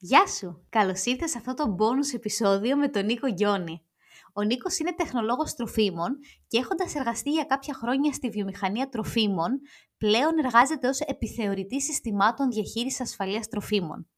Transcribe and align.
Γεια 0.00 0.26
σου! 0.26 0.66
Καλώς 0.68 1.04
ήρθες 1.04 1.30
σε 1.30 1.38
αυτό 1.38 1.54
το 1.54 1.76
bonus 1.78 2.14
επεισόδιο 2.14 2.76
με 2.76 2.88
τον 2.88 3.04
Νίκο 3.04 3.26
Γιόνι. 3.26 3.82
Ο 4.32 4.42
Νίκος 4.42 4.78
είναι 4.78 4.94
τεχνολόγος 4.94 5.54
τροφίμων 5.54 6.18
και 6.46 6.58
έχοντας 6.58 6.94
εργαστεί 6.94 7.30
για 7.30 7.44
κάποια 7.44 7.74
χρόνια 7.74 8.12
στη 8.12 8.28
βιομηχανία 8.28 8.88
τροφίμων, 8.88 9.60
πλέον 9.96 10.38
εργάζεται 10.38 10.88
ως 10.88 11.00
επιθεωρητής 11.00 11.84
συστημάτων 11.84 12.50
διαχείρισης 12.50 13.00
ασφαλείας 13.00 13.48
τροφίμων. 13.48 14.08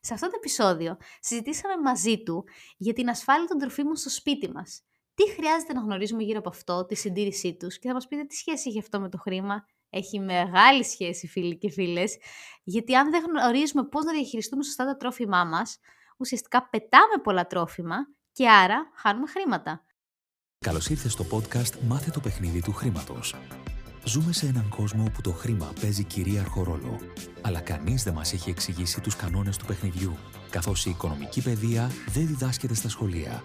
Σε 0.00 0.14
αυτό 0.14 0.26
το 0.26 0.32
επεισόδιο 0.36 0.96
συζητήσαμε 1.20 1.82
μαζί 1.82 2.22
του 2.22 2.44
για 2.76 2.92
την 2.92 3.08
ασφάλεια 3.08 3.46
των 3.46 3.58
τροφίμων 3.58 3.96
στο 3.96 4.10
σπίτι 4.10 4.50
μας. 4.50 4.82
Τι 5.14 5.30
χρειάζεται 5.30 5.72
να 5.72 5.80
γνωρίζουμε 5.80 6.22
γύρω 6.22 6.38
από 6.38 6.48
αυτό, 6.48 6.86
τη 6.86 6.94
συντήρησή 6.94 7.56
τους 7.56 7.78
και 7.78 7.88
θα 7.88 7.94
μας 7.94 8.06
πείτε 8.06 8.24
τι 8.24 8.34
σχέση 8.34 8.68
έχει 8.68 8.78
αυτό 8.78 9.00
με 9.00 9.08
το 9.08 9.18
χρήμα 9.18 9.64
έχει 9.90 10.20
μεγάλη 10.20 10.84
σχέση 10.84 11.26
φίλοι 11.26 11.58
και 11.58 11.70
φίλες, 11.70 12.16
γιατί 12.64 12.94
αν 12.96 13.10
δεν 13.10 13.24
γνωρίζουμε 13.24 13.84
πώς 13.84 14.04
να 14.04 14.12
διαχειριστούμε 14.12 14.62
σωστά 14.62 14.84
τα 14.84 14.96
τρόφιμά 14.96 15.44
μας, 15.44 15.78
ουσιαστικά 16.16 16.68
πετάμε 16.68 17.16
πολλά 17.22 17.46
τρόφιμα 17.46 17.96
και 18.32 18.48
άρα 18.48 18.90
χάνουμε 18.94 19.26
χρήματα. 19.26 19.84
Καλώς 20.58 20.88
ήρθες 20.88 21.12
στο 21.12 21.26
podcast 21.30 21.78
«Μάθε 21.88 22.10
το 22.10 22.20
παιχνίδι 22.20 22.62
του 22.62 22.72
χρήματος». 22.72 23.34
Ζούμε 24.04 24.32
σε 24.32 24.46
έναν 24.46 24.68
κόσμο 24.68 25.04
όπου 25.08 25.20
το 25.20 25.30
χρήμα 25.30 25.72
παίζει 25.80 26.04
κυρίαρχο 26.04 26.62
ρόλο, 26.62 27.00
αλλά 27.42 27.60
κανείς 27.60 28.02
δεν 28.02 28.14
μας 28.14 28.32
έχει 28.32 28.50
εξηγήσει 28.50 29.00
τους 29.00 29.16
κανόνες 29.16 29.56
του 29.56 29.64
παιχνιδιού, 29.64 30.16
καθώς 30.50 30.86
η 30.86 30.90
οικονομική 30.90 31.42
παιδεία 31.42 31.90
δεν 32.08 32.26
διδάσκεται 32.26 32.74
στα 32.74 32.88
σχολεία. 32.88 33.44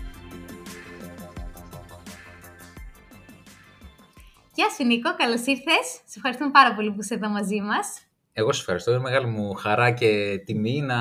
Γεια 4.61 4.69
σου 4.69 4.85
Νίκο, 4.85 5.15
καλώς 5.15 5.45
ήρθες. 5.45 5.85
Σε 6.05 6.15
ευχαριστούμε 6.15 6.51
πάρα 6.51 6.75
πολύ 6.75 6.91
που 6.91 7.01
είσαι 7.01 7.13
εδώ 7.13 7.29
μαζί 7.29 7.61
μας. 7.61 8.07
Εγώ 8.33 8.51
σα 8.51 8.59
ευχαριστώ. 8.59 8.91
Είναι 8.91 8.99
μεγάλη 8.99 9.25
μου 9.25 9.53
χαρά 9.53 9.91
και 9.91 10.41
τιμή 10.45 10.81
να 10.81 10.99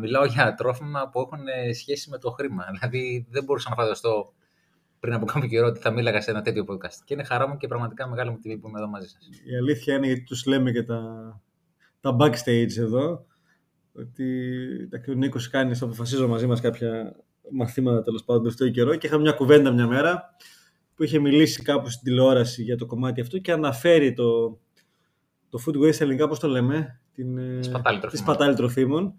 μιλάω 0.00 0.24
για 0.24 0.54
τρόφιμα 0.54 1.08
που 1.08 1.20
έχουν 1.20 1.44
σχέση 1.74 2.10
με 2.10 2.18
το 2.18 2.30
χρήμα. 2.30 2.64
Δηλαδή, 2.72 3.26
δεν 3.30 3.44
μπορούσα 3.44 3.68
να 3.68 3.74
φανταστώ 3.76 4.32
πριν 5.00 5.14
από 5.14 5.26
κάποιο 5.26 5.48
καιρό 5.48 5.66
ότι 5.66 5.80
θα 5.80 5.90
μίλαγα 5.90 6.20
σε 6.20 6.30
ένα 6.30 6.42
τέτοιο 6.42 6.64
podcast. 6.68 6.98
Και 7.04 7.14
είναι 7.14 7.24
χαρά 7.24 7.48
μου 7.48 7.56
και 7.56 7.66
πραγματικά 7.66 8.08
μεγάλη 8.08 8.30
μου 8.30 8.38
τιμή 8.38 8.58
που 8.58 8.68
είμαι 8.68 8.78
εδώ 8.78 8.88
μαζί 8.88 9.08
σας. 9.08 9.28
Η 9.44 9.56
αλήθεια 9.56 9.94
είναι 9.94 10.06
γιατί 10.06 10.22
τους 10.22 10.46
λέμε 10.46 10.70
και 10.70 10.82
τα, 10.82 11.02
τα 12.00 12.16
backstage 12.20 12.76
εδώ. 12.78 13.26
Ότι 13.92 14.24
ο 15.08 15.12
Νίκος 15.12 15.48
κάνει, 15.48 15.74
θα 15.74 15.84
αποφασίζω 15.84 16.28
μαζί 16.28 16.46
μας 16.46 16.60
κάποια 16.60 17.16
μαθήματα 17.50 18.02
τέλος 18.02 18.24
πάντων 18.24 18.42
το 18.42 18.48
τελευταίο 18.48 18.84
καιρό 18.84 18.96
και 18.98 19.06
είχαμε 19.06 19.22
μια 19.22 19.32
κουβέντα 19.32 19.70
μια 19.70 19.86
μέρα 19.86 20.36
που 20.98 21.04
είχε 21.04 21.18
μιλήσει 21.18 21.62
κάπου 21.62 21.90
στην 21.90 22.04
τηλεόραση 22.04 22.62
για 22.62 22.76
το 22.76 22.86
κομμάτι 22.86 23.20
αυτό 23.20 23.38
και 23.38 23.52
αναφέρει 23.52 24.12
το, 24.12 24.58
το 25.48 25.62
food 25.66 25.76
waste 25.76 26.00
ελληνικά, 26.00 26.28
πώς 26.28 26.38
το 26.38 26.48
λέμε, 26.48 27.00
την 27.12 27.38
ε, 27.38 27.62
σπατάλη 27.62 27.98
τροφίμων. 27.98 28.24
σπατάλη 28.24 28.54
τροφίμων. 28.54 29.14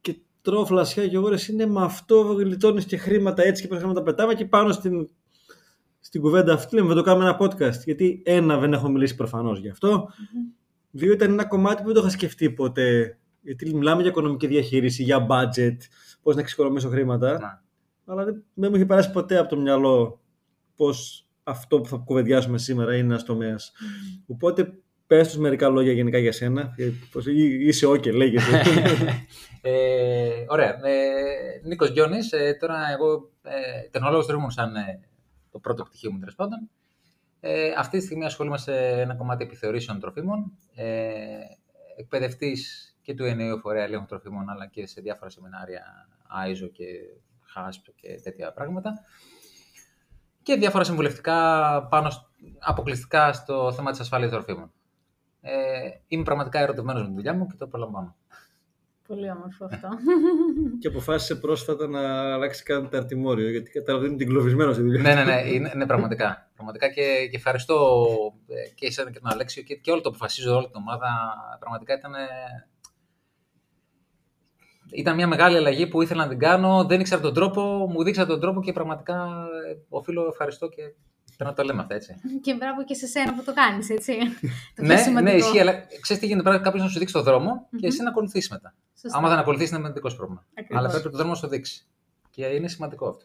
Και 0.00 0.16
τρώω 0.42 0.66
φλασιά 0.66 1.08
και 1.08 1.18
ώρες 1.18 1.48
είναι 1.48 1.66
με 1.66 1.82
αυτό 1.82 2.20
γλιτώνεις 2.20 2.84
και 2.84 2.96
χρήματα 2.96 3.42
έτσι 3.42 3.62
και 3.62 3.68
πρέπει 3.68 3.86
να 3.86 3.92
τα 3.92 4.02
πετάμε 4.02 4.34
και 4.34 4.44
πάνω 4.44 4.72
στην, 4.72 5.08
στην 6.00 6.20
κουβέντα 6.20 6.52
αυτή 6.52 6.74
λέμε, 6.74 6.86
δεν 6.86 6.96
το 6.96 7.02
κάνουμε 7.02 7.24
ένα 7.24 7.38
podcast. 7.40 7.84
Γιατί 7.84 8.22
ένα 8.24 8.58
δεν 8.58 8.72
έχω 8.72 8.88
μιλήσει 8.88 9.14
προφανώς 9.14 9.60
γι' 9.60 9.70
αυτό. 9.70 10.08
Mm-hmm. 10.08 10.56
Δύο 10.90 11.12
ήταν 11.12 11.32
ένα 11.32 11.44
κομμάτι 11.44 11.80
που 11.80 11.86
δεν 11.86 11.94
το 11.94 12.00
είχα 12.00 12.10
σκεφτεί 12.10 12.50
ποτέ. 12.50 13.18
Γιατί 13.42 13.74
μιλάμε 13.74 14.00
για 14.00 14.10
οικονομική 14.10 14.46
διαχείριση, 14.46 15.02
για 15.02 15.26
budget, 15.30 15.76
πώς 16.22 16.34
να 16.34 16.40
εξοικονομήσω 16.40 16.88
χρήματα. 16.88 17.38
Να. 17.38 17.62
Αλλά 18.04 18.24
δεν, 18.24 18.44
δεν 18.54 18.70
μου 18.70 18.76
είχε 18.76 18.86
περάσει 18.86 19.10
ποτέ 19.10 19.38
από 19.38 19.48
το 19.48 19.56
μυαλό 19.60 20.20
πώς 20.78 21.26
αυτό 21.42 21.80
που 21.80 21.88
θα 21.88 21.96
κουβεντιάσουμε 21.96 22.58
σήμερα 22.58 22.94
είναι 22.96 23.04
ένας 23.04 23.24
τομέας. 23.24 23.72
Mm. 23.74 24.22
Οπότε 24.26 24.72
πες 25.06 25.28
τους 25.28 25.38
μερικά 25.38 25.68
λόγια 25.68 25.92
γενικά 25.92 26.18
για 26.18 26.32
σένα. 26.32 26.74
Είσαι 27.60 27.86
ok, 27.86 28.12
λέγεσαι. 28.12 28.62
ε, 29.62 30.44
ωραία. 30.48 30.86
Ε, 30.86 31.60
Νίκος 31.62 31.90
Γιώνης. 31.90 32.32
Ε, 32.32 32.56
τώρα 32.60 32.76
εγώ 32.92 33.30
ε, 33.42 33.88
τεχνολόγος 33.90 34.26
τροφίμων 34.26 34.50
σαν 34.50 34.76
ε, 34.76 35.00
το 35.50 35.58
πρώτο 35.58 35.84
πτυχίο 35.84 36.12
μου 36.12 36.18
τέλος 36.18 36.34
πάντων. 36.34 36.70
Ε, 37.40 37.72
αυτή 37.76 37.98
τη 37.98 38.04
στιγμή 38.04 38.24
ασχολούμαι 38.24 38.58
σε 38.58 38.74
ένα 38.76 39.14
κομμάτι 39.14 39.44
επιθεωρήσεων 39.44 40.00
τροφίμων. 40.00 40.52
Ε, 40.74 40.86
εκπαιδευτής 41.96 42.92
και 43.02 43.14
του 43.14 43.24
ενέου 43.24 43.58
φορέα 43.58 43.84
ελέγχου 43.84 44.06
τροφίμων 44.06 44.48
αλλά 44.50 44.66
και 44.66 44.86
σε 44.86 45.00
διάφορα 45.00 45.30
σεμινάρια 45.30 45.82
ISO 46.46 46.70
και 46.72 46.84
HASP 47.56 47.92
και 47.94 48.20
τέτοια 48.22 48.52
πράγματα 48.52 48.92
και 50.48 50.56
διάφορα 50.56 50.84
συμβουλευτικά 50.84 51.36
πάνω 51.90 52.10
αποκλειστικά 52.58 53.32
στο 53.32 53.72
θέμα 53.72 53.90
της 53.90 54.00
ασφάλειας 54.00 54.30
τροφίμων. 54.30 54.72
Ε, 55.40 55.52
είμαι 56.08 56.22
πραγματικά 56.22 56.60
ερωτευμένος 56.60 57.02
με 57.02 57.08
τη 57.08 57.14
δουλειά 57.14 57.34
μου 57.34 57.46
και 57.46 57.54
το 57.58 57.66
προλαμβάνω. 57.66 58.16
Πολύ 59.06 59.30
όμορφο 59.30 59.64
αυτό. 59.64 59.88
και 60.80 60.88
αποφάσισε 60.88 61.34
πρόσφατα 61.34 61.88
να 61.88 62.32
αλλάξει 62.34 62.62
καν 62.62 62.88
αρτιμόριο, 62.92 63.50
γιατί 63.50 63.70
καταλαβαίνει 63.70 64.16
την 64.16 64.28
κλωβισμένο 64.28 64.72
στη 64.72 64.82
δουλειά. 64.82 65.02
ναι, 65.02 65.14
ναι, 65.14 65.24
ναι, 65.24 65.40
είναι, 65.48 65.72
ναι, 65.74 65.86
πραγματικά. 65.86 66.50
πραγματικά 66.54 66.88
και, 66.88 67.28
και 67.30 67.36
ευχαριστώ 67.36 68.06
ε, 68.48 68.68
και 68.74 68.86
εσένα 68.86 69.10
και 69.10 69.20
τον 69.20 69.32
Αλέξιο 69.32 69.62
και, 69.62 69.74
και 69.74 69.90
όλο 69.90 70.00
το 70.00 70.08
αποφασίζω, 70.08 70.56
όλη 70.56 70.66
την 70.66 70.76
ομάδα. 70.76 71.08
Πραγματικά 71.58 71.94
ήταν 71.94 72.12
ήταν 74.90 75.14
μια 75.14 75.26
μεγάλη 75.26 75.56
αλλαγή 75.56 75.86
που 75.86 76.02
ήθελα 76.02 76.22
να 76.22 76.28
την 76.28 76.38
κάνω. 76.38 76.84
Δεν 76.84 77.00
ήξερα 77.00 77.20
τον 77.20 77.34
τρόπο, 77.34 77.62
μου 77.90 78.02
δείξατε 78.02 78.28
τον 78.28 78.40
τρόπο 78.40 78.62
και 78.62 78.72
πραγματικά 78.72 79.14
ε, 79.70 79.76
οφείλω 79.88 80.26
ευχαριστώ 80.26 80.68
και 80.68 80.82
πρέπει 81.36 81.50
να 81.50 81.52
το 81.52 81.62
λέμε 81.62 81.80
αυτά 81.80 81.94
έτσι. 81.94 82.14
Και 82.44 82.54
μπράβο 82.54 82.84
και 82.84 82.94
σε 82.94 83.06
σένα 83.06 83.34
που 83.34 83.42
το 83.44 83.52
κάνεις, 83.54 83.90
έτσι. 83.90 84.12
ναι, 85.14 85.20
ναι, 85.20 85.32
ισχύει, 85.32 85.60
αλλά 85.60 85.72
ξέρεις 86.00 86.22
τι 86.22 86.28
γίνεται. 86.28 86.48
Πρέπει 86.48 86.64
κάποιος 86.64 86.82
να 86.82 86.88
σου 86.88 86.98
δείξει 86.98 87.14
τον 87.14 87.22
δρόμο 87.22 87.68
και 87.80 87.86
εσύ 87.86 88.02
να 88.02 88.08
ακολουθήσει 88.08 88.48
μετά. 88.52 88.74
Σωστά. 89.00 89.18
Άμα 89.18 89.28
δεν 89.28 89.38
ακολουθήσει, 89.38 89.76
είναι 89.76 89.90
δικό 89.90 90.14
πρόβλημα. 90.14 90.46
Ακριβώς. 90.54 90.78
Αλλά 90.78 90.88
πρέπει 90.88 91.02
τον 91.02 91.12
δρόμο 91.12 91.30
να 91.30 91.36
σου 91.36 91.48
δείξει. 91.48 91.86
Και 92.30 92.44
είναι 92.44 92.68
σημαντικό 92.68 93.08
αυτό. 93.08 93.24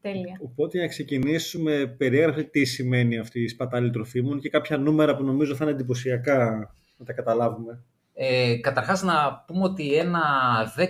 Τέλεια. 0.00 0.38
Οπότε 0.42 0.78
να 0.78 0.86
ξεκινήσουμε, 0.86 1.94
περιέγραφε 1.98 2.42
τι 2.42 2.64
σημαίνει 2.64 3.18
αυτή 3.18 3.42
η 3.42 3.48
σπατάλη 3.48 3.90
τροφίμων 3.90 4.40
και 4.40 4.48
κάποια 4.48 4.78
νούμερα 4.78 5.16
που 5.16 5.24
νομίζω 5.24 5.54
θα 5.54 5.64
είναι 5.64 5.72
εντυπωσιακά 5.72 6.72
να 6.96 7.04
τα 7.04 7.12
καταλάβουμε. 7.12 7.84
Ε, 8.24 8.56
καταρχάς 8.56 9.02
να 9.02 9.44
πούμε 9.46 9.64
ότι 9.64 9.94
ένα 9.94 10.20
10% 10.76 10.84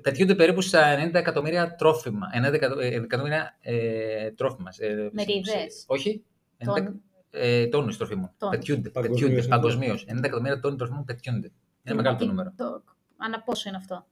πετιούνται 0.00 0.34
περίπου 0.34 0.60
στα 0.60 1.08
90 1.08 1.14
εκατομμύρια 1.14 1.74
τρόφιμα. 1.74 2.26
90 2.48 2.52
εκατομμύρια 2.80 3.56
ε, 3.60 4.30
τρόφιμα. 4.30 4.70
Ε, 4.78 5.08
Μερίδες. 5.12 5.84
Όχι. 5.86 6.24
Τόν. 6.64 7.00
Ε, 7.30 7.66
τόνους 7.66 7.96
τροφίμων. 7.96 8.30
Πετιούνται, 8.50 8.90
πετιούνται 8.90 9.42
παγκοσμίως. 9.42 10.06
90 10.08 10.16
εκατομμύρια 10.24 10.60
τόνοι 10.60 10.76
τροφίμων 10.76 11.04
πετιούνται. 11.04 11.52
Είναι 11.82 11.94
μεγάλο 11.94 12.16
το 12.16 12.26
νούμερο. 12.26 12.52
Το, 12.56 12.82
ανά 13.16 13.42
πόσο 13.42 13.68
είναι 13.68 13.78
αυτό; 13.78 14.06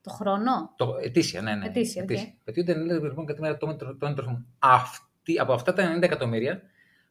Το 0.00 0.10
χρόνο; 0.10 0.72
Το, 0.76 0.96
ετήσια, 1.02 1.42
ναι. 1.42 1.54
ναι. 1.54 1.66
Ετήσια, 1.66 2.02
ετήσια. 2.02 2.28
Okay. 2.28 2.40
Πετιούνται 2.44 2.72
90 2.72 3.22
εκατομμύρια 3.22 3.56
τόνοι 3.56 4.14
τροφίμων. 4.14 4.46
από 5.40 5.52
αυτά 5.52 5.72
τα 5.72 5.96
90 5.96 6.02
εκατομμύρια, 6.02 6.62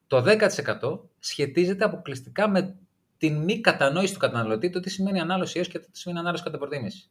το 0.08 0.24
10% 0.26 1.00
σχετίζεται 1.20 1.84
αποκλειστικά 1.84 2.50
με 2.50 2.78
την 3.18 3.44
μη 3.44 3.62
κατανόηση 3.62 4.14
του 4.14 4.20
καταναλωτή 4.20 4.70
το 4.70 4.80
τι 4.80 4.90
σημαίνει 4.90 5.20
ανάλωση 5.20 5.58
έως 5.58 5.68
και 5.68 5.80
το 5.80 5.86
τι 5.92 5.98
σημαίνει 5.98 6.20
ανάλωση 6.20 6.44
κατά 6.44 6.58
προτίμηση. 6.58 7.10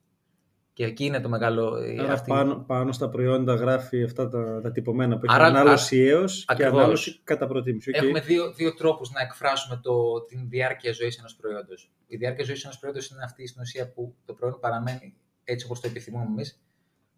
Και 0.73 0.85
εκεί 0.85 1.05
είναι 1.05 1.21
το 1.21 1.29
μεγάλο. 1.29 1.73
Άρα 2.01 2.13
αυτή... 2.13 2.31
πάνω, 2.31 2.65
πάνω 2.67 2.93
στα 2.93 3.09
προϊόντα 3.09 3.55
γράφει 3.55 4.03
αυτά 4.03 4.29
τα, 4.29 4.61
τα 4.61 4.73
τυπωμένα 4.73 5.19
που 5.19 5.25
έχει 5.25 5.41
ανάλωση 5.41 5.99
έως 5.99 6.45
και 6.57 6.67
ανάλωση 6.67 7.21
κατά 7.25 7.47
προτίμηση. 7.47 7.91
Okay. 7.95 8.03
Έχουμε 8.03 8.21
δύο, 8.21 8.53
δύο 8.53 8.75
τρόπους 8.75 9.11
να 9.11 9.21
εκφράσουμε 9.21 9.81
το, 9.83 10.23
την 10.23 10.49
διάρκεια 10.49 10.93
ζωής 10.93 11.19
ενός 11.19 11.37
προϊόντος. 11.37 11.93
Η 12.07 12.17
διάρκεια 12.17 12.45
ζωής 12.45 12.65
ενός 12.65 12.79
προϊόντος 12.79 13.09
είναι 13.09 13.25
αυτή 13.25 13.47
στην 13.47 13.63
ουσία 13.63 13.93
που 13.93 14.15
το 14.25 14.33
προϊόν 14.33 14.61
παραμένει 14.61 15.17
έτσι 15.45 15.65
όπως 15.65 15.81
το 15.81 15.89
επιθυμούμε 15.89 16.25
εμείς, 16.25 16.63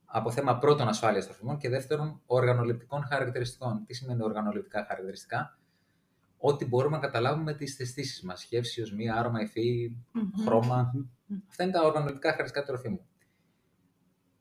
από 0.05 0.31
θέμα 0.31 0.59
πρώτον 0.59 0.89
ασφάλειας 0.89 1.25
τροφιμών 1.25 1.59
και 1.59 1.69
δεύτερον 1.69 2.21
οργανοληπτικών 2.27 3.05
χαρακτηριστικών. 3.05 3.85
Τι 3.87 3.95
σημαίνει 3.95 4.23
οργανοληπτικά 4.23 4.85
χαρακτηριστικά, 4.89 5.59
ό,τι 6.39 6.65
μπορούμε 6.65 6.97
να 6.97 7.03
καταλάβουμε 7.03 7.55
τις 7.55 7.81
αισθήσει 7.81 8.27
μας. 8.27 8.45
Γεύση, 8.45 8.83
οσμή, 8.83 9.11
άρωμα, 9.11 9.41
υφή, 9.41 9.97
χρώμα. 10.45 10.93
Αυτά 11.49 11.63
είναι 11.63 11.73
τα 11.73 11.83
οργανωτικά 11.83 12.31
χαρακτηριστικά 12.31 12.61
του 12.61 12.73
τροφίμου. 12.73 13.07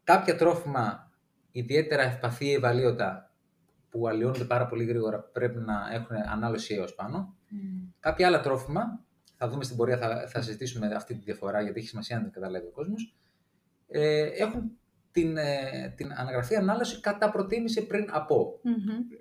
Κάποια 0.04 0.36
τρόφιμα 0.36 1.12
ιδιαίτερα 1.52 2.04
ευπαθή 2.04 2.54
ευαλείωτα 2.54 3.32
που 3.90 4.08
αλλοιώνονται 4.08 4.46
πάρα 4.46 4.68
πολύ 4.68 4.84
γρήγορα 4.84 5.20
πρέπει 5.20 5.60
να 5.60 5.90
έχουν 5.92 6.16
ανάλωση 6.16 6.74
έως 6.74 6.96
πάνω. 6.96 7.36
Κάποια 8.00 8.28
άλλα 8.28 8.42
τρόφιμα, 8.42 9.04
θα 9.38 9.50
δούμε 9.50 9.64
στην 9.64 9.78
πορεία, 9.78 9.98
θα, 9.98 10.28
θα 10.28 10.42
συζητήσουμε 10.42 10.88
αυτή 10.96 11.14
τη 11.14 11.20
διαφορά 11.24 11.62
γιατί 11.62 11.80
έχει 11.80 11.88
σημασία 11.88 12.18
να 12.18 12.24
την 12.24 12.32
καταλάβει 12.32 12.68
ο 12.68 12.72
κόσμος, 12.72 13.16
ε, 13.88 14.22
έχουν 14.22 14.72
την, 15.22 15.38
ε, 15.38 15.94
την 15.96 16.12
αναγραφή 16.18 16.56
ανάλυση 16.56 17.00
κατά 17.00 17.32
προτίμηση 17.32 17.88
πριν 17.88 18.06
από. 18.12 18.60
Μμμ. 18.64 18.76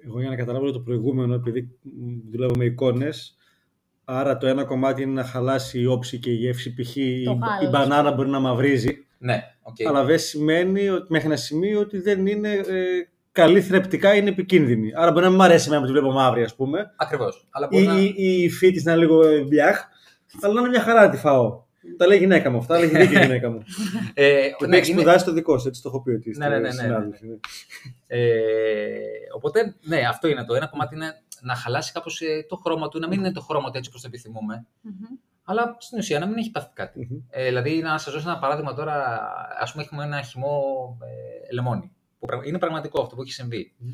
Εγώ 0.06 0.20
για 0.20 0.28
να 0.28 0.36
καταλάβω 0.36 0.70
το 0.72 0.80
προηγούμενο, 0.80 1.34
επειδή 1.34 1.78
μ, 1.82 2.30
δουλεύω 2.30 2.52
με 2.56 2.64
εικόνες, 2.64 3.36
άρα 4.04 4.36
το 4.36 4.46
ένα 4.46 4.64
κομμάτι 4.64 5.02
είναι 5.02 5.12
να 5.12 5.24
χαλάσει 5.24 5.80
η 5.80 5.86
όψη 5.86 6.18
και 6.18 6.30
η 6.30 6.34
γεύση, 6.34 6.74
π.χ. 6.74 6.96
η, 6.96 7.22
γάλα, 7.22 7.38
η 7.62 7.66
μπανάνα 7.68 8.12
μπορεί 8.12 8.28
να 8.28 8.38
μαυρίζει, 8.40 9.06
Ναι, 9.18 9.42
οκ. 9.62 9.76
αλλά 9.88 10.04
δεν 10.04 10.18
σημαίνει 10.18 10.88
ότι, 10.88 11.06
μέχρι 11.08 11.26
ένα 11.26 11.36
σημείο 11.36 11.80
ότι 11.80 12.00
δεν 12.00 12.26
είναι 12.26 12.52
ε, 12.52 12.62
καλή 13.32 13.60
θρεπτικά, 13.62 14.14
είναι 14.14 14.28
επικίνδυνη. 14.28 14.92
Άρα 14.94 15.10
μπορεί 15.12 15.24
να 15.24 15.30
μην 15.30 15.38
μ' 15.38 15.42
αρέσει 15.42 15.66
εμένα 15.66 15.80
που 15.80 15.86
τη 15.86 15.92
βλέπω 15.92 16.12
μαύρη, 16.12 16.42
ας 16.42 16.54
πούμε, 16.54 16.92
Ακριβώς. 16.96 17.46
Αλλά 17.50 17.68
ή 17.70 17.74
μπορεί 17.74 17.86
να... 17.86 18.00
η, 18.00 18.14
η 18.16 18.42
υφή 18.42 18.70
της 18.70 18.84
να 18.84 18.92
είναι 18.92 19.00
λίγο 19.00 19.26
ε, 19.26 19.40
μπλιάχ, 19.40 19.84
αλλά 20.40 20.54
να 20.54 20.60
είναι 20.60 20.68
μια 20.68 20.80
χαρά 20.80 21.00
να 21.02 21.10
τη 21.10 21.16
φάω. 21.16 21.64
Τα 21.96 22.06
λέει 22.06 22.16
η 22.16 22.20
γυναίκα 22.20 22.50
μου 22.50 22.58
αυτά, 22.58 22.78
λέει 22.78 22.88
δίκιο 22.88 23.18
η 23.20 23.22
γυναίκα 23.24 23.50
μου. 23.50 23.62
Ε, 24.14 24.48
Και 24.48 24.54
ναι, 24.60 24.68
με 24.68 24.76
έχει 24.76 24.90
είναι- 24.90 25.00
σπουδάσει 25.00 25.24
το 25.24 25.32
δικό 25.32 25.58
σου, 25.58 25.68
έτσι 25.68 25.82
το 25.82 25.88
έχω 25.88 26.02
πει 26.02 26.10
ότι 26.10 26.30
είστε 26.30 26.48
Ναι, 26.48 26.54
ναι, 26.54 26.60
ναι, 26.60 26.66
ναι, 26.68 26.72
συνάδελφοι, 26.74 27.26
ναι. 27.26 27.36
Ε, 28.06 28.98
οπότε, 29.34 29.74
ναι, 29.82 30.00
αυτό 30.08 30.28
είναι 30.28 30.44
το 30.44 30.54
ένα 30.54 30.66
κομμάτι 30.66 30.94
είναι 30.94 31.22
να 31.40 31.54
χαλάσει 31.54 31.92
κάπως 31.92 32.22
το 32.48 32.56
χρώμα 32.56 32.88
του, 32.88 32.98
να 32.98 33.08
μην 33.08 33.18
είναι 33.18 33.32
το 33.32 33.40
χρώμα 33.40 33.70
του 33.70 33.76
έτσι 33.78 33.88
όπως 33.90 34.00
το 34.02 34.08
επιθυμούμε, 34.08 34.66
Μμμ. 34.80 34.92
αλλά 35.44 35.76
στην 35.78 35.98
ουσία 35.98 36.18
να 36.18 36.26
μην 36.26 36.36
έχει 36.36 36.50
πάθει 36.50 36.70
κάτι. 36.74 37.08
Μμμ. 37.10 37.18
Ε, 37.30 37.44
δηλαδή, 37.44 37.78
να 37.78 37.98
σας 37.98 38.12
δώσω 38.12 38.28
ένα 38.30 38.38
παράδειγμα 38.38 38.74
τώρα, 38.74 39.20
ας 39.60 39.70
πούμε, 39.72 39.84
έχουμε 39.84 40.04
ένα 40.04 40.22
χυμό 40.22 40.62
ε, 41.48 41.52
λεμόνι. 41.54 41.90
Που 42.18 42.26
πραγ- 42.26 42.46
είναι 42.46 42.58
πραγματικό 42.58 43.02
αυτό 43.02 43.14
που 43.14 43.22
έχει 43.22 43.32
συμβεί. 43.32 43.74
Μμ. 43.78 43.88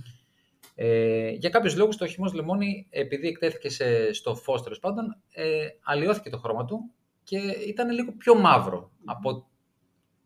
Ε, 0.75 1.29
για 1.31 1.51
κάποιους 1.51 1.77
λόγους 1.77 1.97
το 1.97 2.07
χυμός 2.07 2.33
λεμόνι, 2.33 2.87
επειδή 2.91 3.29
εκτέθηκε 3.29 3.69
σε, 3.71 4.13
στο 4.13 4.35
φως 4.35 4.63
τέλος 4.63 4.79
πάντων, 4.79 5.17
ε, 5.35 5.45
αλλοιώθηκε 5.83 6.31
το 6.31 6.39
χρώμα 6.39 6.65
του 6.65 6.91
και 7.23 7.39
ήταν 7.39 7.91
λίγο 7.91 8.13
πιο 8.13 8.35
μαύρο 8.35 8.91
από. 9.05 9.47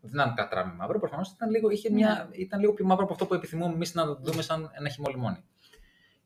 Δεν 0.01 0.11
ήταν 0.13 0.35
κατράμι 0.35 0.75
μαύρο, 0.75 0.99
προφανώς 0.99 1.31
ήταν, 1.31 1.51
λίγο, 1.51 1.71
είχε 1.71 1.91
μια, 1.91 2.29
ήταν 2.33 2.61
λίγο 2.61 2.73
πιο 2.73 2.85
μαύρο 2.85 3.05
από 3.05 3.13
αυτό 3.13 3.27
που 3.27 3.35
επιθυμούμε 3.35 3.75
εμείς 3.75 3.95
να 3.95 4.07
το 4.07 4.19
δούμε 4.23 4.43
σαν 4.43 4.71
ένα 4.79 4.89
χυμό 4.89 5.09
λεμόνι. 5.11 5.45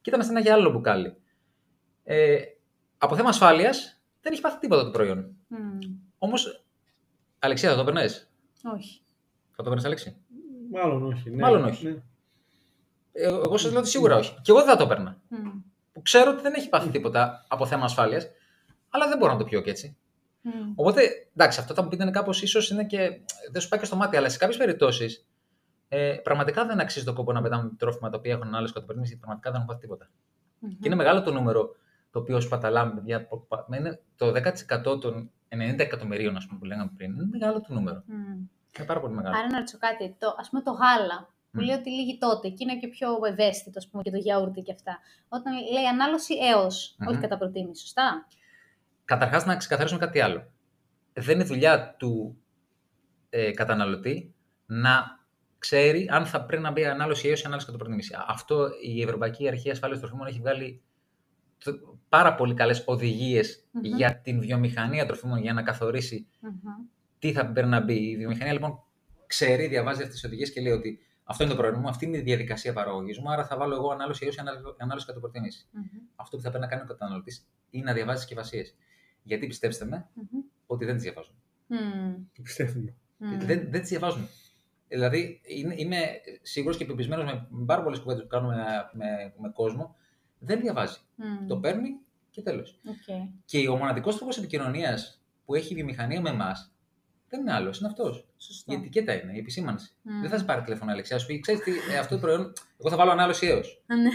Και 0.00 0.10
ήταν 0.10 0.22
σε 0.22 0.30
ένα 0.30 0.40
γυάλινο 0.40 0.70
μπουκάλι. 0.70 1.16
Ε, 2.04 2.38
από 2.98 3.16
θέμα 3.16 3.28
ασφάλειας 3.28 4.02
δεν 4.20 4.32
έχει 4.32 4.40
πάθει 4.40 4.58
τίποτα 4.58 4.84
το 4.84 4.90
προϊόν. 4.90 5.36
Μμμ. 5.48 5.78
Όμως, 6.18 6.64
Αλεξία, 7.38 7.70
θα 7.70 7.76
το 7.76 7.84
περνάει. 7.84 8.06
Όχι. 8.74 9.00
Θα 9.50 9.62
το 9.62 9.70
περνάει, 9.70 9.84
Αλέξη; 9.84 10.16
Μάλλον 10.70 11.02
όχι. 11.02 11.30
Ναι. 11.30 11.42
Μάλλον 11.42 11.64
όχι. 11.64 11.86
Ναι. 11.86 12.02
Ε, 13.12 13.26
εγώ 13.26 13.56
σας 13.56 13.70
λέω 13.70 13.80
ότι 13.80 13.88
σίγουρα 13.88 14.16
όχι. 14.16 14.34
Και 14.42 14.50
εγώ 14.50 14.58
δεν 14.58 14.68
θα 14.68 14.76
το 14.76 14.84
έπαιρνα. 14.84 15.20
Μμμ. 15.28 15.60
Που 15.92 16.02
ξέρω 16.02 16.30
ότι 16.30 16.42
δεν 16.42 16.54
έχει 16.54 16.68
πάθει 16.68 16.90
τίποτα 16.90 17.46
από 17.48 17.66
θέμα 17.66 17.84
ασφάλειας, 17.84 18.28
αλλά 18.88 19.08
δεν 19.08 19.18
μπορώ 19.18 19.32
να 19.32 19.38
το 19.38 19.44
πιω 19.44 19.60
και 19.60 19.70
έτσι. 19.70 19.96
Μμμ. 20.42 20.72
Οπότε, 20.74 21.00
εντάξει, 21.36 21.60
αυτό 21.60 21.74
θα 21.74 21.82
μου 21.82 21.88
πείτε 21.88 22.02
είναι 22.02 22.12
κάπως 22.12 22.42
ίσως 22.42 22.70
είναι 22.70 22.84
και. 22.84 23.20
Δεν 23.52 23.60
σου 23.60 23.68
πάει 23.68 23.80
και 23.80 23.86
στο 23.86 23.96
μάτι, 23.96 24.16
αλλά 24.16 24.28
σε 24.28 24.38
κάποιες 24.38 24.56
περιπτώσεις 24.58 25.26
ε, 25.88 26.12
πραγματικά 26.22 26.66
δεν 26.66 26.80
αξίζει 26.80 27.04
το 27.04 27.12
κόπο 27.12 27.32
να 27.32 27.42
πετάμε 27.42 27.70
τρόφιμα 27.78 28.10
τα 28.10 28.18
οποία 28.18 28.32
έχουν 28.32 28.46
ανάλυση 28.46 28.72
κατά 28.72 28.92
γιατί 28.94 29.16
πραγματικά 29.16 29.50
δεν 29.50 29.54
έχουν 29.60 29.66
πάθει 29.66 29.80
τίποτα. 29.80 30.10
Μμμ. 30.58 30.70
Και 30.70 30.76
είναι 30.86 30.94
μεγάλο 30.94 31.22
το 31.22 31.32
νούμερο 31.32 31.76
το 32.10 32.18
οποίο 32.18 32.40
σπαταλάμε, 32.40 32.94
παιδιά. 32.94 33.26
που- 33.26 33.46
που- 33.46 33.74
Είναι 33.76 34.00
το 34.16 34.32
10% 34.32 35.00
των 35.00 35.30
90 35.48 35.82
εκατομμυρίων, 35.82 36.36
ας 36.36 36.46
πούμε, 36.46 36.58
που 36.58 36.64
λέγαμε 36.64 36.90
πριν. 36.96 37.12
Είναι 37.14 37.26
μεγάλο 37.30 37.60
το 37.60 37.72
νούμερο. 37.74 38.02
Μμμ. 38.06 38.46
Είναι 38.78 38.86
πάρα 38.86 39.00
πολύ 39.00 39.14
μεγάλο. 39.14 39.36
Άρα 39.36 39.46
να 39.50 39.58
ρωτήσω 39.58 39.78
κάτι. 39.78 40.16
Το, 40.18 40.34
ας 40.38 40.48
πούμε 40.48 40.62
το 40.62 40.70
γάλα 40.70 41.28
που 41.50 41.60
Μμ. 41.60 41.64
λέει 41.64 41.76
ότι 41.76 41.90
λύγει 41.90 42.18
τότε 42.18 42.48
και 42.48 42.56
είναι 42.64 42.76
και 42.78 42.88
πιο 42.88 43.08
ευαίσθητο 43.26 43.78
ας 43.78 43.88
πούμε, 43.88 44.02
και 44.02 44.10
το 44.10 44.16
γιαούρτι 44.16 44.60
και 44.62 44.72
αυτά. 44.72 44.98
Όταν 45.28 45.52
λέει 45.72 45.86
ανάλωση 45.86 46.34
έως, 46.52 46.94
Μμμ. 46.98 47.08
όχι 47.08 47.18
κατά 47.20 47.38
προτίμηση, 47.38 47.80
σωστά; 47.82 48.26
Καταρχάς, 49.10 49.44
να 49.44 49.56
ξεκαθαρίσουμε 49.56 50.00
κάτι 50.00 50.20
άλλο. 50.20 50.50
Δεν 51.12 51.34
είναι 51.34 51.44
δουλειά 51.44 51.94
του 51.98 52.36
ε, 53.30 53.50
καταναλωτή 53.50 54.34
να 54.66 55.18
ξέρει 55.58 56.08
αν 56.10 56.26
θα 56.26 56.44
πρέπει 56.44 56.62
να 56.62 56.70
μπει 56.70 56.84
ανάλωση 56.84 57.28
έως 57.28 57.40
ή 57.40 57.44
ανάλωση 57.46 57.66
κατά 57.66 57.78
προτίμηση. 57.78 58.14
Αυτό 58.26 58.68
η 58.82 59.02
Ευρωπαϊκή 59.02 59.48
Αρχή 59.48 59.70
Ασφάλειας 59.70 60.00
Τροφίμων 60.00 60.26
έχει 60.26 60.38
βγάλει 60.38 60.82
το- 61.64 61.98
πάρα 62.08 62.34
πολύ 62.34 62.54
καλές 62.54 62.82
οδηγίες 62.86 63.64
Μμμ. 63.70 63.82
για 63.84 64.20
την 64.20 64.40
βιομηχανία 64.40 65.06
τροφίμων 65.06 65.38
για 65.38 65.52
να 65.52 65.62
καθορίσει 65.62 66.26
Μμμ. 66.40 66.50
τι 67.18 67.32
θα 67.32 67.46
πρέπει 67.52 67.68
να 67.68 67.80
μπει. 67.80 68.10
Η 68.10 68.16
βιομηχανία 68.16 68.52
λοιπόν 68.52 68.82
ξέρει, 69.26 69.66
διαβάζει 69.66 69.98
αυτές 70.00 70.14
τις 70.14 70.24
οδηγίες 70.24 70.52
και 70.52 70.60
λέει 70.60 70.72
ότι 70.72 70.98
αυτό 71.24 71.42
είναι 71.44 71.52
το 71.52 71.58
πρόβλημα 71.58 71.82
μου, 71.82 71.88
αυτή 71.88 72.04
είναι 72.06 72.16
η 72.16 72.20
διαδικασία 72.22 72.72
παραγωγής 72.72 73.18
μου, 73.18 73.30
άρα 73.30 73.46
θα 73.46 73.56
βάλω 73.56 73.74
εγώ 73.74 73.90
ανάλωση 73.90 74.24
έως 74.24 74.36
ή 74.36 74.38
ανάλωση- 74.40 74.74
ανάλωση 74.78 75.06
κατά 75.06 75.20
προτίμηση. 75.20 75.66
Μμμ. 75.70 75.82
Αυτό 76.16 76.36
που 76.36 76.42
θα 76.42 76.48
πρέπει 76.48 76.64
να 76.64 76.70
κάνει 76.70 76.82
ο 76.82 76.86
καταναλωτής 76.86 77.46
είναι 77.70 77.84
να 77.84 77.92
διαβάζει 77.92 78.18
συσκευασίες. 78.18 78.74
Γιατί 79.22 79.46
πιστέψτε 79.46 79.84
με 79.84 80.08
Μμμ. 80.14 80.42
ότι 80.66 80.84
δεν 80.84 80.94
τις 80.94 81.02
διαβάζουν. 81.02 81.34
Μμμ. 81.66 82.14
Το 82.34 82.42
πιστεύουμε. 82.42 82.94
Μμμ. 83.16 83.38
Δεν, 83.40 83.70
δεν 83.70 83.80
τις 83.80 83.88
διαβάζουν. 83.88 84.28
Δηλαδή, 84.88 85.40
είναι, 85.44 85.74
είμαι 85.76 85.96
σίγουρος 86.42 86.76
και 86.76 86.84
πεπεισμένος 86.84 87.24
με 87.24 87.46
με 87.50 87.64
πάρα 87.64 87.82
πολλές 87.82 87.98
κουβέντες 87.98 88.22
που 88.22 88.28
κάνουμε 88.28 88.54
με, 88.56 88.64
με, 88.92 89.32
με 89.38 89.48
κόσμο, 89.52 89.96
δεν 90.38 90.60
διαβάζει. 90.60 90.98
Μμμ. 91.14 91.46
Το 91.46 91.56
παίρνει 91.56 91.98
και 92.30 92.42
τέλος. 92.42 92.80
Οκ. 92.88 93.28
Και 93.44 93.68
ο 93.68 93.76
μοναδικός 93.76 94.16
τρόπος 94.16 94.38
επικοινωνίας 94.38 95.22
που 95.44 95.54
έχει 95.54 95.72
η 95.72 95.74
βιομηχανία 95.76 96.20
με 96.20 96.30
εμάς 96.30 96.72
δεν 97.28 97.40
είναι 97.40 97.52
άλλος, 97.52 97.78
είναι 97.78 97.88
αυτός. 97.88 98.28
Σωστό. 98.36 98.72
Η 98.72 98.76
ετικέτα 98.76 99.12
είναι, 99.22 99.32
η 99.34 99.38
επισήμανση. 99.38 99.92
Μμ. 100.02 100.20
Δεν 100.20 100.30
θα 100.30 100.38
σε 100.38 100.44
πάρει 100.44 100.62
τηλέφωνο, 100.62 100.90
Αλεξία, 100.92 101.18
σου 101.18 101.26
πει: 101.26 101.40
Ξέρεις 101.40 101.60
τι, 101.62 101.70
ε, 101.92 101.98
αυτό 101.98 102.14
το 102.14 102.20
προϊόν, 102.20 102.52
εγώ 102.78 102.90
θα 102.90 102.96
βάλω 102.96 103.10
ανάλωση 103.10 103.46
έως. 103.46 103.82
Ναι, 103.86 104.10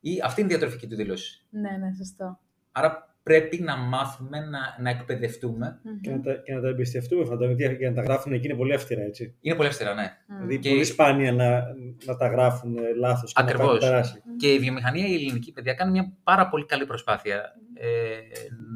Ή 0.00 0.20
αυτή 0.24 0.40
είναι 0.40 0.52
η 0.52 0.56
διατροφική 0.56 0.86
του 0.86 0.96
δήλωση. 0.96 1.44
ναι, 1.50 1.70
ναι, 1.70 1.92
σωστό. 1.92 2.38
Άρα 2.72 3.11
πρέπει 3.22 3.62
να 3.62 3.76
μάθουμε 3.76 4.38
να, 4.40 4.60
να 4.80 4.90
εκπαιδευτούμε. 4.90 5.80
Μμμ. 5.82 6.00
Και 6.00 6.10
να, 6.10 6.20
τα, 6.20 6.32
και 6.34 6.54
να 6.54 6.60
τα 6.60 6.68
εμπιστευτούμε 6.68 7.24
φαντάζομαι, 7.24 7.56
γιατί 7.56 7.74
για 7.74 7.88
να 7.90 7.94
τα 7.96 8.02
γράφουν 8.02 8.32
εκεί 8.32 8.46
είναι 8.46 8.56
πολύ 8.56 8.74
αυστηρά, 8.74 9.02
έτσι. 9.02 9.36
Είναι 9.40 9.54
πολύ 9.56 9.68
αυστηρά, 9.68 9.94
ναι. 9.94 10.16
Μμμ. 10.26 10.36
Δηλαδή 10.36 10.58
Και- 10.58 10.68
πολύ 10.68 10.84
σπάνια 10.84 11.32
να, 11.32 11.62
να 12.04 12.16
τα 12.16 12.26
γράφουν 12.28 12.76
ε, 12.76 12.94
λάθος 12.98 13.32
και 13.32 13.42
Ακριβώς. 13.42 13.72
να 13.72 13.78
τα 13.78 13.86
περάσει. 13.86 14.22
Και 14.36 14.52
η 14.52 14.58
βιομηχανία 14.58 15.06
η 15.06 15.14
ελληνική, 15.14 15.52
παιδιά, 15.52 15.74
κάνει 15.74 15.90
μια 15.90 16.12
πάρα 16.22 16.48
πολύ 16.48 16.66
καλή 16.66 16.86
προσπάθεια 16.86 17.52
ε, 17.74 17.88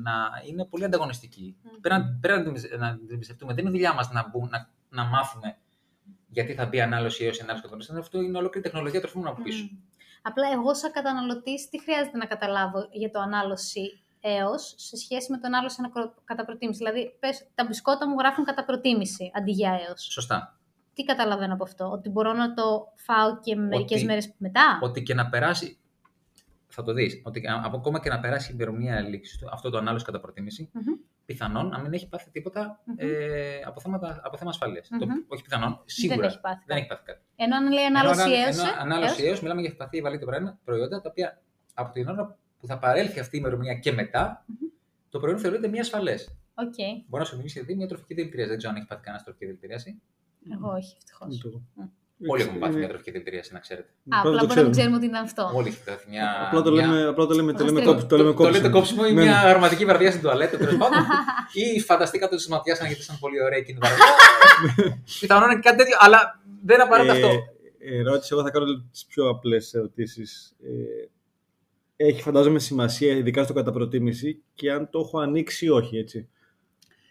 να 0.03 0.13
είναι 0.49 0.65
πολύ 0.65 0.85
ανταγωνιστική. 0.85 1.57
Μμμ. 1.63 1.81
Πρέπει, 1.81 2.01
να, 2.01 2.19
πρέπει 2.21 2.47
να 2.49 2.53
την- 2.53 2.79
να 2.79 2.97
την 2.97 3.15
εμπιστευτούμε. 3.15 3.55
Δεν 3.55 3.63
είναι 3.65 3.73
δουλειά 3.73 3.95
μας 3.95 4.11
να, 4.13 4.29
μπου- 4.31 4.51
να, 4.51 4.71
να 4.89 5.05
μάθουμε 5.05 5.57
γιατί 6.29 6.53
θα 6.55 6.67
μπει 6.67 6.81
ανάλωση 6.81 7.25
έως 7.25 7.41
ανάλωση 7.41 7.63
κατανάλωση. 7.63 7.93
Αυτό 7.99 8.21
είναι 8.21 8.39
ολόκληρη 8.39 8.67
τεχνολογία 8.69 9.01
τροφίμων 9.01 9.27
από 9.27 9.43
πίσω. 9.43 9.63
Μμμ. 9.65 9.79
Απλά 10.23 10.45
εγώ 10.55 10.75
σαν 10.75 10.91
καταναλωτής 10.93 11.69
τι 11.69 11.81
χρειάζεται 11.81 12.17
να 12.17 12.27
καταλάβω 12.27 12.89
για 12.91 13.11
το 13.11 13.21
ανάλωση 13.21 14.01
έως 14.21 14.75
σε 14.77 14.97
σχέση 14.97 15.31
με 15.31 15.37
το 15.39 15.47
ανάλωση 15.47 15.77
ανα- 15.79 16.15
κατά 16.25 16.45
προτίμηση. 16.45 16.79
Δηλαδή, 16.79 17.17
πες, 17.21 17.49
τα 17.55 17.65
μπισκότα 17.65 18.09
μου 18.09 18.15
γράφουν 18.19 18.45
κατά 18.45 18.65
προτίμηση 18.65 19.31
αντί 19.35 19.51
για 19.51 19.81
έως. 19.89 20.03
Σωστά. 20.11 20.59
Τι 20.95 21.05
καταλαβαίνω 21.05 21.55
από 21.55 21.65
αυτό, 21.65 21.91
ότι 21.91 22.09
μπορώ 22.09 22.33
να 22.33 22.55
το 22.55 22.93
φάω 22.97 23.39
και 23.41 23.57
μερικές 23.57 23.97
Ότι- 23.97 24.07
μέρες 24.07 24.35
μετά; 24.39 24.79
Ότι 24.83 25.03
και 25.03 25.15
να 25.15 25.29
περάσει. 25.29 25.79
Θα 26.69 26.83
το 26.83 26.93
δεις. 26.93 27.21
Ότι 27.25 27.41
και- 27.41 27.49
από 27.49 27.77
ακόμα 27.77 28.01
και 28.01 28.09
να 28.09 28.21
περάσει 28.21 28.49
η 28.51 28.55
ημερομηνία 28.55 29.01
λήξης 29.01 29.39
του, 29.39 29.49
αυτό 29.53 29.71
το 29.71 29.79
ανάλωση 29.79 30.05
κατά 30.05 30.21
προτίμηση, 30.21 30.71
Μμμ. 30.73 30.83
πιθανόν 31.27 31.69
να 31.69 31.79
μην 31.79 31.93
έχει 31.93 32.09
πάθει 32.09 32.31
τίποτα 32.31 32.81
Μμμ. 32.85 32.95
ε, 32.99 33.61
από, 33.67 33.81
θέματα, 33.81 34.21
από 34.25 34.37
θέμα 34.37 34.51
ασφαλείας. 34.51 34.83
Μμμ. 34.91 35.01
Όχι 35.29 35.43
πιθανόν, 35.43 35.81
σίγουρα 35.85 36.17
Δεν 36.21 36.29
έχει 36.29 36.41
πάθει. 36.41 36.65
δεν 36.67 36.77
έχει 36.77 36.87
πάθει 36.87 37.03
κάτι. 37.03 37.21
Ενώ 37.37 37.57
αν 37.57 37.73
λέει 37.73 37.85
Ενώ 37.85 37.99
ανάλωση 37.99 38.21
ανα- 38.23 38.35
έως, 38.37 38.59
ενώ 38.59 38.69
ε, 38.69 38.73
ανάλωση 38.79 39.21
έως, 39.23 39.29
έως, 39.31 39.41
μιλάμε 39.41 39.61
για 39.61 39.71
ευπαθή 39.71 40.01
βαλή 40.01 40.19
προϊόντα, 40.65 41.01
τα 41.01 41.09
οποία 41.11 41.41
από 41.75 41.93
την 41.93 42.09
ώρα 42.09 42.39
που 42.67 42.73
θα 42.73 42.79
παρέλθει 42.79 43.21
αυτή 43.21 43.37
η 43.37 43.39
ημερομηνία 43.43 43.75
και 43.75 43.93
μετά, 43.93 44.45
Μμμ. 44.47 44.57
το 45.11 45.19
προϊόν 45.19 45.39
θεωρείται 45.39 45.69
μη 45.69 45.81
ασφαλές. 45.81 46.29
Οκ, 46.55 46.75
Μπορεί 47.07 47.23
να 47.23 47.25
σου 47.25 47.31
δημιουργήσει 47.31 47.59
δηλαδή 47.61 47.75
μια 47.79 47.87
τροφική 47.89 48.15
δηλητηρίαση. 48.15 48.49
Δεν 48.49 48.59
ξέρω 48.59 48.73
αν 48.73 48.79
έχει 48.79 48.89
πάθει 48.89 49.03
κανένα 49.03 49.23
τροφική 49.25 49.45
δηλητηρίαση. 49.45 50.01
εγώ 50.55 50.69
όχι, 50.79 50.95
ευτυχώς. 50.99 51.27
Ούτε 51.37 51.49
εγώ. 51.49 51.63
Μμ. 51.75 51.85
Όλοι 52.33 52.43
έχουν 52.43 52.59
πάθει 52.59 52.71
Είναι- 52.71 52.79
μια 52.81 52.89
τροφική 52.89 53.11
δηλητηρίαση, 53.11 53.53
να 53.53 53.59
ξέρετε. 53.59 53.89
Α, 53.89 54.19
Απλά 54.19 54.19
απλά 54.21 54.31
δεν 54.31 54.41
το 54.41 54.47
μπορεί 54.47 54.59
να 54.61 54.63
μην 54.63 54.73
ξέρουμε. 54.73 54.77
ξέρουμε 54.77 54.97
ότι 54.97 55.07
είναι 55.07 55.19
αυτό. 55.19 55.43
Όλοι 55.59 55.69
έχετε 55.69 55.91
πάθει 55.91 56.07
μια. 56.11 56.27
Απλά 56.47 56.63
το 56.63 56.71
μια- 56.73 56.87
λέμε, 56.87 57.03
απλά 57.13 57.27
το 57.27 57.35
λέμε, 57.35 57.53
το 57.53 57.65
λέμε, 57.65 57.79
Αστείο. 57.81 57.93
κόψ- 57.93 58.09
το 58.09 58.17
λέμε 58.17 58.33
το 58.33 58.43
λέτε 58.51 58.69
κόψιμο. 58.69 58.79
κόψιμο 58.79 59.03
ή 59.09 59.13
Ναι, 59.13 59.23
μια 59.23 59.31
ναι. 59.43 59.49
αρωματική 59.51 59.85
βαρδιά 59.85 60.11
στην 60.11 60.23
τουαλέτα 60.23 60.57
τέλος 60.59 60.77
πάντων. 60.77 60.99
ή 61.77 61.81
φανταστήκατε 61.81 62.35
ότι 62.35 62.45
σα 62.45 62.51
ματιάσαν 62.55 62.87
γιατί 62.87 63.03
ήταν 63.03 63.17
πολύ 63.25 63.39
ωραία 63.43 63.59
εκείνη 63.59 63.79
η 63.83 63.85
βαρδιά. 63.87 64.07
Πιθανόν 65.21 65.51
είναι 65.51 65.61
κάτι 65.61 65.77
τέτοιο, 65.77 65.97
αλλά 66.01 66.41
δεν 66.65 66.81
απαραίτητα 66.81 67.15
αυτό. 67.15 67.29
Ε, 67.79 67.99
ερώτηση, 67.99 68.29
εγώ 68.35 68.43
θα 68.43 68.51
κάνω 68.51 68.65
τις 68.91 69.05
πιο 69.07 69.29
απλές 69.29 69.75
ερωτήσεις. 69.75 70.57
Ε, 71.97 72.07
έχει 72.07 72.23
φαντάζομαι 72.23 72.59
σημασία, 72.59 73.13
ειδικά 73.13 73.45
στο 73.45 73.53
κατά 73.53 73.73
προτίμηση, 73.73 74.43
και 74.55 74.73
αν 74.73 74.89
το 74.91 74.99
έχω 74.99 75.19
ανοίξει 75.19 75.65
ή 75.65 75.69
όχι, 75.69 75.97
έτσι. 75.99 76.29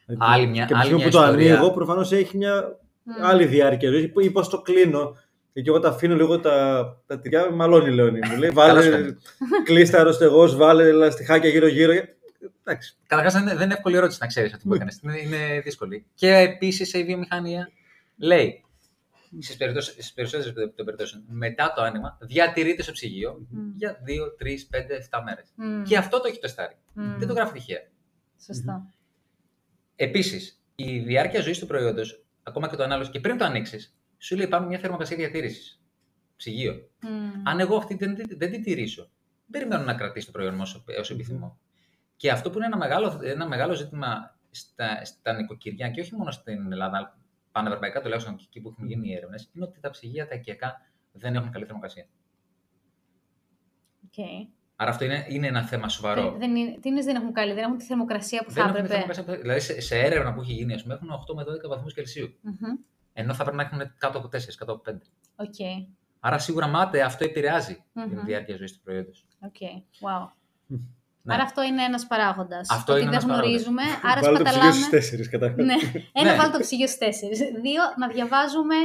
Δηλαδή, 0.05 0.25
Άλλη 0.33 0.47
μια- 0.47 0.65
και 0.65 0.73
από 0.73 0.73
τη 0.73 0.73
άλλη 0.73 0.83
στιγμή 0.83 1.01
μια 1.01 1.11
που 1.11 1.17
το 1.17 1.23
ιστορία. 1.23 1.53
ανοίγω, 1.55 1.71
προφανώς 1.73 2.11
έχει 2.11 2.37
μια 2.37 2.79
Μμ. 3.03 3.11
άλλη 3.25 3.45
διάρκεια 3.45 3.89
ζωής. 3.89 4.11
Ή 4.21 4.29
πώς 4.31 4.49
το 4.49 4.61
κλείνω. 4.61 5.17
Και 5.53 5.63
εγώ 5.65 5.79
τα 5.79 5.89
αφήνω 5.89 6.15
λίγο 6.15 6.39
τα, 6.39 6.85
τα 7.05 7.19
τυριά, 7.19 7.51
μαλώνει 7.51 7.89
η 7.89 7.93
Λέωνη 7.95 8.19
μου. 8.29 8.37
Λέει, 8.37 8.51
Καλώς 8.51 8.83
βάλε 8.85 8.89
κάνεις. 8.89 9.15
κλείστα 9.63 9.97
αεροστεγός, 9.97 10.55
βάλε 10.55 10.91
λαστιχάκια 10.91 11.49
γύρω-γύρω. 11.49 11.93
Εντάξει. 12.63 12.95
Καταρχάς, 13.07 13.33
δεν 13.43 13.61
είναι 13.61 13.73
εύκολη 13.73 13.95
ερώτηση 13.95 14.17
να 14.21 14.27
ξέρεις 14.27 14.53
αυτή 14.53 14.67
που 14.67 14.73
έκανες. 14.73 14.99
Είναι, 15.03 15.19
είναι 15.21 15.61
δύσκολη. 15.63 16.05
Και 16.13 16.27
επίσης 16.35 16.93
η 16.93 17.03
βιομηχανία 17.03 17.69
λέει 18.17 18.63
στις 19.39 20.13
περισσότερες 20.13 20.53
των 20.75 20.85
περιπτώσεων 20.85 21.23
μετά 21.27 21.73
το 21.75 21.81
άνοιγμα 21.81 22.17
διατηρείται 22.21 22.83
στο 22.83 22.91
ψυγείο 22.91 23.47
Μμ. 23.49 23.71
για 23.75 24.03
2, 24.05 24.35
3, 24.37 24.67
5, 24.69 24.95
7 25.09 25.21
μέρες. 25.25 25.53
Μμ. 25.55 25.83
Και 25.83 25.97
αυτό 25.97 26.21
το 26.21 26.27
έχει 26.27 26.39
τεστάρει. 26.39 26.77
Μμ. 26.93 27.17
Δεν 27.17 27.27
το 27.27 27.33
γράφει 27.33 27.53
τυχαία. 27.53 27.79
Σωστό. 28.45 28.91
Επίσης, 29.95 30.63
η 30.75 30.99
διάρκεια 30.99 31.41
ζωής 31.41 31.59
του 31.59 31.65
προϊόντος, 31.65 32.25
ακόμα 32.43 32.69
και 32.69 32.75
το 32.75 32.83
ανάλογο 32.83 33.09
και 33.09 33.19
πριν 33.19 33.37
το 33.37 33.45
ανοίξεις, 33.45 33.97
σου 34.17 34.35
λέει 34.35 34.47
πάνω 34.47 34.67
μια 34.67 34.79
θερμοκρασία 34.79 35.17
διατήρησης. 35.17 35.81
Ψυγείο. 36.35 36.89
Μμ. 37.01 37.41
Αν 37.43 37.59
εγώ 37.59 37.75
αυτή 37.75 37.95
δεν, 37.95 38.15
δεν 38.37 38.51
την 38.51 38.63
τηρήσω, 38.63 39.09
δεν 39.45 39.61
περιμένω 39.61 39.83
να 39.83 39.93
κρατήσει 39.93 40.25
το 40.25 40.31
προϊόν 40.31 40.55
μου 40.55 40.83
όσο 40.85 41.03
επιθυμώ. 41.11 41.59
Και 42.15 42.31
αυτό 42.31 42.49
που 42.49 42.57
είναι 42.57 42.65
ένα 42.65 42.77
μεγάλο, 42.77 43.19
ένα 43.23 43.47
μεγάλο 43.47 43.73
ζήτημα 43.73 44.37
στα, 44.51 45.05
στα 45.05 45.33
νοικοκυριά 45.33 45.89
και 45.89 46.01
όχι 46.01 46.15
μόνο 46.15 46.31
στην 46.31 46.71
Ελλάδα, 46.71 46.97
αλλά 46.97 47.17
πανευρωπαϊκά 47.59 48.01
τουλάχιστον 48.01 48.35
και 48.35 48.43
εκεί 48.47 48.61
που 48.61 48.69
έχουν 48.69 48.87
γίνει 48.87 49.09
οι 49.09 49.13
έρευνες, 49.15 49.49
είναι 49.53 49.65
ότι 49.65 49.79
τα 49.79 49.89
ψυγεία 49.89 50.27
τα 50.27 50.35
οικιακά 50.35 50.81
δεν 51.11 51.35
έχουν 51.35 51.51
καλή 51.51 51.65
θερμοκρασία. 51.65 52.05
Οκ. 54.05 54.25
Άρα 54.75 54.89
αυτό 54.89 55.05
είναι, 55.05 55.25
είναι 55.29 55.47
ένα 55.47 55.63
θέμα 55.63 55.89
σοβαρό. 55.89 56.21
Δεν, 56.29 56.39
δεν 56.39 56.55
είναι, 56.55 56.77
τι 56.79 56.89
είναι 56.89 57.01
δεν 57.03 57.15
έχουν 57.15 57.33
καλή, 57.33 57.53
δεν 57.53 57.63
έχουν 57.63 57.77
τη 57.77 57.85
θερμοκρασία 57.85 58.43
που 58.43 58.51
θα 58.51 58.55
δεν 58.55 58.63
έχουν 58.63 58.75
έπρεπε. 58.75 58.93
θερμοκρασία. 58.93 59.23
που- 59.23 59.41
Δηλαδή 59.41 59.59
σε, 59.59 59.81
σε 59.81 59.99
έρευνα 59.99 60.33
που 60.33 60.41
έχει 60.41 60.53
γίνει, 60.53 60.73
ας 60.73 60.81
πούμε, 60.81 60.93
έχουν 60.93 61.09
8 61.11 61.35
με 61.35 61.43
12 61.43 61.67
βαθμούς 61.69 61.93
Κελσίου. 61.93 62.33
Μμμ. 62.41 62.53
Ενώ 63.13 63.33
θα 63.33 63.43
πρέπει 63.43 63.57
να 63.57 63.63
έχουν 63.63 63.79
κάτω 63.97 64.17
από 64.17 64.27
4, 64.27 64.55
κάτω 64.57 64.71
από 64.73 64.81
5. 64.91 64.97
Οκ. 65.35 65.55
Άρα 66.19 66.37
σίγουρα 66.39 66.67
μάται 66.67 67.01
αυτό 67.03 67.25
επηρεάζει 67.25 67.83
Μμμ. 67.93 68.09
την 68.09 68.25
διάρκεια 68.25 68.55
ζωής 68.55 68.73
του 68.73 68.79
προϊόντος. 68.83 69.25
OK. 69.39 69.55
Wow. 69.99 70.27
Ναι. 71.25 71.33
Άρα 71.33 71.43
αυτό 71.43 71.61
είναι 71.63 71.83
ένας 71.83 72.07
παράγοντας. 72.07 72.69
Αυτό 72.69 72.91
ότι 72.93 73.01
είναι 73.01 73.09
δεν 73.09 73.19
ένας 73.19 73.25
παράγοντας. 73.31 73.61
γνωρίζουμε, 73.63 73.81
άρα 74.09 74.21
Βάλε 74.21 74.37
το 74.37 74.43
ψυγείο 74.43 74.51
σπαταλάμε. 74.51 74.71
στους 74.79 74.89
τέσσερις 74.95 75.29
κατά. 75.29 75.47
ναι, 75.69 75.73
ένα 76.21 76.31
Ναι. 76.31 76.37
βάλω 76.37 76.51
το 76.51 76.59
ψυγείο 76.65 76.87
στις 76.87 76.97
4. 77.05 77.61
Δύο, 77.67 77.81
να 78.01 78.07
διαβάζουμε 78.15 78.75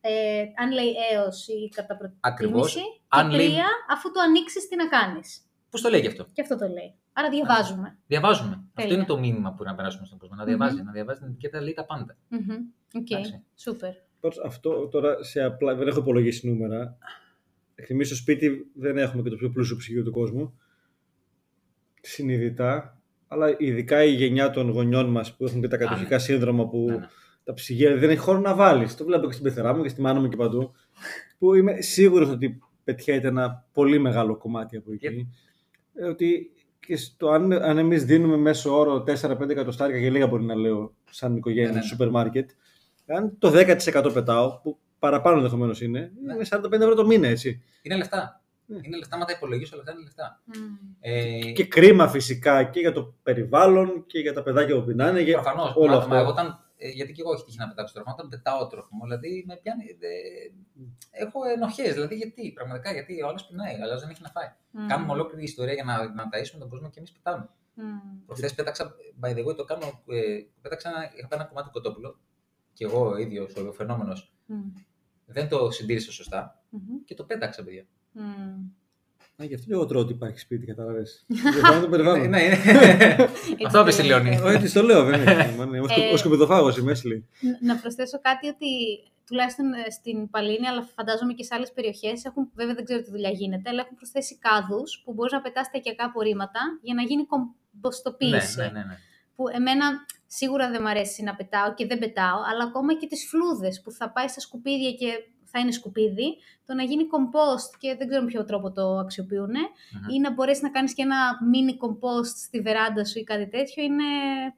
ε, 0.00 0.42
αν 0.62 0.68
λέει 0.78 0.92
έως 1.12 1.48
ή 1.48 1.68
κατά 1.76 1.92
Ακριβώς. 2.20 2.72
προτίμηση. 2.72 3.00
Αν 3.08 3.30
και 3.30 3.36
λέει- 3.36 3.46
τρία, 3.48 3.68
αφού 3.94 4.06
το 4.12 4.20
ανοίξεις, 4.20 4.68
τι 4.68 4.76
να 4.76 4.86
κάνεις. 4.96 5.28
Πώς 5.70 5.80
το 5.80 5.88
λέει 5.88 6.00
και 6.00 6.06
αυτό; 6.12 6.26
Και 6.32 6.42
αυτό 6.42 6.56
το 6.58 6.66
λέει. 6.68 6.94
Άρα 7.12 7.28
διαβάζουμε. 7.30 7.98
Διαβάζουμε. 8.06 8.50
Αυτό 8.54 8.70
Τέλεια. 8.74 8.94
είναι 8.96 9.04
το 9.04 9.18
μήνυμα 9.18 9.52
που 9.54 9.62
να 9.64 9.74
περάσουμε 9.74 10.06
στον 10.06 10.18
κόσμο. 10.18 10.34
Να 10.36 10.44
διαβάζει. 10.44 10.82
Να 10.82 10.92
διαβάζει 10.92 11.18
την 11.20 11.28
ετικέτα, 11.28 11.60
λέει 11.60 11.72
τα 11.74 11.84
πάντα. 11.84 12.16
Μμμ. 12.28 12.40
Οκ. 12.94 13.10
Εντάξει. 13.10 13.42
Σούπερ. 13.56 13.92
Πώς 14.20 14.38
Αυτό 14.44 14.88
τώρα 14.88 15.22
σε 15.24 15.42
απλά, 15.42 15.74
δεν 15.74 15.88
έχω 15.88 15.98
υπολογίσει 15.98 16.48
νούμερα. 16.48 16.96
Εμείς 17.74 18.04
στο 18.04 18.14
σπίτι 18.14 18.70
δεν 18.74 18.98
έχουμε 18.98 19.22
και 19.22 19.30
το 19.30 19.36
πιο 19.36 19.50
πλούσιο 19.50 19.76
ψυγείο 19.76 20.02
του 20.04 20.10
κόσμου. 20.12 20.60
Συνειδητά. 22.06 23.00
Αλλά 23.28 23.54
ειδικά 23.58 24.04
η 24.04 24.10
γενιά 24.10 24.50
των 24.50 24.70
γονιών 24.70 25.06
μας 25.10 25.36
που 25.36 25.44
έχουν 25.44 25.60
και 25.60 25.68
τα 25.68 25.76
κατοχικά 25.76 26.18
σύνδρομα 26.18 26.68
που 26.68 26.84
Ναι, 26.88 26.96
ναι. 26.96 27.06
τα 27.44 27.52
ψυγεία 27.54 27.96
δεν 27.96 28.10
έχει 28.10 28.18
χώρο 28.18 28.38
να 28.38 28.54
βάλεις. 28.54 28.96
Το 28.96 29.04
βλέπω 29.04 29.26
και 29.26 29.32
στην 29.32 29.44
πεθερά 29.44 29.74
μου 29.76 29.82
και 29.82 29.88
στη 29.88 30.00
μάνα 30.00 30.20
μου 30.20 30.28
και 30.28 30.36
παντού. 30.36 30.72
Που 31.38 31.54
είμαι 31.54 31.80
σίγουρος 31.80 32.28
ότι 32.28 32.58
πετυχαίνεται 32.84 33.28
ένα 33.28 33.64
πολύ 33.72 33.98
μεγάλο 33.98 34.36
κομμάτι 34.36 34.76
από 34.76 34.92
εκεί. 34.92 35.28
Ε, 35.94 36.04
Ότι 36.08 36.50
και 36.86 36.96
στο, 36.96 37.28
αν, 37.28 37.52
αν 37.52 37.78
εμείς 37.78 38.04
δίνουμε 38.04 38.36
μέσο 38.36 38.78
όρο 38.78 39.04
4-5 39.20 39.48
εκατοστάρικα 39.48 40.00
και 40.00 40.10
λίγα 40.10 40.26
μπορεί 40.26 40.42
να 40.44 40.54
λέω 40.54 40.94
σαν 41.10 41.36
οικογένεια 41.36 41.68
Ναι, 41.68 41.74
ναι, 41.74 41.80
στο 41.80 41.84
ναι. 41.84 41.90
σούπερ 41.90 42.10
μάρκετ, 42.10 42.50
αν 43.06 43.36
το 43.38 43.52
10% 43.54 44.10
πετάω, 44.14 44.60
που 44.62 44.78
παραπάνω 44.98 45.36
ενδεχομένως 45.36 45.80
είναι, 45.80 46.12
Ναι. 46.24 46.34
είναι 46.34 46.44
45 46.50 46.72
ευρώ 46.72 46.94
το 46.94 47.06
μήνα 47.06 47.28
έτσι. 47.28 47.62
Είναι 47.82 47.96
λεφτά. 47.96 48.40
Ναι. 48.66 48.78
Είναι 48.82 48.96
λεφτά, 48.96 49.16
άμα 49.16 49.24
τα 49.24 49.32
υπολογίσω, 49.36 49.70
όλα 49.74 49.82
αυτά 49.82 49.94
είναι 49.94 50.04
λεφτά. 50.04 50.42
Μμ. 50.44 50.76
Ε, 51.00 51.52
Και 51.52 51.66
κρίμα 51.66 52.08
φυσικά 52.08 52.64
και 52.64 52.80
για 52.80 52.92
το 52.92 53.14
περιβάλλον 53.22 54.06
και 54.06 54.18
για 54.18 54.32
τα 54.32 54.42
παιδάκια 54.42 54.74
που 54.78 54.84
πεινάνε. 54.84 55.20
Για 55.20 55.40
Προφανώς. 55.40 55.72
όλο 55.76 55.96
αυτό. 55.96 56.14
Εγώ 56.14 56.28
όταν, 56.28 56.64
ε, 56.76 56.88
γιατί 56.88 57.12
και 57.12 57.20
εγώ 57.20 57.32
έχω 57.32 57.44
τύχει 57.44 57.58
να 57.58 57.68
πετάξω 57.68 57.94
τρόφιμο. 57.94 58.14
Όταν 58.18 58.28
πετάω 58.30 58.66
τρόφιμο, 58.66 59.04
δηλαδή 59.04 59.44
με 59.46 59.56
πιάνει. 59.62 59.84
ε, 60.00 60.08
έχω 61.10 61.44
ενοχές. 61.44 61.92
Δηλαδή 61.92 62.14
γιατί, 62.16 62.52
πραγματικά, 62.52 62.92
γιατί 62.92 63.22
ο 63.22 63.28
άλλος 63.28 63.46
πεινάει, 63.46 63.74
ο 63.74 63.82
άλλος 63.82 64.00
δεν 64.00 64.10
έχει 64.10 64.22
να 64.22 64.28
φάει. 64.30 64.48
Μμ. 64.70 64.86
Κάνουμε 64.86 65.12
ολόκληρη 65.12 65.42
ιστορία 65.44 65.72
για 65.72 65.84
να, 65.84 66.12
να 66.14 66.24
ταΐσουμε 66.32 66.58
τον 66.58 66.68
κόσμο 66.68 66.90
και 66.90 66.98
εμείς 66.98 67.12
πετάμε. 67.12 67.48
Μμ. 67.74 67.84
Προχθές 68.26 68.54
πέταξα, 68.54 68.94
by 69.22 69.28
the 69.36 69.44
way, 69.46 69.56
το 69.56 69.64
κάνω. 69.64 70.02
Ε, 70.08 70.38
πέταξα 70.60 70.88
ένα, 70.88 71.10
είχα 71.16 71.28
ένα 71.30 71.44
κομμάτι 71.44 71.70
κοτόπουλο 71.72 72.18
και 72.72 72.84
εγώ 72.84 73.16
ίδιος 73.16 73.54
ο 73.56 73.72
φαινόμενος 73.72 74.32
Μμ. 74.46 74.56
δεν 75.26 75.48
το 75.48 75.70
συντήρησα 75.70 76.12
σωστά 76.12 76.62
Μμμ. 76.70 77.04
και 77.04 77.14
το 77.14 77.24
πέταξα, 77.24 77.64
παιδιά. 77.64 77.86
Μμ. 78.20 78.64
Α, 79.42 79.44
γι' 79.44 79.54
αυτό 79.54 79.66
και 79.66 79.72
εγώ 79.72 79.86
τρώω 79.86 80.02
ότι 80.02 80.12
υπάρχει 80.12 80.38
σπίτι, 80.38 80.66
κατάλαβες. 80.66 81.24
Για 81.70 81.80
το 81.80 81.88
περιβάλλον. 81.88 82.28
ναι, 82.28 82.38
ναι. 82.38 82.56
Αυτό 83.66 83.78
Έτσι 83.78 83.92
είπε 83.92 84.02
η 84.02 84.06
Λεωνή. 84.06 84.36
λέω. 84.36 84.46
Όχι, 84.46 84.58
της 84.58 84.72
το 84.72 84.82
λέω, 84.82 85.04
δεν 85.04 85.20
είναι. 85.20 85.54
Ε, 85.96 86.12
Ο 86.12 86.16
σκοπιδοφάγο 86.16 86.70
είμαι, 86.78 86.90
έτσι 86.90 87.06
λέει. 87.08 87.28
Ν- 87.40 87.66
Να 87.66 87.76
προσθέσω 87.76 88.20
κάτι 88.20 88.48
ότι 88.48 88.66
τουλάχιστον 89.26 89.72
ε, 89.72 89.90
στην 89.90 90.30
Παλίνη, 90.30 90.66
αλλά 90.68 90.82
φαντάζομαι 90.96 91.32
και 91.32 91.42
σε 91.44 91.54
άλλες 91.54 91.72
περιοχές, 91.72 92.24
έχουν, 92.24 92.50
βέβαια 92.54 92.74
δεν 92.74 92.84
ξέρω 92.84 93.02
τι 93.02 93.10
δουλειά 93.10 93.30
γίνεται, 93.30 93.70
αλλά 93.70 93.80
έχουν 93.80 93.96
προσθέσει 93.96 94.38
κάδους 94.38 95.02
που 95.04 95.12
μπορείς 95.12 95.32
να 95.32 95.40
πετάς 95.40 95.66
τα 95.70 95.78
οικιακά 95.78 96.04
απορρίμματα 96.04 96.60
για 96.82 96.94
να 96.94 97.02
γίνει 97.02 97.20
ναι, 97.22 97.26
κομποστοποίηση. 97.28 98.58
ναι, 98.60 98.64
ναι, 98.66 98.70
ναι. 98.84 98.96
Που 99.36 99.44
εμένα 99.48 99.84
σίγουρα 100.26 100.70
δεν 100.70 100.80
μου 100.82 100.88
αρέσει 100.88 101.22
να 101.22 101.34
πετάω 101.34 101.74
και 101.74 101.86
δεν 101.86 101.98
πετάω, 101.98 102.38
αλλά 102.50 102.62
ακόμα 102.64 102.94
και 102.94 103.06
τις 103.06 103.28
φλούδες 103.30 103.80
που 103.82 103.90
θα 103.90 104.10
πάει 104.10 104.28
στα 104.28 104.40
σκουπίδια 104.40 104.92
και 104.92 105.08
θα 105.56 105.62
είναι 105.62 105.72
σκουπίδι, 105.72 106.36
το 106.66 106.74
να 106.74 106.82
γίνει 106.82 107.06
κομπόστ 107.06 107.74
και 107.78 107.94
δεν 107.98 108.06
ξέρω 108.08 108.22
με 108.22 108.28
ποιο 108.28 108.44
τρόπο 108.44 108.72
το 108.72 108.98
αξιοποιούν, 108.98 109.50
Μμμ. 109.50 110.08
ή 110.14 110.18
να 110.20 110.32
μπορέσεις 110.32 110.62
να 110.62 110.70
κάνεις 110.70 110.94
και 110.94 111.02
ένα 111.02 111.16
mini 111.52 111.76
κομπόστ 111.78 112.36
στη 112.36 112.60
βεράντα 112.60 113.04
σου 113.04 113.18
ή 113.18 113.24
κάτι 113.24 113.48
τέτοιο, 113.48 113.82
είναι 113.84 114.04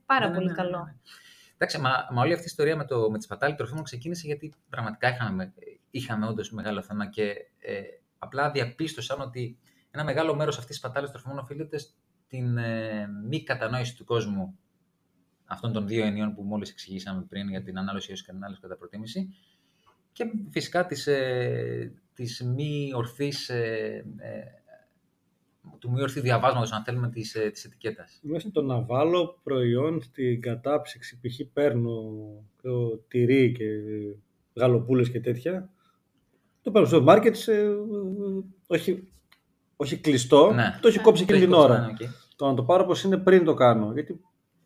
πάρα 0.07 0.25
Ναι, 0.25 0.31
ναι, 0.31 0.35
πολύ 0.35 0.47
ναι, 0.47 0.53
ναι, 0.53 0.59
καλό. 0.63 0.85
ναι. 0.85 0.95
Εντάξει, 1.55 1.79
μα, 1.81 1.91
μα 2.13 2.23
όλη 2.23 2.33
αυτή 2.33 2.45
η 2.45 2.49
ιστορία 2.49 2.77
με, 2.77 2.85
το, 2.85 3.11
με 3.11 3.19
τη 3.19 3.25
σπατάλη 3.25 3.55
τροφίμων 3.55 3.83
ξεκίνησε 3.83 4.27
γιατί 4.27 4.55
πραγματικά 4.71 5.09
είχαμε, 5.09 5.53
είχαμε 5.91 6.27
όντως 6.27 6.51
μεγάλο 6.51 6.83
θέμα 6.83 7.07
και 7.07 7.35
ε, 7.59 7.81
απλά 8.19 8.51
διαπίστωσαν 8.51 9.21
ότι 9.21 9.59
ένα 9.91 10.05
μεγάλο 10.05 10.35
μέρος 10.35 10.55
αυτής 10.59 10.69
της 10.71 10.79
σπατάλης 10.79 11.11
τροφίμων 11.11 11.39
οφείλεται 11.39 11.79
στην 11.79 12.59
ε, 12.59 13.07
μη 13.29 13.43
κατανόηση 13.43 13.97
του 13.97 14.05
κόσμου 14.05 14.59
αυτών 15.45 15.73
των 15.73 15.87
δύο 15.87 16.05
ενιών 16.05 16.35
που 16.35 16.43
μόλις 16.43 16.71
εξηγήσαμε 16.71 17.23
πριν 17.29 17.49
για 17.49 17.63
την 17.63 17.79
ανάλυση 17.79 18.07
έως 18.11 18.21
και 18.23 18.27
την 18.31 18.37
ανάλυση 18.37 18.61
κατά 18.61 18.77
προτίμηση 18.77 19.29
και 20.19 20.31
φυσικά 20.51 20.87
της, 20.87 21.07
ε, 21.07 21.93
της 22.15 22.43
μη 22.45 22.91
ορθής, 22.95 23.49
ε, 23.49 24.05
ε, 24.19 24.41
του 25.79 25.91
μη 25.91 26.01
ορθή 26.03 26.21
διαβάσματος, 26.21 26.73
αν 26.73 26.85
θέλουμε, 26.85 27.09
της, 27.11 27.35
ε, 27.35 27.51
της 27.51 27.65
ετικέτας. 27.65 28.19
Μέσα 28.23 28.51
το 28.51 28.63
να 28.63 28.81
βάλω 28.85 29.41
προϊόν 29.43 30.03
στην 30.03 30.41
κατάψυξη, 30.41 31.21
π.χ. 31.21 31.41
παίρνω 31.53 32.03
το 32.63 32.97
τυρί 33.09 33.53
και 33.53 33.65
γαλοπούλες 34.55 35.11
και 35.11 35.21
τέτοια, 35.21 35.71
το 36.63 36.71
παίρνω 36.71 36.87
στο 36.89 37.03
μάρκετ, 37.03 37.35
σε, 37.37 37.53
ε, 37.61 37.69
όχι, 38.67 39.13
όχι 39.77 39.97
κλειστό, 39.97 40.53
Ναι. 40.53 40.79
το 40.83 40.89
έχει 40.89 40.99
κόψει 40.99 41.23
εκείνη 41.23 41.39
την 41.39 41.51
Το 41.51 41.57
έχει 41.57 41.65
ώρα. 41.65 41.75
κόψει, 41.89 42.05
ναι, 42.05 42.09
οκ. 42.11 42.15
Το 42.37 42.47
να 42.47 42.55
το 42.55 42.65
πάρω 42.65 42.83
όπως 42.85 43.03
είναι 43.03 43.17
πριν 43.17 43.45
το 43.45 43.55
κάνω, 43.55 43.93
γιατί 43.93 44.21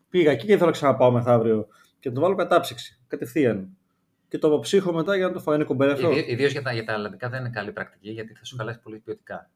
πήγα 0.09 0.31
εκεί 0.31 0.41
και 0.41 0.47
δεν 0.47 0.57
θέλω 0.57 0.69
να 0.69 0.75
ξαναπάω 0.75 1.11
μεθαύριο 1.11 1.67
και 1.99 2.09
να 2.09 2.15
το 2.15 2.21
βάλω 2.21 2.35
κατάψυξη, 2.35 3.01
κατευθείαν. 3.07 3.77
Και 4.33 4.39
το 4.39 4.47
αποψύχω 4.47 4.93
μετά 4.93 5.15
για 5.15 5.27
να 5.27 5.33
το 5.33 5.39
φάω. 5.39 5.55
Είναι 5.55 5.63
κουμπέρευτο. 5.63 6.11
Ιδίως 6.11 6.51
για 6.51 6.61
τα, 6.61 6.73
για 6.73 6.83
τα 6.85 6.93
αλλαντικά 6.93 7.29
δεν 7.29 7.39
είναι 7.39 7.49
καλή 7.49 7.71
πρακτική 7.71 8.11
γιατί 8.11 8.33
θα 8.33 8.45
σου 8.45 8.55
χαλάσει 8.55 8.79
πολύ 8.79 8.99
ποιοτικά. 8.99 9.49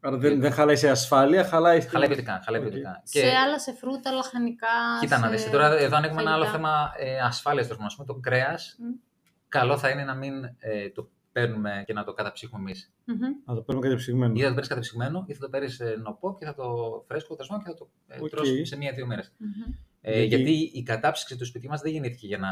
Άρα 0.00 0.16
δεν, 0.16 0.40
δεν 0.40 0.52
χαλάει 0.52 0.76
σε 0.76 0.88
ασφάλεια, 0.90 1.44
χαλάει 1.44 1.78
στην... 1.80 1.92
Χαλάει 1.92 2.08
ποιοτικά. 2.08 2.40
Χαλάει 2.44 2.60
Οκ. 2.60 2.66
ποιοτικά. 2.66 3.00
Σε 3.04 3.20
άλλα, 3.20 3.58
σε 3.58 3.72
φρούτα, 3.72 4.12
λαχανικά. 4.12 4.66
Κοίτα 5.00 5.18
να 5.18 5.26
σε 5.26 5.32
δεις, 5.32 5.50
τώρα 5.50 5.78
εδώ 5.78 5.96
ανοίγουμε 5.96 6.20
ένα 6.20 6.32
άλλο 6.32 6.44
φαγητά. 6.44 6.58
θέμα 6.58 6.92
ε, 6.98 7.18
ασφάλειας 7.20 7.66
τροφίμων. 7.66 7.88
Ας 7.90 7.96
πούμε, 7.96 8.06
το 8.06 8.14
κρέας, 8.20 8.76
Μμ. 8.78 8.84
καλό 9.48 9.78
θα 9.78 9.88
είναι 9.90 10.04
να 10.04 10.14
μην 10.14 10.44
ε, 10.58 10.90
το 10.94 11.10
παίρνουμε 11.32 11.82
και 11.86 11.92
να 11.92 12.04
το 12.04 12.12
καταψύχουμε 12.12 12.60
εμείς. 12.60 12.92
Μμμ. 13.04 13.18
Να 13.44 13.54
το 13.54 13.60
παίρνουμε 13.62 13.86
κατεψυγμένο. 13.88 14.32
Ή 14.34 14.38
θα 14.40 14.42
το 14.46 14.50
παίρνεις 14.50 14.68
καταψυγμένο 14.68 15.24
ή 15.26 15.32
θα 15.34 15.40
το 15.40 15.48
παίρνεις 15.48 15.80
ε, 15.80 15.96
νωπό 16.02 16.36
και 16.38 16.44
θα 16.44 16.54
το 16.54 16.64
φρέσκο 17.08 17.34
τρασμό 17.34 17.58
και 17.58 17.64
θα 17.66 17.74
το 17.74 17.88
ε, 18.08 18.16
Οκ. 18.20 18.28
τρως 18.28 18.48
σε 18.62 18.76
μία-δύο 18.76 19.06
μέρες. 19.06 19.32
Μμμ. 19.38 19.74
Ε, 20.00 20.22
Γιατί- 20.22 20.42
γιατί 20.42 20.78
η 20.78 20.82
κατάψυξη 20.82 21.36
του 21.36 21.44
σπιτιού 21.44 21.70
μας 21.70 21.80
δεν 21.80 21.92
γεννήθηκε 21.92 22.26
για 22.26 22.38
να 22.38 22.48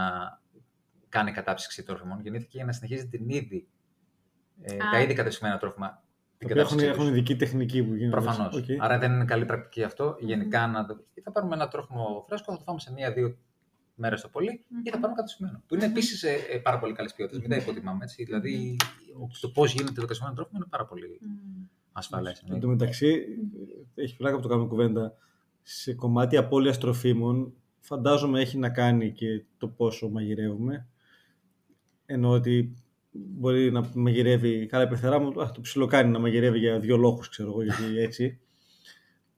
κάνει 1.14 1.32
κατάψυξη 1.32 1.82
τρόφιμων, 1.82 2.20
γεννήθηκε 2.22 2.56
για 2.56 2.66
να 2.66 2.72
συνεχίζει 2.72 3.08
την 3.08 3.28
ήδη, 3.28 3.68
ε, 4.62 4.74
Α. 4.74 4.78
τα 4.92 5.00
ήδη 5.00 5.14
κατεψυγμένα 5.14 5.58
τρόφιμα. 5.58 6.02
Την 6.38 6.48
Τα 6.48 6.52
οποία 6.54 6.62
έχουν, 6.62 6.76
κατάψυξή 6.76 6.86
τους. 6.86 6.96
έχουν 6.96 7.06
ειδική 7.14 7.36
τεχνική 7.36 7.82
που 7.84 7.94
γίνεται. 7.94 8.20
Προφανώς. 8.20 8.54
Οκ. 8.56 8.64
Άρα 8.78 8.98
δεν 8.98 9.12
είναι 9.12 9.24
καλή 9.24 9.44
πρακτική 9.44 9.82
αυτό. 9.82 10.16
Γενικά 10.20 10.66
να 10.66 10.86
το... 10.86 11.04
ή 11.14 11.20
θα 11.20 11.30
πάρουμε 11.32 11.54
ένα 11.54 11.68
τρόφιμο 11.68 12.24
φρέσκο, 12.26 12.52
θα 12.52 12.58
το 12.58 12.64
φάμε 12.64 12.80
σε 12.80 12.92
μία-δύο 12.92 13.38
μέρες 13.94 14.20
το 14.20 14.28
πολύ, 14.28 14.50
ή 14.50 14.90
θα 14.90 14.96
Μμμ. 14.96 15.00
πάρουμε 15.00 15.14
κατεψυγμένο. 15.14 15.62
Που 15.66 15.74
είναι 15.74 15.84
επίσης 15.84 16.22
ε, 16.22 16.32
ε, 16.52 16.58
πάρα 16.58 16.78
πολύ 16.78 16.92
καλή 16.92 17.10
ποιότητα. 17.16 17.38
Μην 17.40 17.48
τα 17.50 17.56
υποτιμάμε 17.56 18.04
έτσι. 18.04 18.24
Δηλαδή 18.24 18.76
το 19.40 19.48
πώς 19.48 19.72
γίνεται 19.72 19.92
το 19.92 20.00
κατεψυγμένο 20.00 20.34
τρόφιμο 20.36 20.58
είναι 20.60 20.68
πάρα 20.70 20.84
πολύ 20.84 21.20
Μμμ. 21.22 21.64
ασφαλές. 21.92 22.44
Εν 22.50 22.60
τω 22.60 22.68
μεταξύ, 22.68 23.24
έχει 23.94 24.16
πλάκα 24.16 24.36
που 24.36 24.42
το 24.42 24.48
κάνουμε 24.48 24.68
κουβέντα. 24.68 25.14
Σε 25.62 25.94
κομμάτι 25.94 26.36
απώλειας 26.36 26.78
τροφίμων, 26.78 27.52
φαντάζομαι 27.80 28.40
έχει 28.40 28.58
να 28.58 28.70
κάνει 28.70 29.12
και 29.12 29.44
το 29.58 29.68
πόσο 29.68 30.08
μαγειρεύουμε. 30.08 30.86
Ενώ 32.06 32.30
ότι 32.30 32.74
μπορεί 33.12 33.72
να 33.72 33.90
μαγειρεύει, 33.94 34.66
καλά 34.66 34.84
η 34.84 34.88
πεθερά 34.88 35.18
μου, 35.18 35.42
α, 35.42 35.50
το 35.50 35.60
ψιλοκάνει 35.60 36.10
να 36.10 36.18
μαγειρεύει 36.18 36.58
για 36.58 36.78
δύο 36.78 36.96
λόγους, 36.96 37.28
ξέρω 37.28 37.48
εγώ, 37.50 37.62
γιατί 37.62 37.98
έτσι. 38.06 38.38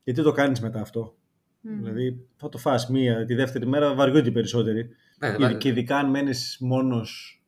γιατί 0.05 0.23
το 0.23 0.33
κάνεις 0.33 0.61
μετά 0.61 0.81
αυτό. 0.81 1.17
Μμμ. 1.61 1.77
Δηλαδή, 1.79 2.27
θα 2.37 2.49
το 2.49 2.59
φας 2.59 2.89
μία, 2.89 3.25
τη 3.25 3.35
δεύτερη 3.35 3.67
μέρα 3.67 3.95
βαριούνται 3.95 4.29
οι 4.29 4.33
περισσότεροι. 4.33 4.89
Ναι, 5.39 5.55
Και 5.55 5.69
ειδικά 5.69 5.97
αν 5.97 6.11
μένεις 6.11 6.57
μόνος. 6.61 7.41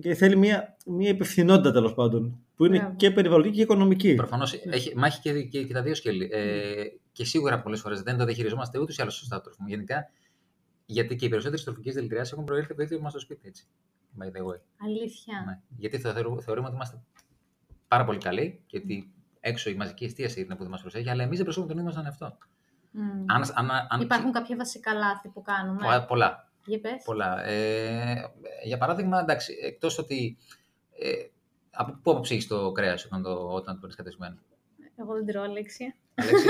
Και 0.00 0.14
θέλει 0.14 0.36
μία, 0.36 0.76
μία 0.86 1.08
υπευθυνότητα 1.08 1.72
τέλος 1.72 1.94
πάντων. 1.94 2.40
Που 2.56 2.64
είναι 2.64 2.78
Μπράβο. 2.78 2.94
και 2.96 3.10
περιβαλλοντική 3.10 3.56
και 3.56 3.62
οικονομική. 3.62 4.14
Προφανώς. 4.14 4.54
Μα 4.96 5.06
έχει 5.06 5.20
και, 5.20 5.42
και, 5.42 5.64
και 5.64 5.72
τα 5.72 5.82
δύο 5.82 5.94
σκέλη. 5.94 6.28
Ε, 6.32 6.84
και 7.12 7.24
σίγουρα 7.24 7.62
πολλές 7.62 7.80
φορές 7.80 8.02
δεν 8.02 8.16
το 8.16 8.24
διαχειριζόμαστε 8.24 8.78
ούτως 8.78 8.96
ή 8.96 9.02
άλλως 9.02 9.14
σωστά 9.14 9.36
το 9.36 9.42
τρόφιμο. 9.42 9.68
Γενικά, 9.68 10.10
γιατί 10.86 11.16
και 11.16 11.24
οι 11.24 11.28
περισσότερες 11.28 11.64
τροφικές 11.64 11.94
δηλητηριάσεις 11.94 12.32
έχουν 12.32 12.44
προέρχεται 12.44 12.72
από 12.72 12.82
το 12.82 12.88
ίδιο 12.88 13.04
μας 13.04 13.12
το 13.12 13.18
σπίτι. 13.18 13.48
Έτσι. 13.48 13.66
By 14.20 14.24
the 14.26 14.40
way. 14.46 14.60
Αλήθεια. 14.84 15.42
Ναι. 15.46 15.60
Γιατί 15.76 15.98
θα 15.98 16.12
θεωρούμε, 16.12 16.42
θεωρούμε 16.42 16.66
ότι 16.66 16.76
είμαστε 16.76 17.02
πάρα 17.88 18.04
πολύ 18.04 18.18
καλοί 18.18 18.62
και 18.66 18.76
ότι 18.76 19.12
έξω 19.40 19.70
η 19.70 19.74
μαζική 19.74 20.04
εστίαση 20.04 20.40
είναι 20.40 20.54
που 20.54 20.62
δεν 20.62 20.70
μας 20.70 20.80
προσέχει, 20.80 21.10
αλλά 21.10 21.22
εμείς 21.22 21.36
δεν 21.36 21.44
προσέχουμε 21.44 21.72
τον 21.72 21.82
ίδιο 21.82 21.92
μας 21.94 22.02
τον 22.02 22.06
εαυτό. 22.06 22.38
Μμ. 22.90 23.24
Αν, 23.26 23.42
αν, 23.54 23.86
αν, 23.88 24.00
Υπάρχουν 24.00 24.32
κάποια 24.32 24.56
βασικά 24.56 24.92
λάθη 24.94 25.28
που 25.28 25.42
κάνουμε. 25.42 25.78
Πο- 25.98 26.04
πολλά. 26.06 26.50
Για 26.66 26.80
πες. 26.80 27.02
πολλά. 27.04 27.44
Ε, 27.44 28.24
για 28.64 28.78
παράδειγμα, 28.78 29.20
εντάξει, 29.20 29.54
εκτός 29.62 29.98
ότι. 29.98 30.36
Ε, 30.98 31.12
από 31.70 31.98
πού 32.02 32.10
αποψύχει 32.10 32.48
το 32.48 32.72
κρέας 32.72 33.04
όταν 33.04 33.22
το, 33.22 33.30
όταν 33.30 33.74
το 33.74 33.80
παίρνεις 33.80 33.96
κατεσμένο. 33.96 34.36
Εγώ 34.96 35.14
δεν 35.14 35.26
τρώω, 35.26 35.42
Αλέξια. 35.42 35.94
Αλέξη, 36.14 36.46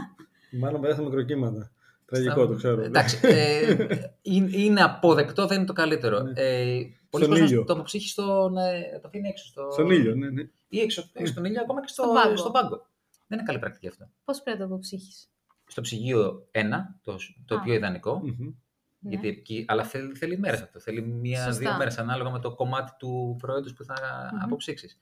Μάλλον 0.60 0.80
πέρασε 0.80 1.02
μικροκύματα. 1.02 1.70
Τραγικό, 2.12 2.46
το 2.46 2.54
ξέρω. 2.54 2.80
Εντάξει, 2.82 3.18
ε, 3.22 3.76
είναι, 4.22 4.56
είναι 4.56 4.82
αποδεκτό, 4.82 5.46
δεν 5.46 5.56
είναι 5.56 5.66
το 5.66 5.72
καλύτερο. 5.72 6.20
Ναι. 6.20 6.32
Ε, 6.40 6.64
πολλοί 7.10 7.24
Στον 7.24 7.28
κόσμος 7.28 7.50
ήλιο. 7.50 7.64
το 7.64 7.72
αποψύχει 7.72 8.08
στον, 8.08 8.56
ε, 8.56 8.98
το 9.02 9.08
αφήνει 9.08 9.28
έξω. 9.28 9.46
Στο, 9.46 9.68
Στον 9.72 9.90
ήλιο, 9.90 10.14
ναι, 10.14 10.30
ναι. 10.30 10.42
Ή 10.68 10.80
έξω, 10.80 11.10
έξω 11.12 11.32
στον 11.32 11.44
ήλιο, 11.44 11.60
ακόμα 11.62 11.80
και 11.80 11.88
στο, 11.88 12.02
Στον 12.02 12.14
πάγκο. 12.14 12.36
στον 12.36 12.52
πάγκο. 12.52 12.86
Δεν 13.26 13.38
είναι 13.38 13.46
καλή 13.46 13.58
πρακτική 13.58 13.88
αυτό. 13.88 14.08
Πώς 14.24 14.42
πρέπει 14.42 14.58
να 14.58 14.66
το 14.66 14.72
αποψύχεις; 14.72 15.30
Στο 15.66 15.80
ψυγείο 15.80 16.48
1, 16.52 16.60
το, 17.02 17.16
το 17.44 17.54
Α. 17.54 17.60
πιο 17.60 17.74
ιδανικό, 17.74 18.18
Μμμ. 18.24 18.54
Ναι. 19.04 19.10
γιατί 19.10 19.28
εκεί, 19.28 19.64
αλλά 19.68 19.84
θέλει, 19.84 20.14
θέλει 20.14 20.38
μέρες 20.38 20.60
αυτό. 20.62 20.80
Θέλει 20.80 21.02
μία-δύο 21.02 21.52
Σωστά. 21.52 21.76
μέρες 21.76 21.98
ανάλογα 21.98 22.30
με 22.30 22.38
το 22.38 22.54
κομμάτι 22.54 22.92
του 22.98 23.36
προϊόντος 23.38 23.72
που 23.72 23.84
θα 23.84 23.94
Μμμ. 24.32 24.42
αποψύξεις. 24.42 24.98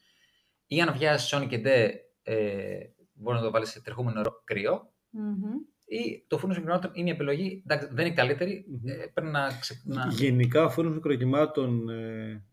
Ή 0.66 0.80
αν 0.80 0.94
βιάσει 0.96 1.36
Sony 1.36 1.46
και 1.48 1.58
ντε, 1.58 1.90
ε, 2.22 2.78
μπορεί 3.12 3.36
να 3.36 3.42
το 3.42 3.50
βάλεις 3.50 3.68
σε 3.70 3.80
τρεχούμενο 3.82 4.16
νερό 4.16 4.40
κρύο. 4.44 4.92
Μμμ. 5.10 5.42
Ή 5.92 6.24
το 6.26 6.38
φούρνος 6.38 6.58
μικροκυμάτων 6.58 6.90
είναι 7.00 7.08
η 7.08 7.12
επιλογή. 7.12 7.62
Εντάξει, 7.66 7.86
δεν 7.92 8.04
είναι 8.04 8.14
η 8.14 8.16
καλύτερη. 8.16 8.64
Μμμ. 8.68 8.88
Ε, 8.88 8.92
πρέπει 9.14 9.30
να, 9.30 9.48
ξε... 9.60 9.82
να... 9.84 10.06
Γενικά, 10.10 10.64
ο 10.64 10.70
φούρνος 10.70 10.94
μικροκυμάτων 10.94 11.88
ε, 11.88 12.44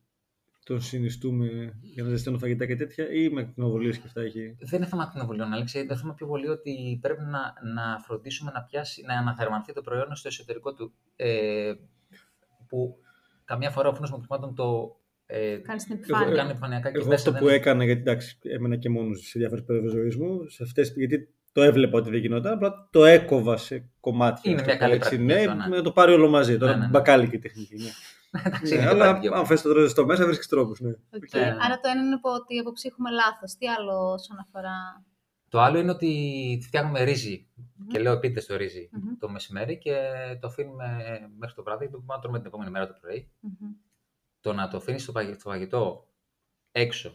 τον 0.66 0.82
συνιστούμε 0.82 1.78
για 1.82 2.04
να 2.04 2.10
ζεσταίνω 2.10 2.38
φαγητά 2.38 2.66
και 2.66 2.76
τέτοια 2.76 3.12
ή 3.12 3.30
με 3.30 3.42
ακτινοβολίες 3.42 3.98
και 3.98 4.04
αυτά 4.06 4.22
έχει; 4.22 4.56
Δεν 4.60 4.80
είναι 4.80 4.90
θέμα 4.90 5.04
ακτινοβολίων, 5.04 5.54
Αλέξη. 5.54 5.80
Είναι 5.80 5.96
θέμα 5.96 6.14
πιο 6.14 6.28
πολύ 6.28 6.48
ότι 6.48 6.98
πρέπει 7.02 7.22
να, 7.22 7.54
να 7.74 8.00
φροντίσουμε 8.00 8.52
να, 8.54 8.62
πιάσει, 8.64 9.04
να 9.06 9.14
αναθερμανθεί 9.18 9.74
το 9.74 9.82
προϊόν 9.82 10.16
στο 10.16 10.28
εσωτερικό 10.28 10.74
του. 10.74 10.94
Ε, 11.16 11.74
που 12.68 12.98
καμιά 13.46 13.70
φορά 13.70 13.88
ο 13.90 13.92
φούρνος 13.92 14.12
μικροκυμάτων 14.12 14.56
το 14.56 14.98
ε, 15.26 15.58
Κάνεις 15.58 15.84
την 15.84 15.94
Εγώ- 15.94 16.02
επιφάνεια. 16.04 16.36
κάνει 16.36 16.50
επιφανειακά 16.50 16.92
και 16.92 16.98
Εγώ 16.98 17.08
μέσα 17.08 17.20
αυτό 17.20 17.32
δεν 17.32 17.40
που 17.42 17.48
είναι- 17.48 17.56
έκανα, 17.58 17.84
γιατί 17.84 18.02
εντάξει, 18.02 18.38
έμενα 18.42 18.76
και 18.76 18.90
μόνος 18.90 19.20
σε 19.28 19.40
διάφορες 19.40 19.64
περιόδου 19.66 19.90
ζωή 19.90 20.16
μου, 20.20 20.48
σε 20.50 20.64
αυτές, 20.64 20.94
γιατί 20.96 21.30
το 21.58 21.64
έβλεπα 21.64 21.98
ότι 21.98 22.10
δεν 22.10 22.20
γινόταν, 22.20 22.54
απλά 22.54 22.88
το 22.92 23.06
έκοβα 23.06 23.58
σε 23.58 23.90
κομμάτια. 24.00 24.52
Είναι 24.52 24.62
αυτό 24.62 24.66
μια 24.66 24.74
που 24.74 24.80
καλή 24.84 24.94
έτσι, 24.94 25.10
πρακτική 25.10 25.34
Ναι, 25.34 25.52
αυτό, 25.52 25.70
ναι. 25.70 25.76
να 25.78 25.82
το 25.84 25.92
πάρει 25.92 26.14
όλο 26.14 26.30
μαζί. 26.30 26.58
Τώρα 26.58 26.72
Ναι, 26.72 26.78
ναι, 26.78 26.84
ναι. 26.86 26.90
μπακάλικη 26.92 27.40
τεχνική. 27.40 27.76
Ναι. 27.76 27.90
Εντάξει, 28.46 28.74
Ναι, 28.76 28.82
είναι 28.82 28.90
αλλά 28.90 29.04
πρακτική 29.04 29.28
αν 29.28 29.34
όμως. 29.34 29.48
θες 29.48 29.62
το 29.62 29.74
τρως 29.74 30.06
μέσα, 30.06 30.26
βρίσκεις 30.26 30.48
τρόπους. 30.48 30.80
Ναι. 30.80 30.90
Οκ. 30.90 31.34
Ναι, 31.34 31.40
ναι. 31.42 31.46
Άρα 31.48 31.80
το 31.80 31.90
ένα 31.92 32.02
είναι 32.02 32.20
που 32.20 32.30
ότι 32.30 32.60
αποψύχουμε 32.60 33.10
λάθος. 33.12 33.56
Τι 33.56 33.68
άλλο 33.68 34.12
όσον 34.12 34.38
αφορά... 34.40 35.06
Το 35.50 35.60
άλλο 35.62 35.78
είναι 35.78 35.92
ότι 35.92 36.60
φτιάχνουμε 36.64 37.04
ρύζι. 37.04 37.48
Μμμ. 37.56 37.88
Και 37.88 38.00
λέω 38.00 38.14
επίτηδες 38.14 38.42
το 38.48 38.56
ρύζι 38.58 38.90
Μμμ. 38.92 39.18
το 39.20 39.30
μεσημέρι 39.30 39.78
και 39.78 39.96
το 40.42 40.48
αφήνουμε 40.48 40.86
μέχρι 41.38 41.56
το 41.56 41.64
βράδυ. 41.64 41.86
Το 41.86 41.92
μπορούμε 41.92 42.14
να 42.14 42.20
τρώμε 42.20 42.38
την 42.38 42.48
επόμενη 42.48 42.70
μέρα 42.72 42.88
το 42.88 42.96
πρωί. 43.02 43.32
Μμμ. 43.40 43.70
Το 44.42 44.54
να 44.54 44.68
το 44.68 44.78
αφήνεις 44.78 45.04
στο 45.04 45.12
φαγη- 45.12 45.40
στο 45.40 45.50
φαγητό 45.50 46.08
έξω 46.72 47.14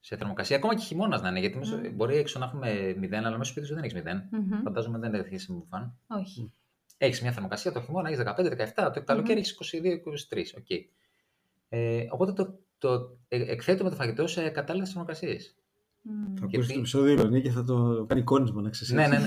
σε 0.00 0.16
θερμοκρασία, 0.16 0.56
ακόμα 0.56 0.74
και 0.74 0.84
χειμώνας 0.84 1.22
να 1.22 1.28
είναι. 1.28 1.40
Γιατί 1.40 1.58
μέσω- 1.58 1.76
Μμμ. 1.78 1.94
μπορεί 1.94 2.16
έξω 2.16 2.38
να 2.38 2.44
έχουμε 2.44 2.94
0, 2.96 3.24
αλλά 3.26 3.30
μέσα 3.30 3.42
στο 3.44 3.44
σπίτι 3.44 3.66
σου 3.66 3.74
δεν 3.74 3.82
έχεις 3.84 3.94
0. 3.94 4.28
Μμμ. 4.30 4.62
Φαντάζομαι 4.62 4.98
δεν 4.98 5.14
έχει 5.14 5.38
συμβάν. 5.38 5.98
Όχι. 6.06 6.52
Έχεις 6.98 7.22
μια 7.22 7.32
θερμοκρασία 7.32 7.72
το 7.72 7.80
χειμώνα, 7.80 8.08
έχεις 8.08 8.18
15-17, 8.20 8.90
το 8.94 9.02
καλοκαίρι 9.02 9.38
έχεις 9.38 9.50
22-23. 9.52 10.54
οκ. 10.58 10.66
Ε, 11.68 12.06
οπότε 12.10 12.32
το, 12.32 12.58
το 12.78 13.18
ε, 13.28 13.42
εκθέτουμε 13.52 13.90
το 13.90 13.96
φαγητό 13.96 14.26
σε 14.26 14.48
κατάλληλες 14.48 14.88
θερμοκρασίες. 14.90 15.56
Μμ. 16.10 16.24
Θα 16.24 16.46
Γιατί- 16.46 16.56
ακούσεις 16.56 16.72
το 16.72 16.78
επεισόδιο 16.78 17.36
η 17.36 17.42
και 17.42 17.50
θα 17.50 17.64
το 17.64 18.04
κάνει 18.08 18.20
εικόνισμα 18.20 18.62
να 18.62 18.70
ξέρεις. 18.70 18.94
Ναι, 18.94 19.06
ναι, 19.06 19.18
ναι. 19.18 19.26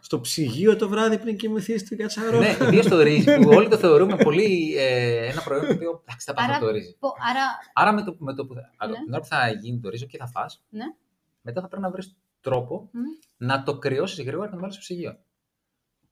Στο 0.00 0.20
ψυγείο 0.20 0.76
το 0.76 0.88
βράδυ 0.88 1.18
πριν 1.18 1.36
κοιμηθείς 1.36 1.80
στην 1.80 1.98
κατσαρό. 1.98 2.38
ναι, 2.38 2.56
ιδίως 2.66 2.82
το 2.88 3.00
ρύζι 3.00 3.38
που 3.38 3.48
όλοι 3.52 3.68
το 3.68 3.76
θεωρούμε 3.76 4.16
πολύ 4.16 4.74
ε, 4.78 5.26
ένα 5.26 5.42
προϊόν 5.42 5.66
το 5.66 5.72
οποίο 5.72 6.02
εντάξει, 6.06 6.26
θα 6.26 6.34
πάμε 6.34 6.48
Άρα- 6.52 6.58
το 6.60 6.70
ρύζι. 6.70 6.96
Πο- 6.98 7.14
Άρα, 7.30 7.42
Άρα 7.72 7.92
με 7.92 8.02
το, 8.02 8.16
με 8.18 8.34
το 8.34 8.46
που 8.46 8.54
θα, 8.54 8.86
Ναι. 8.86 8.92
την 8.94 9.12
ώρα 9.12 9.20
που 9.20 9.26
θα 9.26 9.48
γίνει 9.50 9.80
το 9.80 9.88
ρύζι 9.88 10.06
και 10.06 10.16
θα 10.18 10.26
φας, 10.26 10.62
Ναι. 10.68 10.84
μετά 11.42 11.60
θα 11.60 11.68
πρέπει 11.68 11.82
να 11.82 11.90
βρεις 11.90 12.16
τρόπο 12.40 12.88
Μμ. 12.92 13.00
να 13.36 13.62
το 13.62 13.78
κρυώσεις 13.78 14.24
γρήγορα 14.24 14.44
και 14.44 14.50
να 14.50 14.54
το 14.56 14.60
βάλεις 14.60 14.74
στο 14.74 14.82
ψυγείο. 14.82 15.18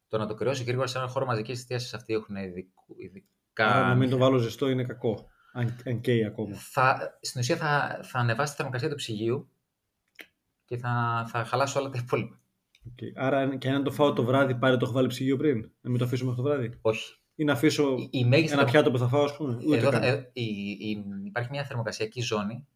Το 0.09 0.18
να 0.18 0.26
το 0.26 0.35
κρυώσεις 0.35 0.64
γρήγορα 0.66 0.87
σε 0.87 0.98
ένα 0.98 1.07
χώρο 1.09 1.26
μαζικής 1.26 1.59
εστίασης 1.59 1.94
αυτοί 1.94 2.12
έχουν 2.14 2.37
ειδικού- 2.37 2.96
ειδικά. 3.00 3.66
Άρα 3.66 3.87
να 3.88 3.94
μην 3.94 4.11
το 4.11 4.16
βάλω 4.16 4.37
ζεστό 4.38 4.68
είναι 4.68 4.85
κακό. 4.85 5.26
Αν, 5.52 5.76
αν 5.87 6.00
καίει 6.00 6.24
ακόμα. 6.24 6.55
θα, 6.57 7.18
στην 7.20 7.40
ουσία 7.40 7.57
θα, 7.57 8.00
θα 8.02 8.18
ανεβάσει 8.18 8.50
τη 8.50 8.57
θερμοκρασία 8.57 8.88
του 8.88 8.94
ψυγείου 8.94 9.48
και 10.64 10.77
θα, 10.77 11.25
θα 11.29 11.44
χαλάσει 11.44 11.79
όλα 11.79 11.88
τα 11.90 11.98
υπόλοιπα. 12.05 12.40
Οκ. 12.87 12.98
Άρα 13.25 13.38
αν- 13.38 13.59
και 13.59 13.68
αν 13.70 13.83
το 13.85 13.90
φάω 13.90 14.12
το 14.12 14.25
βράδυ, 14.25 14.55
πάλι 14.55 14.77
το 14.77 14.85
έχω 14.85 14.94
βάλει 14.94 15.07
ψυγείο 15.09 15.37
πριν; 15.37 15.70
Να 15.81 15.90
μην 15.90 15.98
το 15.98 16.05
αφήσω 16.05 16.25
μέχρι 16.25 16.42
το 16.42 16.48
βράδυ; 16.48 16.79
Όχι. 16.81 17.16
Ή 17.35 17.44
να 17.44 17.53
αφήσω 17.53 17.94
Η, 17.98 18.09
η 18.11 18.25
μέγιστη 18.25 18.57
ένα 18.57 18.64
πιάτο 18.64 18.90
που 18.90 18.98
θα 18.98 19.09
φάω, 19.09 19.25
ας 19.25 19.37
πούμε. 19.37 19.55
Ούτε 19.66 19.77
Εδώ, 19.77 19.90
θα- 19.90 19.98
καν. 19.98 20.09
ε, 20.09 20.31
η, 20.33 20.42
η, 20.70 21.05
υπάρχει 21.25 21.51
μια 21.51 21.64
θερμοκρασιακή 21.64 22.20
ζώνη 22.20 22.66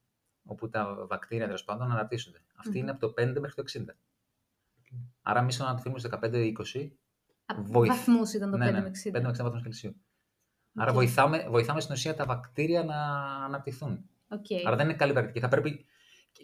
όπου 0.45 0.69
τα 0.69 1.07
βακτήρια 1.09 1.45
τέλος 1.45 1.65
πάντων 1.65 1.91
αναπτύσσονται. 1.91 2.39
Αυτή 2.57 2.71
Μμμ. 2.71 2.77
είναι 2.81 2.91
από 2.91 3.01
το 3.01 3.09
5 3.23 3.41
μέχρι 3.41 3.55
το 3.55 3.63
60. 3.63 3.95
Άρα, 5.23 5.41
εμείς 5.41 5.55
όταν 5.55 5.67
το 5.67 5.73
αφήνουμε 5.75 5.99
στο 5.99 6.09
15-20, 6.13 6.91
από 7.47 7.63
βοηθ- 7.63 7.95
βαθμούς 7.97 8.33
ήταν 8.33 8.51
το 8.51 8.57
ναι, 8.57 8.69
5 8.69 8.73
ναι, 8.73 8.81
με 8.81 8.89
60. 8.89 9.09
5 9.19 9.23
με 9.23 9.29
60 9.29 9.43
βαθμούς 9.43 9.63
Κελσίου. 9.63 9.95
Άρα, 10.75 10.91
Οκ. 10.91 10.97
βοηθάμε, 10.97 11.47
βοηθάμε 11.51 11.81
στην 11.81 11.95
ουσία 11.95 12.15
τα 12.15 12.25
βακτήρια 12.25 12.85
να 12.85 12.97
αναπτυχθούν. 13.45 14.09
Οκ. 14.29 14.47
Άρα, 14.67 14.77
δεν 14.77 14.89
είναι 14.89 14.97
καλή 14.97 15.13
πρακτική. 15.13 15.41
Θα 15.41 15.49
πρέπει 15.49 15.85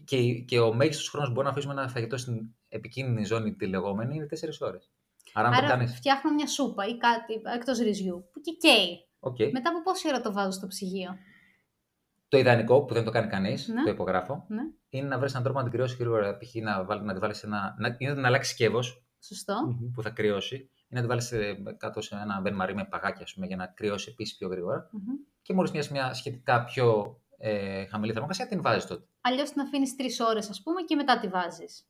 και, 0.04 0.34
και 0.34 0.60
ο 0.60 0.74
μέγιστος 0.74 1.08
χρόνος 1.08 1.28
που 1.28 1.34
μπορούμε 1.34 1.52
να 1.52 1.58
αφήσουμε 1.58 1.80
ένα 1.82 1.90
φαγητό 1.92 2.16
στην 2.16 2.54
επικίνδυνη 2.68 3.24
ζώνη 3.24 3.54
τη 3.54 3.66
λεγόμενη 3.66 4.14
είναι 4.14 4.26
4 4.30 4.48
ώρες. 4.60 4.90
Άρα, 5.32 5.48
αν 5.48 5.52
το 5.54 5.58
Άρα 5.58 5.68
κάνεις. 5.68 5.94
φτιάχνω 5.96 6.34
μια 6.34 6.46
σούπα 6.46 6.86
ή 6.86 6.96
κάτι 6.96 7.40
εκτός 7.54 7.78
ρυζιού 7.78 8.28
που 8.32 8.40
και 8.40 8.52
καίει. 8.52 9.06
Okay. 9.20 9.50
Μετά 9.52 9.70
από 9.70 9.82
πόση 9.82 10.08
ώρα 10.08 10.20
το 10.20 10.32
βάζω 10.32 10.50
στο 10.50 10.66
ψυγείο; 10.66 11.16
Το 12.28 12.38
ιδανικό 12.38 12.84
που 12.84 12.94
δεν 12.94 13.04
το 13.04 13.10
κάνει 13.10 13.26
κανείς, 13.28 13.68
Ναι. 13.68 13.82
το 13.84 13.90
υπογράφω, 13.90 14.44
Ναι. 14.48 14.62
είναι 14.88 15.08
να 15.08 15.18
βρεις 15.18 15.30
έναν 15.30 15.42
τρόπο 15.42 15.58
να 15.58 15.64
την 15.64 15.72
κρυώσεις 15.74 15.98
γρήγορα. 15.98 16.36
Π.χ. 16.36 16.54
να, 16.54 16.84
βάλει, 16.84 17.02
να 17.04 17.12
τη 17.12 17.18
βάλεις 17.18 17.36
σε 17.38 17.46
ένα. 17.46 17.74
Να, 17.78 17.96
είναι 17.98 18.14
να 18.14 18.26
αλλάξεις 18.26 18.52
σκεύος 18.54 19.04
Σωστό. 19.20 19.54
Μμμ. 19.66 19.90
που 19.90 20.02
θα 20.02 20.10
κρυώσει 20.10 20.56
ή 20.88 20.94
να 20.94 21.00
τη 21.00 21.06
βάλεις 21.06 21.32
κάτω 21.76 22.00
σε 22.00 22.14
ένα 22.22 22.40
μπεν 22.40 22.54
μαρί 22.54 22.74
με 22.74 22.84
παγάκια 22.84 23.22
ας 23.24 23.34
πούμε, 23.34 23.46
για 23.46 23.56
να 23.56 23.66
κρυώσει 23.66 24.08
επίσης 24.10 24.36
πιο 24.36 24.48
γρήγορα. 24.48 24.88
Μμμ. 24.92 25.02
Και 25.42 25.52
μόλις 25.54 25.70
μια, 25.70 25.84
μια 25.90 26.14
σχετικά 26.14 26.64
πιο 26.64 27.16
ε, 27.44 27.86
χαμηλή 27.86 28.12
θερμοκρασία 28.12 28.46
την 28.46 28.62
βάζεις 28.62 28.86
τότε. 28.86 29.04
Αλλιώς 29.20 29.50
την 29.50 29.60
αφήνεις 29.60 29.96
τρεις 29.96 30.20
ώρες 30.20 30.50
ας 30.50 30.62
πούμε 30.62 30.82
και 30.82 30.96
μετά 30.96 31.18
τη 31.18 31.28
βάζεις. 31.28 31.86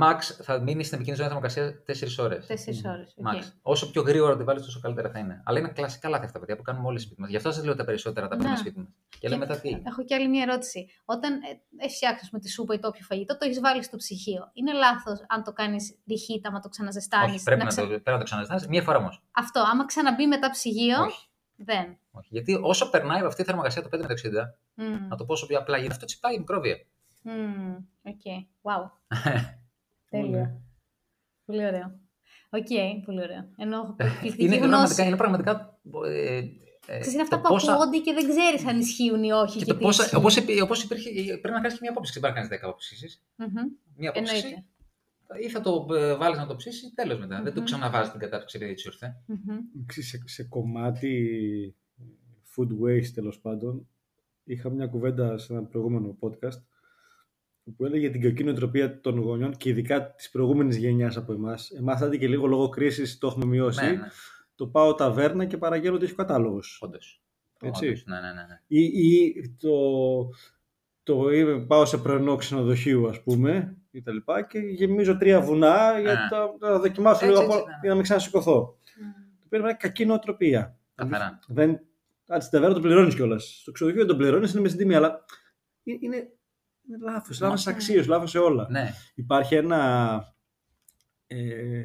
Max 0.00 0.18
θα 0.42 0.58
μείνεις 0.60 0.86
στην 0.86 0.98
επικίνδυνη 0.98 1.14
ζώνη 1.16 1.28
θερμοκρασία 1.28 1.82
4 1.86 2.24
ώρες. 2.24 2.46
Τέσσερις 2.46 2.84
ώρες. 2.84 3.14
οκ. 3.16 3.26
Max. 3.26 3.42
Όσο 3.62 3.90
πιο 3.90 4.02
γρήγορα 4.02 4.36
τη 4.36 4.44
βάλεις, 4.44 4.62
τόσο 4.64 4.80
καλύτερα 4.80 5.10
θα 5.10 5.18
είναι. 5.18 5.42
Αλλά 5.44 5.58
είναι 5.58 5.68
κλασικά 5.68 6.08
λάθη 6.08 6.24
αυτά 6.24 6.38
παιδιά, 6.38 6.56
που 6.56 6.62
κάνουμε 6.62 6.86
όλοι 6.88 6.98
σπίτι 6.98 7.20
μας. 7.20 7.30
Γι' 7.30 7.36
αυτό 7.36 7.52
σας 7.52 7.64
λέω 7.64 7.74
τα 7.74 7.84
περισσότερα 7.84 8.28
τα 8.28 8.34
Ναι. 8.36 8.40
παίρνουμε 8.42 8.60
σπίτι 8.60 8.78
μας. 8.78 8.88
Και 9.18 9.28
λέμε 9.28 9.46
μετά 9.46 9.60
τι. 9.60 9.68
Έχω 9.86 10.04
και 10.04 10.14
άλλη 10.14 10.28
μια 10.28 10.42
ερώτηση. 10.42 10.86
Όταν 11.04 11.32
ε, 11.32 11.84
έχεις 11.84 11.96
φτιάξει 11.96 12.28
με 12.32 12.38
τη 12.38 12.48
σούπα 12.50 12.74
ή 12.74 12.78
το 12.78 12.88
όποιο 12.88 13.04
φαγητό, 13.04 13.36
το 13.38 13.44
έχεις 13.44 13.60
βάλει 13.60 13.82
στο 13.82 13.96
ψυγείο. 13.96 14.50
Είναι 14.52 14.72
λάθος 14.72 15.24
αν 15.28 15.42
το 15.44 15.52
κάνεις 15.52 15.94
ριχίτα, 16.06 16.48
άμα 16.48 16.60
το 16.60 16.68
ξαναζεστάνεις. 16.68 17.34
Όχι, 17.34 17.42
πρέπει 17.44 17.64
να, 17.64 17.74
το, 17.74 17.86
πρέπει 17.86 18.10
να 18.10 18.18
το 18.18 18.24
ξαναζεστάνεις 18.24 18.66
μία 18.66 18.82
φορά 18.82 18.98
όμως. 18.98 19.22
Αυτό, 19.32 19.60
άμα 19.72 19.86
ξαναμπεί 19.86 20.26
μετά 20.26 20.50
ψυγείο, 20.50 21.02
Όχι. 21.02 21.26
Δεν. 21.64 21.98
Όχι. 22.10 22.28
Γιατί 22.30 22.58
όσο 22.62 22.90
περνάει 22.90 23.20
αυτή 23.24 23.42
η 23.42 23.44
θερμοκρασία 23.44 23.82
το 23.82 23.88
5 23.96 24.00
με 24.00 24.06
το 24.06 24.12
60, 24.12 24.30
Μμμ. 24.74 25.08
να 25.08 25.16
το 25.16 25.24
πω 25.24 25.32
όσο 25.32 25.46
πιο 25.46 25.58
απλά 25.58 25.76
γίνεται, 25.76 25.94
αυτό 25.94 26.06
τσιμπάει 26.06 26.38
μικρόβια. 26.38 26.76
Μμμ. 27.22 27.74
Οκ. 28.02 28.20
Wow. 28.62 28.90
Τέλειο. 30.10 30.30
Ναι. 30.30 30.54
Πολύ 31.44 31.66
ωραίο. 31.66 32.00
Οκ, 32.50 32.66
πολύ 33.04 33.20
ωραίο. 33.22 33.48
Ενώ 33.56 33.76
έχω 33.76 33.96
είναι, 34.00 34.10
πληθυντική 34.20 34.44
είναι, 34.44 34.56
γνώση. 34.56 34.94
πραγματικά, 34.94 35.04
είναι 35.04 35.16
πραγματικά. 35.16 35.78
Ε, 36.06 36.36
ε, 36.86 36.98
Ξέρεις, 36.98 37.12
είναι 37.12 37.22
αυτά 37.22 37.36
το 37.36 37.42
που 37.42 37.48
πόσα- 37.48 37.72
ακούγονται 37.72 37.98
και 37.98 38.12
δεν 38.12 38.28
ξέρεις 38.28 38.66
αν 38.66 38.78
ισχύουν 38.78 39.22
ή 39.22 39.32
όχι. 39.32 39.58
Και 39.58 39.64
και 39.64 39.70
το 39.72 39.78
τι 39.78 39.84
πόσα, 39.84 40.02
ισχύει. 40.02 40.16
όπως, 40.16 40.36
υπή- 40.36 40.62
όπως 40.62 40.82
υπήρχε, 40.82 41.10
πρέπει 41.38 41.54
να 41.54 41.60
κάνεις 41.60 41.72
και 41.72 41.78
μια 41.80 41.90
απόψη. 41.90 42.12
Δεν 42.12 42.20
μπορεί 42.22 42.34
να 42.34 42.40
κάνεις 42.40 42.58
10 42.62 42.68
απόψεις. 42.68 43.22
Μμμ. 43.36 43.48
Μια 43.96 44.10
απόψη 44.10 44.34
Εννοείται. 44.36 44.64
Ή 45.40 45.48
θα 45.48 45.60
το 45.60 45.86
ε, 45.94 46.14
βάλεις 46.16 46.38
να 46.38 46.46
το 46.46 46.56
ψήσεις, 46.56 46.94
τέλος 46.94 47.18
μετά. 47.18 47.42
Δεν 47.42 47.52
το 47.52 47.58
Μμμ. 47.58 47.64
ξαναβάζεις 47.66 48.10
την 48.10 48.20
κατάψυξη 48.20 48.56
επειδή 48.56 48.70
έτσι 48.72 48.88
ήρθε. 48.88 49.16
Μμμ. 49.26 49.58
Ξέρεις, 49.86 50.08
σε, 50.10 50.22
σε 50.24 50.44
κομμάτι 50.44 51.76
food 52.56 52.68
waste 52.84 53.08
τέλος 53.14 53.40
πάντων, 53.40 53.88
είχα 54.44 54.70
μια 54.70 54.86
κουβέντα 54.86 55.38
σε 55.38 55.52
ένα 55.52 55.62
προηγούμενο 55.64 56.16
podcast 56.20 56.62
που 57.76 57.84
έλεγε 57.84 58.10
την 58.10 58.20
κακή 58.20 58.44
νοοτροπία 58.44 59.00
των 59.00 59.18
γονιών 59.18 59.56
και 59.56 59.68
ειδικά 59.68 60.12
της 60.14 60.30
προηγούμενης 60.30 60.76
γενιάς 60.76 61.16
από 61.16 61.32
εμάς. 61.32 61.70
Εμάς, 61.70 62.00
άντε 62.02 62.16
και 62.16 62.28
λίγο 62.28 62.46
λόγω 62.46 62.68
κρίσης 62.68 63.18
το 63.18 63.26
έχουμε 63.26 63.44
μειώσει. 63.44 63.84
Ναι, 63.84 63.90
ναι, 63.90 64.08
Το 64.54 64.66
πάω 64.66 64.94
ταβέρνα 64.94 65.44
και 65.44 65.56
παραγγέλνω 65.56 65.96
ότι 65.96 66.04
έχει 66.04 66.14
κατάλογος. 66.14 66.78
όντως. 66.82 67.22
Έτσι. 67.60 67.86
Όντως, 67.86 68.04
Ναι, 68.06 68.14
ναι, 68.20 68.26
ναι. 68.32 68.32
ναι. 68.48 68.60
Ή, 68.66 68.82
ή 68.84 69.56
το, 69.60 69.70
το 71.02 71.30
είμαι- 71.30 71.66
πάω 71.66 71.84
σε 71.84 71.98
πρωινό 71.98 72.36
ξενοδοχείο, 72.36 73.06
ας 73.08 73.22
πούμε, 73.22 73.76
και 73.90 74.02
τα 74.02 74.12
λοιπά, 74.12 74.42
και 74.42 74.58
γεμίζω 74.58 75.16
τρία 75.16 75.40
βουνά 75.40 75.98
για 76.00 76.12
Ναι. 76.12 76.28
τα, 76.30 76.70
να 76.70 76.78
δοκιμάσω 76.78 77.24
Έτσι, 77.24 77.26
λίγο 77.26 77.40
έτσι, 77.40 77.56
από- 77.56 77.66
ναι, 77.66 77.72
ναι. 77.72 77.78
για 77.80 77.88
να 77.88 77.94
μην 77.94 78.02
ξανασηκωθώ. 78.04 78.78
Μμμ. 79.00 79.10
Το 79.40 79.46
πήρε 79.48 79.62
μια 79.62 79.72
κακή 79.72 80.06
νοοτροπία. 80.06 80.78
Καθαρά. 80.94 81.38
Δεν, 81.48 81.80
Αν 82.26 82.40
στην 82.40 82.52
ταβέρνα 82.52 82.74
το 82.74 82.80
πληρώνεις 82.80 83.14
κιόλας. 83.14 83.58
Στο 83.60 83.72
ξενοδοχείο 83.72 84.06
δεν 84.06 84.16
το 84.16 84.22
πληρώνεις, 84.22 84.52
είναι 84.52 84.60
μες 84.60 84.70
στην 84.70 84.82
τιμή, 84.82 84.96
αλλά 84.96 85.24
είναι, 85.82 85.98
είναι, 86.00 86.16
είναι 86.88 86.98
λάθος. 87.00 87.40
Λάθος 87.40 87.66
αξίε, 87.66 88.02
λάθος 88.04 88.30
σε 88.30 88.38
όλα. 88.38 88.66
Ναι. 88.70 88.90
Υπάρχει 89.14 89.54
ένα 89.54 89.80
ε, 91.26 91.84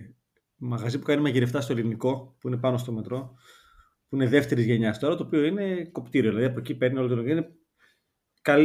μαγαζί 0.56 1.00
που 1.00 1.06
κάνει 1.06 1.22
μαγειρευτά 1.22 1.62
στο 1.62 1.74
Ελληνικό, 1.74 2.36
που 2.40 2.48
είναι 2.48 2.58
πάνω 2.58 2.78
στο 2.78 2.92
μετρό, 2.92 3.34
που 4.10 4.16
είναι 4.16 4.28
δεύτερης 4.28 4.66
γενιάς 4.66 5.00
τώρα, 5.00 5.16
το 5.16 5.24
οποίο 5.24 5.44
είναι 5.44 5.86
κοπτήριο. 5.86 6.30
Δηλαδή 6.30 6.46
από 6.48 6.60
εκεί 6.60 6.76
παίρνει 6.76 6.98
όλο 7.00 7.08
το 7.16 7.22
Είναι 7.22 7.34
καλή, 7.34 7.57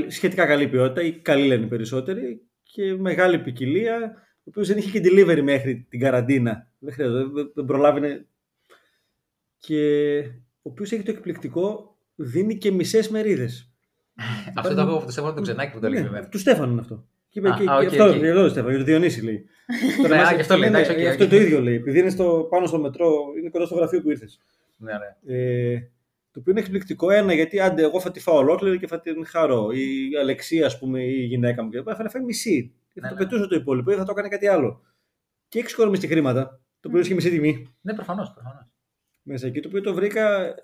σχετικά 0.09 0.47
καλή 0.47 0.69
ποιότητα 0.69 1.03
ή 1.03 1.13
καλή 1.13 1.47
λένε 1.47 1.65
οι 1.65 1.69
περισσότεροι 1.69 2.43
και 2.63 2.95
μεγάλη 2.95 3.39
ποικιλία, 3.39 4.13
ο 4.39 4.43
οποίος 4.45 4.69
δεν 4.69 4.77
είχε 4.79 5.01
και 5.01 5.09
delivery 5.09 5.41
μέχρι 5.43 5.87
την 5.89 6.01
καραντίνα. 6.01 6.71
Δεν 6.79 6.93
χρειάζεται, 6.93 7.19
δεν, 7.33 7.51
δεν 7.55 7.65
προλάβαινε. 7.65 8.27
Και 9.59 10.19
ο 10.63 10.71
οποίος 10.71 10.93
έχει 10.93 11.03
το 11.03 11.11
εκπληκτικό, 11.11 11.97
δίνει 12.15 12.59
και 12.59 12.71
μισές 12.71 13.09
μερίδες. 13.09 13.71
Αυτό 14.55 14.75
το 14.75 14.81
έχω 14.81 14.97
από 14.97 15.05
το 15.05 15.11
Στέφανο 15.11 15.35
τον 15.35 15.43
Ξενάκη 15.43 15.73
που 15.73 15.81
το 15.81 15.89
λέει. 15.89 16.03
Ναι, 16.03 16.27
του 16.27 16.39
Στέφανου 16.39 16.73
είναι 16.73 16.81
αυτό. 16.81 17.07
Και 17.29 17.39
είπε, 17.39 17.49
Α, 17.49 17.55
και, 17.59 17.63
α, 17.71 17.77
και 17.81 17.87
οκ, 17.87 17.91
αυτό, 17.93 18.17
οκ. 18.17 18.23
εδώ 18.23 18.49
Στέφανος, 18.49 18.71
για 18.77 18.85
το 18.85 18.91
Διονύση 18.91 19.25
λέει. 19.25 19.47
Τώρα 20.03 20.15
Ναι, 20.15 20.21
μας- 20.23 20.31
α, 20.31 20.35
γι' 20.35 20.41
αυτό 20.41 20.57
λέει, 20.57 20.71
ναι, 20.71 20.79
εντάξει, 20.81 20.97
ναι, 20.97 21.05
οκ, 21.05 21.11
Αυτό 21.11 21.25
οκ. 21.25 21.31
το 21.31 21.37
ίδιο 21.37 21.61
λέει. 21.61 21.75
Επειδή 21.75 21.99
είναι 21.99 22.11
στο, 22.11 22.47
πάνω 22.51 22.67
στο 22.67 22.79
μετρό, 22.79 23.13
είναι 23.41 23.49
κοντά 23.51 23.67
στο 23.67 23.75
γραφείο 23.75 24.01
που 24.03 24.11
ήρθες. 24.11 24.41
Ναι, 24.77 24.93
ναι. 24.93 25.75
Ε, 26.33 26.39
το 26.39 26.41
οποίο 26.41 26.53
είναι 26.53 26.61
εκπληκτικό 26.61 27.11
ένα, 27.11 27.33
γιατί 27.35 27.61
άντε, 27.61 27.83
εγώ 27.83 28.01
θα 28.01 28.11
τη 28.11 28.21
φάω 28.21 28.37
ολόκληρη 28.37 28.79
και 28.79 28.87
θα 28.87 29.01
την 29.01 29.27
χαρώ. 29.27 29.71
Η 29.71 30.17
Αλεξία, 30.21 30.67
ας 30.67 30.79
πούμε, 30.79 31.03
η 31.03 31.25
γυναίκα 31.25 31.63
μου, 31.63 31.71
και 31.71 31.83
θα 31.83 32.11
φάει 32.11 32.23
μισή. 32.23 32.73
Και 32.93 33.01
θα 33.01 33.07
Ναι, 33.07 33.13
το 33.15 33.19
ναι. 33.23 33.29
πετούσε 33.29 33.47
το 33.49 33.55
υπόλοιπο 33.55 33.91
ή 33.91 33.95
θα 33.95 34.05
το 34.05 34.11
έκανε 34.13 34.29
κάτι 34.29 34.47
άλλο. 34.47 34.83
Και 35.49 35.59
έχει 35.59 35.71
οικονομήσει 35.71 36.07
χρήματα, 36.07 36.61
το 36.81 36.89
οποίο 36.89 37.01
έχει 37.01 37.15
μισή 37.15 37.31
τιμή 37.31 37.75
Ναι, 37.81 37.95
προφανώς. 37.95 38.33
Προφανώς. 38.33 38.67
μέσα 39.23 39.47
εκεί, 39.47 39.61
το 39.61 39.69
οποίο 39.69 39.81
το 39.81 39.95
βρήκα 39.95 40.45
ε, 40.45 40.55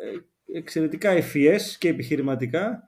εξαιρετικά 0.53 1.11
ευφυές 1.11 1.57
και 1.79 1.89
επιχειρηματικά 1.89 2.88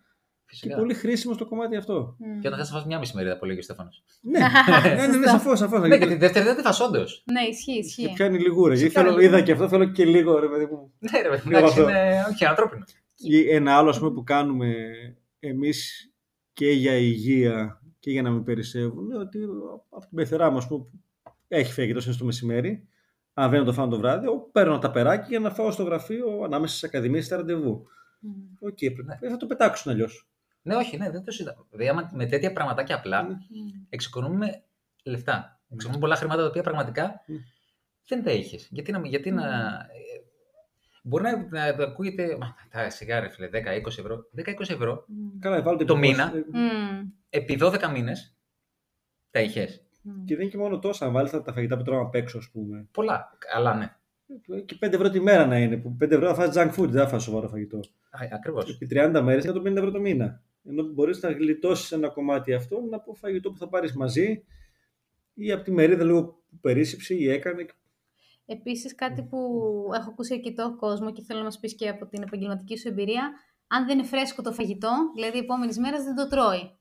και 0.51 0.57
Φυσικά. 0.57 0.77
πολύ 0.77 0.95
χρήσιμο 0.95 1.35
στο 1.35 1.47
κομμάτι 1.47 1.77
αυτό. 1.77 2.17
Μμ. 2.19 2.41
Και 2.41 2.49
όταν 2.49 2.59
θα 2.59 2.65
φας 2.73 2.85
μια 2.87 2.99
μισή 2.99 3.13
μερίδα 3.17 3.39
που 3.39 3.45
λέγει 3.45 3.59
ο 3.59 3.63
Στέφανος. 3.63 4.05
ναι, 4.21 4.39
ναι, 4.97 5.07
ναι, 5.07 5.17
ναι, 5.17 5.27
σαφώς, 5.27 5.59
σαφώς. 5.59 5.89
Ναι, 5.89 5.99
και 5.99 6.07
τη 6.07 6.15
δεύτερη 6.15 6.45
δεν 6.45 6.57
τη 6.57 6.63
φας 6.63 6.81
όντως. 6.81 7.25
Ναι, 7.33 7.41
ισχύει, 7.41 7.73
Και 7.73 7.79
ισχύει. 7.79 8.13
πιάνει 8.15 8.39
λιγούρα. 8.39 8.75
Γιατί 8.75 8.93
Πιάνει 8.93 9.09
θέλω, 9.09 9.19
λιγούρα. 9.21 9.37
είδα 9.37 9.47
και 9.47 9.53
αυτό, 9.53 9.69
θέλω 9.69 9.85
και 9.85 10.05
λίγο, 10.05 10.39
ρε 10.39 10.49
παιδί 10.49 10.65
μου. 10.67 10.93
Ναι, 10.99 11.21
ρε 11.23 11.29
παιδί, 11.29 11.43
Λίγο 11.49 11.59
εντάξει, 11.59 11.81
αυτό. 11.81 11.91
είναι 11.91 12.25
όχι 12.33 12.45
ανθρώπινο. 12.45 12.85
Ή 13.17 13.51
ένα 13.55 13.77
άλλο 13.77 13.89
ας 13.89 13.99
πούμε, 13.99 14.11
που 14.11 14.23
κάνουμε 14.25 14.75
εμείς 15.41 16.11
και 16.53 16.71
για 16.71 16.95
υγεία 16.97 17.81
και 17.99 18.11
για 18.11 18.23
να 18.23 18.31
μην 18.31 18.45
περισσεύουν 18.45 19.05
είναι 19.05 19.19
ότι 19.19 19.39
από 19.91 20.07
την 20.07 20.17
πεθερά 20.17 20.51
μας 20.51 20.67
που 20.67 20.91
έχει 21.49 21.73
φέγγει 21.73 21.93
τόσο 21.93 22.13
στο 22.13 22.25
μεσημέρι 22.25 22.89
αν 23.35 23.51
δεν 23.51 23.65
το 23.65 23.73
φάω 23.73 23.89
το 23.89 23.99
βράδυ, 23.99 24.27
εγώ 24.27 24.49
παίρνω 24.53 24.79
τα 24.79 24.91
περάκι 24.91 25.27
για 25.29 25.41
να 25.41 25.51
φάω 25.51 25.71
στο 25.71 25.83
γραφείο 25.83 26.41
ανάμεσα 26.45 26.77
στις 26.77 26.89
ακαδημίες 26.89 27.25
στα 27.25 27.37
ραντεβού. 27.37 27.87
Μμ. 28.21 28.31
Οκ, 28.61 28.79
Ναι. 29.05 29.19
ε, 29.21 29.29
θα 29.31 29.37
το 29.37 29.47
πετάξουν 29.47 29.93
αλλιώς. 29.93 30.30
Ναι, 30.63 30.75
όχι, 30.75 30.97
ναι, 30.97 31.11
δεν 31.11 31.25
το 31.25 31.31
συζητάω. 31.31 31.65
Δηλαδή, 31.71 31.89
άμα 31.89 32.11
με 32.15 32.27
τέτοια 32.27 32.53
πραγματάκια 32.53 32.97
απλά 32.97 33.23
Ναι. 33.23 33.29
Μμ. 33.29 33.85
εξοικονομούμε 33.89 34.63
λεφτά. 35.05 35.61
Εξοικονομούμε 35.69 36.01
πολλά 36.07 36.17
χρήματα 36.17 36.41
τα 36.43 36.47
οποία 36.49 36.63
πραγματικά 36.63 37.25
Mm. 37.29 37.33
δεν 38.09 38.23
τα 38.25 38.31
είχες. 38.31 38.69
Γιατί 38.71 38.93
να. 38.93 39.01
Γιατί 39.07 39.31
να 39.31 39.45
ε, 39.45 40.21
μπορεί 41.03 41.23
να, 41.25 41.37
να 41.51 41.75
το 41.77 41.83
ακούγεται. 41.83 42.37
Μα, 42.41 42.55
τα 42.71 42.91
σιγά, 42.91 43.21
ρε 43.21 43.29
φίλε, 43.29 43.49
10-20 43.53 43.87
ευρώ. 43.87 44.29
10-20 44.37 44.61
ευρώ 44.61 45.05
Μμ. 45.09 45.39
Καλά, 45.39 45.63
βάλτε 45.63 45.85
Το 45.85 45.93
πώς, 45.95 46.03
μήνα. 46.09 46.33
ε, 46.35 46.45
Μμ. 46.59 47.09
επί 47.29 47.59
12 47.63 47.89
μήνες 47.93 48.37
τα 49.31 49.41
είχες. 49.41 49.85
Μμ. 50.03 50.25
Και 50.25 50.35
δεν 50.35 50.43
είναι 50.43 50.51
και 50.51 50.59
μόνο 50.59 50.79
τόσα, 50.79 51.07
αν 51.07 51.13
βάλεις 51.13 51.31
τα, 51.31 51.43
τα 51.43 51.53
φαγητά 51.53 51.77
που 51.77 51.83
τρώμε 51.83 52.01
απ' 52.03 52.15
έξω, 52.15 52.39
ας 52.39 52.49
πούμε. 52.51 52.89
Πολλά. 52.93 53.39
Αλλά 53.55 53.75
ναι. 53.75 53.95
Και 54.65 54.77
5 54.81 54.93
ευρώ 54.93 55.11
τη 55.11 55.21
μέρα 55.21 55.47
να 55.47 55.59
είναι. 55.59 55.77
Που 55.77 55.97
5 56.05 56.11
ευρώ 56.11 56.35
θα 56.35 56.35
φας 56.35 56.57
junk 56.57 56.75
food, 56.81 56.89
δεν 56.89 57.03
θα 57.03 57.09
φας 57.09 57.23
σοβαρό 57.23 57.49
φαγητό. 57.49 57.81
Ακριβώς. 58.33 58.71
Επί 58.75 58.87
30 58.91 59.21
μέρες 59.23 59.45
150 59.47 59.77
ευρώ 59.77 59.91
το 59.91 60.01
μήνα. 60.01 60.43
Ενώ 60.65 60.83
μπορείς 60.83 61.23
να 61.23 61.31
γλιτώσεις 61.31 61.93
ένα 61.93 62.09
κομμάτι 62.09 62.53
αυτό 62.53 62.89
από 62.91 63.15
φαγητό 63.15 63.51
που 63.51 63.59
θα 63.59 63.69
πάρεις 63.69 63.95
μαζί 63.95 64.45
ή 65.35 65.53
από 65.53 65.65
τη 65.65 65.71
μερίδα 65.71 66.05
λίγο 66.05 66.25
που 66.25 66.59
περίσσεψε 66.61 67.15
ή 67.15 67.29
έκανε. 67.29 67.67
Επίσης 68.47 68.95
κάτι 68.95 69.23
που 69.23 69.37
έχω 69.95 70.11
ακούσει 70.11 70.35
αρκετό 70.35 70.77
κόσμο 70.79 71.13
και 71.13 71.23
θέλω 71.23 71.39
να 71.39 71.45
μας 71.45 71.59
πεις 71.59 71.75
και 71.75 71.89
από 71.89 72.07
την 72.07 72.23
επαγγελματική 72.23 72.79
σου 72.79 72.89
εμπειρία, 72.89 73.33
αν 73.67 73.87
δεν 73.87 73.99
είναι 73.99 74.07
φρέσκο 74.07 74.43
το 74.43 74.53
φαγητό, 74.53 74.93
δηλαδή 75.15 75.39
επόμενης 75.39 75.79
μέρας 75.79 76.05
δεν 76.05 76.15
το 76.15 76.29
τρώει. 76.29 76.79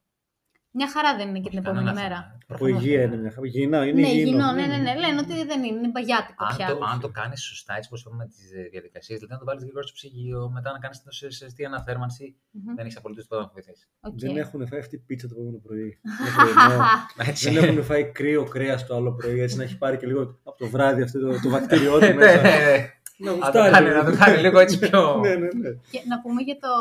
Μια 0.71 0.89
χαρά 0.89 1.15
δεν 1.17 1.27
είναι 1.29 1.39
και 1.39 1.49
την 1.49 1.57
επόμενη 1.57 1.91
μέρα. 1.93 2.37
Από 2.47 2.67
υγεία 2.67 3.01
είναι 3.03 3.15
μια 3.17 3.31
χαρά. 3.31 3.45
Υγιεινά, 3.47 3.85
είναι 3.85 4.01
ναι, 4.01 4.07
υγιεινό. 4.07 4.27
υγιεινό, 4.27 4.51
ναι, 4.51 4.65
ναι, 4.67 4.77
ναι. 4.77 4.93
Λένε 5.03 5.19
ότι 5.25 5.45
δεν 5.45 5.63
είναι, 5.63 5.77
είναι 5.77 5.91
μπαγιάτικο 5.91 6.45
Αν 6.45 6.55
πια. 6.55 6.67
το, 6.67 6.79
αν 6.91 6.99
το 6.99 7.09
κάνεις 7.09 7.41
σωστά, 7.43 7.73
έτσι 7.77 7.87
όπως 7.91 8.01
είπαμε 8.01 8.15
με 8.23 8.25
τι 8.33 8.69
διαδικασίες, 8.69 9.17
δηλαδή 9.19 9.33
να 9.33 9.39
το 9.39 9.45
βάλεις 9.49 9.61
γρήγορα 9.63 9.83
στο 9.87 9.93
ψυγείο, 9.95 10.49
μετά 10.53 10.71
να 10.71 10.79
κάνεις 10.79 10.97
την 11.01 11.11
σωστή 11.31 11.65
αναθέρμανση, 11.65 12.35
Μμμ. 12.51 12.75
δεν 12.75 12.85
έχεις 12.85 12.97
απολύτως 12.97 13.23
τίποτα 13.23 13.41
να 13.41 13.49
φοβηθείς. 13.53 13.89
Οκ. 13.99 14.13
Δεν 14.19 14.37
έχουν 14.37 14.67
φάει 14.67 14.79
αυτή 14.79 14.97
πίτσα 14.97 15.27
το 15.27 15.33
επόμενο 15.37 15.57
πρωί. 15.65 15.89
Είναι 16.09 16.31
πρωινό. 16.35 16.83
Έτσι. 17.29 17.49
δεν 17.53 17.63
έχουν 17.63 17.83
φάει 17.83 18.03
κρύο 18.11 18.43
κρέας 18.43 18.85
το 18.85 18.95
άλλο 18.95 19.11
πρωί, 19.13 19.39
έτσι 19.41 19.55
να 19.57 19.63
έχει 19.63 19.77
πάρει 19.77 19.97
και 19.97 20.07
λίγο 20.07 20.21
από 20.43 20.57
το 20.57 20.67
βράδυ 20.67 21.01
αυτό 21.01 21.19
το, 21.19 21.27
το 21.43 21.49
βακτήριό 21.49 21.93
του 21.99 22.05
Ναι, 22.05 22.13
μέσα. 22.13 22.41
ναι, 22.41 22.49
ναι. 22.49 22.77
Να 23.21 23.31
Να 23.31 23.37
το 23.37 23.45
γουστάρει. 23.45 23.71
κάνει- 23.73 23.89
να 23.89 24.03
το 24.11 24.17
κάνει 24.17 24.37
λίγο 24.37 24.59
έτσι 24.59 24.79
πιο. 24.79 24.99
ναι, 25.23 25.29
ναι, 25.29 25.47
ναι. 25.61 25.69
Και 25.91 26.01
να 26.11 26.21
πούμε 26.21 26.41
για 26.41 26.57
το 26.63 26.71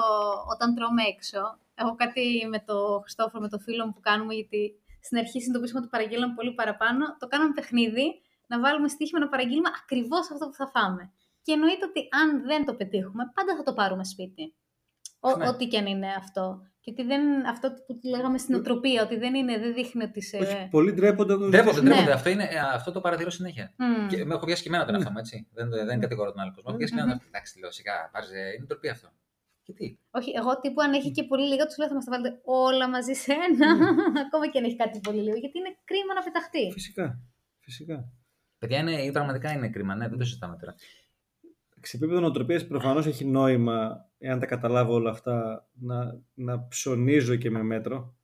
όταν 0.53 0.75
τρώμε 0.75 1.03
έξω. 1.15 1.41
Έχω 1.81 1.95
κάτι 1.95 2.25
με 2.49 2.59
το 2.69 2.77
Χριστόφορο, 3.03 3.41
με 3.43 3.49
το 3.49 3.59
φίλο 3.59 3.87
μου 3.87 3.93
που 3.93 4.01
κάνουμε, 4.01 4.35
γιατί 4.35 4.61
στην 5.07 5.19
αρχή 5.19 5.39
συνειδητοποιήσαμε 5.41 5.81
ότι 5.81 5.89
παραγγέλναμε 5.95 6.35
πολύ 6.35 6.53
παραπάνω. 6.61 7.05
Το 7.19 7.27
κάναμε 7.27 7.53
παιχνίδι 7.59 8.07
να 8.47 8.61
βάλουμε 8.61 8.89
στοίχημα 8.89 9.19
να 9.21 9.29
παραγγείλουμε 9.29 9.71
ακριβώς 9.83 10.31
αυτό 10.33 10.45
που 10.49 10.55
θα 10.55 10.67
φάμε. 10.75 11.13
Και 11.43 11.53
εννοείται 11.53 11.85
ότι 11.91 12.01
αν 12.21 12.29
δεν 12.51 12.65
το 12.65 12.75
πετύχουμε, 12.75 13.23
πάντα 13.35 13.57
θα 13.57 13.63
το 13.63 13.73
πάρουμε 13.73 14.05
σπίτι. 14.05 14.55
Ο, 15.21 15.37
Ναι. 15.37 15.49
Ό,τι 15.49 15.67
και 15.69 15.79
αν 15.79 15.87
είναι 15.87 16.09
αυτό. 16.19 16.45
Και 16.81 16.91
ότι 16.91 17.03
δεν, 17.03 17.47
αυτό 17.47 17.69
που 17.87 18.01
λέγαμε 18.15 18.39
στην 18.39 18.55
οτροπία, 18.55 19.03
ότι 19.03 19.17
δεν, 19.17 19.35
είναι, 19.35 19.59
δεν 19.59 19.75
δείχνει 19.75 20.03
ότι 20.03 20.23
σε. 20.23 20.37
Όχι, 20.37 20.69
πολλοί 20.71 20.93
ντρέπονται. 20.93 21.33
να 21.33 21.39
το 21.39 21.49
Ντρέπονται, 21.49 21.75
ζητήσουν. 21.75 21.85
Ναι. 21.89 21.95
ντρέπονται. 21.95 22.13
Αυτό, 22.17 22.29
είναι, 22.31 22.45
ε, 22.45 22.59
αυτό 22.59 22.93
το 22.93 23.01
παρατηρώ 23.01 23.31
συνέχεια. 23.31 23.75
Μμμ. 23.77 24.07
Και 24.09 24.25
με 24.25 24.35
έχω 24.35 24.45
πιάσει 24.47 24.63
και 24.63 24.69
εμένα 24.69 24.85
τον 24.85 24.93
Ναι. 24.93 24.99
εαυτό 24.99 25.13
μου, 25.13 25.19
έτσι. 25.19 25.49
Δεν, 25.53 25.69
δεν 25.87 26.01
κατηγορώ 26.01 26.31
τον 26.33 26.41
άλλο 26.41 26.51
κόσμο. 26.55 26.65
Έχω 26.69 26.77
πιάσει 26.79 26.93
και 26.95 26.99
εμένα. 27.01 27.17
τον 27.17 27.23
εαυτό 27.25 27.25
μου. 27.25 27.31
Εντάξει, 27.35 27.61
λέω 27.61 27.71
σιγά, 27.71 27.95
πάρεις, 28.13 28.31
ε, 28.31 28.53
είναι 28.57 28.67
ντροπή 28.67 28.89
αυτό. 28.89 29.09
Γιατί; 29.69 29.99
Όχι, 30.11 30.33
εγώ 30.37 30.61
τύπου 30.61 30.81
αν 30.83 30.93
έχει 30.93 31.11
και 31.11 31.25
πολύ 31.25 31.47
λίγα, 31.49 31.67
τους 31.67 31.79
λέω 31.79 31.89
θα 31.89 31.95
μας 31.95 32.05
τα 32.05 32.11
βάλετε 32.11 32.41
όλα 32.45 32.89
μαζί 32.89 33.13
σε 33.13 33.33
ένα. 33.33 33.69
Ακόμα 34.27 34.49
και 34.51 34.59
αν 34.59 34.65
έχει 34.65 34.77
κάτι 34.77 35.01
πολύ 35.03 35.21
λίγο. 35.21 35.37
Γιατί 35.37 35.59
είναι 35.59 35.77
κρίμα 35.85 36.15
να 36.15 36.23
πεταχτεί. 36.23 36.71
Φυσικά. 36.73 37.21
Φυσικά. 37.61 38.13
Παιδιά, 38.59 38.79
είναι, 38.79 39.13
πραγματικά 39.13 39.53
είναι 39.53 39.69
κρίμα, 39.69 39.95
ναι, 39.95 40.09
δεν 40.09 40.19
το 40.19 40.25
συζητάμε 40.25 40.57
τώρα. 40.61 40.75
σε 41.83 41.97
επίπεδο 41.97 42.21
νοοτροπίας 42.21 42.67
προφανώς 42.67 43.07
έχει 43.07 43.25
νόημα, 43.25 44.07
εάν 44.19 44.39
τα 44.41 44.47
καταλάβω 44.47 44.95
όλα 44.95 45.11
αυτά, 45.11 45.67
να, 45.73 46.21
να 46.35 46.67
ψωνίζω 46.69 47.37
και 47.37 47.51
με 47.51 47.63
μέτρο. 47.63 48.15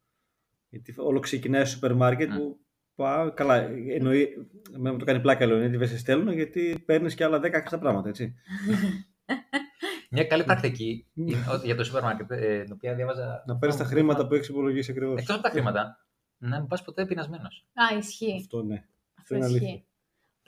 Γιατί 0.68 0.94
όλο 0.96 1.20
ξεκινάει 1.20 1.64
στο 1.64 1.74
σούπερ 1.74 1.94
μάρκετ 1.94 2.30
Mm. 2.32 2.36
που 2.36 2.58
πάω, 2.94 3.32
καλά, 3.32 3.56
εννοεί, 3.88 4.48
εμένα 4.74 4.92
μου 4.92 4.98
το 4.98 5.04
κάνει 5.04 5.20
πλάκα 5.20 5.46
λέω, 5.46 5.58
γιατί 5.58 5.76
δεν 5.76 5.88
σε 5.88 5.98
στέλνω, 5.98 6.32
γιατί 6.32 6.82
παίρνεις 6.86 7.14
και 7.14 7.24
άλλα 7.24 7.38
10 7.38 7.50
χρυσά 7.52 7.78
πράγματα, 7.78 8.08
έτσι. 8.08 8.34
Μια 10.14 10.24
καλή 10.24 10.44
πρακτική 10.44 11.06
Μμ. 11.12 11.26
είναι 11.28 11.44
ότι 11.50 11.66
για 11.66 11.76
το 11.76 11.84
σούπερ 11.84 12.02
μάρκετ, 12.02 12.30
ε, 12.30 12.62
την 12.62 12.72
οποία 12.72 12.94
διάβαζα. 12.94 13.42
Να 13.46 13.56
παίρνεις 13.56 13.78
τα 13.78 13.84
χρήματα 13.84 14.26
που 14.26 14.34
έχεις 14.34 14.48
υπολογίσει 14.48 14.90
ακριβώς. 14.90 15.20
Εκτός 15.20 15.34
από 15.34 15.44
τα 15.44 15.50
χρήματα, 15.50 16.06
να 16.38 16.58
μην 16.58 16.68
πας 16.68 16.82
ποτέ 16.84 17.06
πεινασμένος. 17.06 17.66
Α, 17.74 17.96
ισχύει. 17.98 18.36
Αυτό 18.36 18.62
ναι. 18.62 18.74
Αυτό 18.74 18.86
Αυτό 19.20 19.34
είναι 19.34 19.44
αλήθεια. 19.44 19.68
ισχύει. 19.68 19.84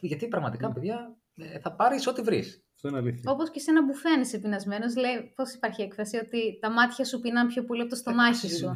Γιατί 0.00 0.28
πραγματικά, 0.28 0.68
Μμ. 0.68 0.72
παιδιά, 0.72 1.16
ε, 1.36 1.58
θα 1.58 1.72
πάρεις 1.72 2.06
ό,τι 2.06 2.22
βρεις. 2.22 2.64
Αυτό 2.74 2.88
είναι 2.88 2.96
αλήθεια. 2.96 3.30
Όπως 3.30 3.50
και 3.50 3.58
σε 3.60 3.70
ένα 3.70 3.84
μπουφέ 3.84 4.08
αν 4.08 4.20
είσαι 4.20 4.38
πεινασμένος, 4.38 4.96
λέει 4.96 5.32
πώς 5.34 5.52
υπάρχει 5.52 5.82
έκφραση 5.82 6.16
ότι 6.16 6.58
τα 6.60 6.70
μάτια 6.70 7.04
σου 7.04 7.20
πεινάνε 7.20 7.48
πιο 7.48 7.64
πολύ 7.64 7.80
από 7.80 7.90
το 7.90 7.96
στομάχι 7.96 8.48
σου. 8.48 8.66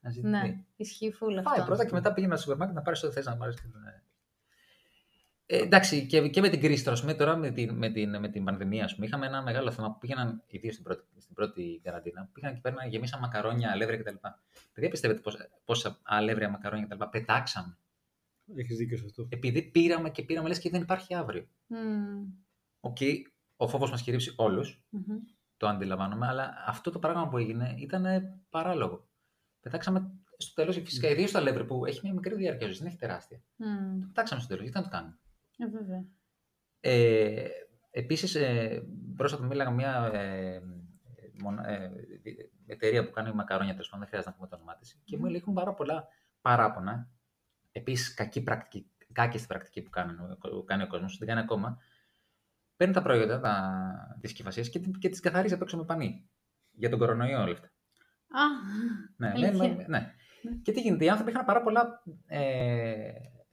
Να 0.00 0.10
ζητηθεί. 0.10 0.28
Ναι, 0.28 0.64
ισχύει 0.76 1.12
φούλα 1.12 1.42
Φάει 1.42 1.52
αυτό. 1.54 1.64
πρώτα 1.66 1.84
και 1.86 1.92
μετά 1.94 2.12
πήγαινε 2.12 2.32
στο 2.34 2.42
σούπερ 2.42 2.58
μάρκετ 2.58 2.76
να 2.76 2.82
πάρεις 2.82 3.02
ό,τι 3.02 3.12
θες 3.14 3.24
να 3.26 3.36
πάρεις. 3.36 3.56
Ε, 5.50 5.58
εντάξει, 5.58 6.06
και, 6.06 6.28
και 6.28 6.40
με 6.40 6.48
την 6.48 6.60
κρίση 6.60 6.84
τώρα, 6.84 6.96
ας 6.96 7.00
πούμε, 7.00 7.14
τώρα 7.14 7.36
με 7.36 7.50
την, 7.50 7.74
με, 7.74 7.90
την, 7.90 8.18
με 8.18 8.28
την 8.28 8.44
πανδημία, 8.44 8.84
ας 8.84 8.94
πούμε, 8.94 9.06
είχαμε 9.06 9.26
ένα 9.26 9.42
μεγάλο 9.42 9.70
θέμα 9.70 9.92
που 9.92 9.98
πήγαιναν, 9.98 10.42
ιδίως 10.46 10.72
στην 10.74 10.84
πρώτη, 10.84 11.04
στην 11.20 11.34
πρώτη 11.34 11.80
καραντίνα, 11.82 12.28
πήγαιναν 12.32 12.54
και 12.54 12.60
παίρναν, 12.60 12.88
γεμίσαν 12.88 13.20
μακαρόνια, 13.20 13.70
αλεύρια 13.70 13.98
κτλ. 13.98 14.14
Παιδιά, 14.72 14.90
πιστεύετε 14.90 15.20
πόσα, 15.20 15.48
πόσα 15.64 15.98
αλεύρια, 16.02 16.48
μακαρόνια 16.50 16.86
κτλ. 16.86 17.04
πετάξαμε; 17.10 17.78
Έχεις 18.56 18.76
δίκιο 18.76 18.96
σε 18.96 19.04
αυτό. 19.04 19.26
Επειδή 19.30 19.62
πήραμε 19.62 20.10
και 20.10 20.22
πήραμε, 20.22 20.48
λες 20.48 20.58
και 20.58 20.70
δεν 20.70 20.82
υπάρχει 20.82 21.14
αύριο. 21.14 21.48
Μμμ. 21.66 22.24
Οκ, 22.80 22.96
ο 23.56 23.68
φόβος 23.68 23.90
μας 23.90 24.02
κυρίευσε 24.02 24.32
όλους, 24.36 24.82
Μμμ. 24.90 25.16
το 25.56 25.66
αντιλαμβάνομαι, 25.68 26.26
αλλά 26.26 26.64
αυτό 26.66 26.90
το 26.90 26.98
πράγμα 26.98 27.28
που 27.28 27.38
έγινε 27.38 27.74
ήταν 27.78 28.06
παράλογο. 28.50 29.08
Πετάξαμε 29.60 30.10
στο 30.36 30.54
τέλος, 30.54 30.76
φυσικά, 30.76 31.08
ιδίως 31.08 31.30
το 31.30 31.38
αλεύρι 31.38 31.64
που 31.64 31.86
έχει 31.86 32.00
μια 32.02 32.12
μικρή 32.12 32.34
διάρκεια 32.34 32.66
ζωής, 32.66 32.78
δεν 32.78 32.86
έχει 32.86 32.96
τεράστια. 32.96 33.42
Μμμ. 33.56 34.00
Το 34.00 34.06
πετάξαμε 34.06 34.40
στο 34.40 34.48
τέλος, 34.48 34.62
γιατί 34.62 34.78
να 34.78 34.84
το 34.84 34.90
κάνουμε; 34.90 35.18
Ε, 35.58 35.66
βέβαια. 35.66 36.04
Ε, 36.80 37.46
επίσης, 37.90 38.34
ε, 38.34 38.82
πρόσφατα 39.16 39.44
μίλαγα 39.46 39.70
μια 39.70 40.10
ε, 40.12 40.60
μονα- 41.42 41.68
ε, 41.68 41.90
εταιρεία 42.66 43.04
που 43.04 43.10
κάνει 43.10 43.32
μακαρόνια, 43.32 43.72
τέλος 43.72 43.86
πάντων, 43.88 44.00
δεν 44.00 44.08
χρειάζεται 44.08 44.30
να 44.30 44.36
πούμε 44.36 44.48
το 44.48 44.56
όνομά 44.56 44.76
της, 44.76 45.00
και 45.04 45.16
μου 45.16 45.24
λέει 45.24 45.36
έχουν 45.36 45.54
πάρα 45.54 45.74
πολλά 45.74 46.06
παράπονα. 46.40 47.08
Επίσης, 47.72 48.14
κακή 48.14 48.42
πρακτική, 48.42 48.90
κάκιστη 49.12 49.46
πρακτική 49.46 49.82
που 49.82 49.90
κάνει, 49.90 50.12
που 50.40 50.64
κάνει 50.66 50.82
ο 50.82 50.86
κόσμος, 50.86 51.18
δεν 51.18 51.28
κάνει 51.28 51.40
ακόμα. 51.40 51.78
Παίρνει 52.76 52.94
τα 52.94 53.02
προϊόντα 53.02 53.40
τα, 53.40 53.82
της 54.20 54.28
συσκευασίας 54.30 54.68
και, 54.68 54.78
την- 54.78 54.98
και 54.98 55.08
τις 55.08 55.20
καθαρίζει 55.20 55.54
απ' 55.54 55.62
έξω 55.62 55.76
με 55.76 55.84
πανί. 55.84 56.28
Για 56.70 56.90
τον 56.90 56.98
κορονοϊό 56.98 57.42
όλα 57.42 57.52
αυτά. 57.52 57.66
Α, 58.28 58.42
Ναι, 59.16 59.28
Αλήθεια. 59.30 59.68
ναι, 59.68 59.74
ναι, 59.74 59.86
ναι. 59.88 60.12
Και 60.62 60.72
τι 60.72 60.80
γίνεται, 60.80 61.04
οι 61.04 61.08
άνθρωποι 61.08 61.30
είχαν 61.30 61.44
πάρα 61.44 61.62
πολλά, 61.62 62.02
ε, 62.26 63.10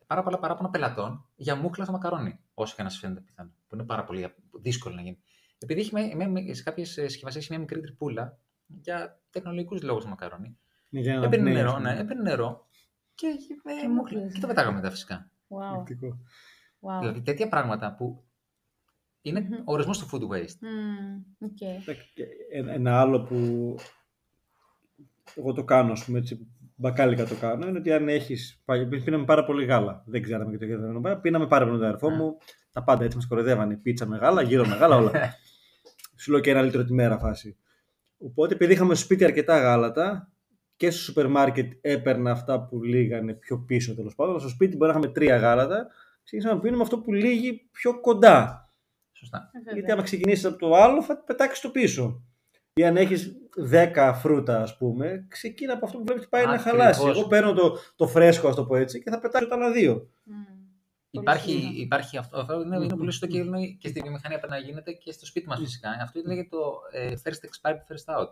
πάρα 0.07 0.23
πολλά 0.23 0.39
παράπονα 0.39 0.69
πελατών 0.69 1.25
για 1.35 1.55
μούχλα 1.55 1.83
στο 1.83 1.93
μακαρόνι. 1.93 2.39
Όσο 2.53 2.75
και 2.75 2.83
να 2.83 2.89
σας 2.89 2.99
φαίνεται 2.99 3.21
πιθανό. 3.21 3.49
Που 3.67 3.75
είναι 3.75 3.83
πάρα 3.83 4.03
πολύ 4.03 4.33
δύσκολο 4.61 4.95
να 4.95 5.01
γίνει. 5.01 5.19
Επειδή 5.59 5.79
έχει 5.79 6.15
με, 6.15 6.27
με- 6.27 6.53
σε 6.53 6.63
κάποιες 6.63 6.89
συσκευασίες 6.89 7.41
μια 7.49 7.59
μικρή 7.59 7.79
τρυπούλα 7.81 8.37
για 8.67 9.19
τεχνολογικούς 9.29 9.81
λόγους 9.81 10.03
το 10.03 10.09
μακαρόνι. 10.09 10.57
Ναι, 10.89 10.99
για 10.99 11.19
να 11.19 11.25
Έπαιρνε 11.25 11.43
αναπνέει, 11.43 11.53
νερό, 11.53 11.69
ας 11.69 11.75
πούμε. 11.77 11.93
ναι, 11.93 11.99
έπαιρνε 11.99 12.21
νερό 12.21 12.67
και, 13.15 13.27
ε, 13.27 13.31
Και 13.81 13.87
μούχλα. 13.87 13.89
μούχλες. 13.89 14.33
Και 14.33 14.39
το 14.39 14.47
πετάγαμε 14.47 14.75
μετά 14.75 14.89
φυσικά. 14.91 15.29
wow. 15.47 15.77
Εκπληκτικό. 15.79 16.17
wow. 16.79 16.97
Δηλαδή 16.99 17.21
τέτοια 17.21 17.47
πράγματα 17.47 17.95
που 17.95 18.23
είναι 19.21 19.39
Μμμ. 19.39 19.53
ο 19.53 19.73
ορισμός 19.73 19.97
του 19.99 20.05
food 20.11 20.27
waste. 20.33 20.57
Μμμ, 20.59 21.21
οκ. 21.39 21.61
Εντάξει, 21.61 22.11
και 22.13 22.25
Ένα 22.51 22.71
ένα 22.73 22.99
άλλο 22.99 23.23
που 23.23 23.35
εγώ 25.35 25.53
το 25.53 25.63
κάνω, 25.63 25.91
ας 25.91 26.05
πούμε, 26.05 26.19
έτσι, 26.19 26.47
μπακάλικα 26.75 27.25
το 27.25 27.35
κάνω, 27.35 27.67
είναι 27.67 27.77
ότι 27.77 27.91
αν 27.91 28.09
έχεις, 28.09 28.61
πάει- 28.65 28.85
πίναμε 28.85 29.25
πάρα 29.25 29.45
πολύ 29.45 29.65
γάλα, 29.65 30.03
δεν 30.05 30.21
ξέραμε 30.21 30.51
και 30.51 30.57
το 30.57 30.65
γεύμα, 30.65 31.15
πίναμε 31.17 31.47
πάρα 31.47 31.65
πολύ 31.65 31.77
με 31.77 31.81
τον 31.83 31.88
αδερφό 31.93 32.09
Ναι. 32.09 32.15
μου, 32.15 32.38
τα 32.71 32.83
πάντα 32.83 33.03
έτσι 33.03 33.17
μας 33.17 33.27
κοροϊδεύανε, 33.27 33.75
πίτσα 33.77 34.05
με 34.05 34.17
γάλα, 34.17 34.41
γύρω 34.41 34.65
με 34.67 34.75
γάλα, 34.75 34.95
όλα. 34.95 35.11
Σου 36.19 36.31
λέω 36.31 36.39
και 36.39 36.49
ένα 36.51 36.61
λίτρο 36.61 36.83
τη 36.83 36.93
μέρα 36.93 37.17
φάση. 37.17 37.57
Οπότε 38.17 38.53
επειδή 38.53 38.73
είχαμε 38.73 38.95
στο 38.95 39.03
σπίτι 39.03 39.23
αρκετά 39.23 39.59
γάλατα 39.59 40.31
και 40.75 40.89
στο 40.91 41.01
σούπερ 41.01 41.27
μάρκετ 41.27 41.71
έπαιρνα 41.81 42.31
αυτά 42.31 42.65
που 42.65 42.83
λίγανε 42.83 43.33
πιο 43.33 43.59
πίσω 43.59 43.95
τέλος 43.95 44.15
πάντων, 44.15 44.39
στο 44.39 44.49
σπίτι 44.49 44.75
μπορεί 44.75 44.91
να 44.93 44.97
είχαμε 44.99 45.13
τρία 45.13 45.38
γάλατα, 45.38 45.88
ξεκινήσαμε 46.23 46.55
να 46.55 46.61
πίνουμε 46.61 46.81
αυτό 46.83 46.99
που 46.99 47.13
λύγει 47.13 47.67
πιο 47.71 47.99
κοντά. 47.99 48.69
Σωστά. 49.11 49.49
Ε, 49.53 49.57
βέβαια. 49.57 49.73
Γιατί 49.73 49.91
άμα 49.91 50.01
ξεκινήσεις 50.01 50.45
από 50.45 50.57
το 50.57 50.75
άλλο, 50.75 51.03
θα 51.03 51.23
πετάξεις 51.23 51.61
το 51.61 51.69
πίσω. 51.69 52.23
Ή 52.79 52.85
αν 52.85 52.97
έχεις 52.97 53.35
10 53.71 54.13
φρούτα, 54.15 54.61
ας 54.61 54.77
πούμε, 54.77 55.25
ξεκίνα 55.29 55.73
από 55.73 55.85
αυτό 55.85 55.97
που 55.97 56.03
βλέπεις 56.03 56.27
πάει 56.29 56.45
να 56.45 56.51
Ακριβώς. 56.51 56.71
χαλάσει. 56.71 57.07
Εγώ 57.07 57.27
παίρνω 57.27 57.53
το, 57.53 57.77
το 57.95 58.07
φρέσκο, 58.07 58.47
ας 58.47 58.55
το 58.55 58.65
πω 58.65 58.75
έτσι, 58.75 59.03
και 59.03 59.09
θα 59.09 59.19
πετάξω 59.19 59.47
τα 59.47 59.55
άλλα 59.55 59.71
δύο. 59.71 60.09
Μμμ. 60.23 60.43
Υπάρχει, 61.09 61.51
Πολύ 61.51 61.61
σωστά. 61.61 61.81
υπάρχει 61.81 62.17
αυτό, 62.17 62.38
αυτό 62.39 62.61
είναι, 62.61 62.75
είναι 62.75 62.95
πολύ 62.95 63.11
σωστό 63.11 63.27
και, 63.27 63.38
είναι 63.38 63.65
και 63.65 63.88
στη 63.88 63.99
βιομηχανία 64.01 64.38
πρέπει 64.38 64.53
να 64.53 64.59
γίνεται 64.59 64.91
και 64.91 65.11
στο 65.11 65.25
σπίτι 65.25 65.47
μας 65.47 65.59
φυσικά. 65.59 65.89
Αυτό 66.01 66.21
λέγεται 66.25 66.47
το 66.49 66.73
ε, 66.91 67.13
first 67.23 67.29
expired, 67.47 67.73
first 67.75 68.19
out. 68.19 68.27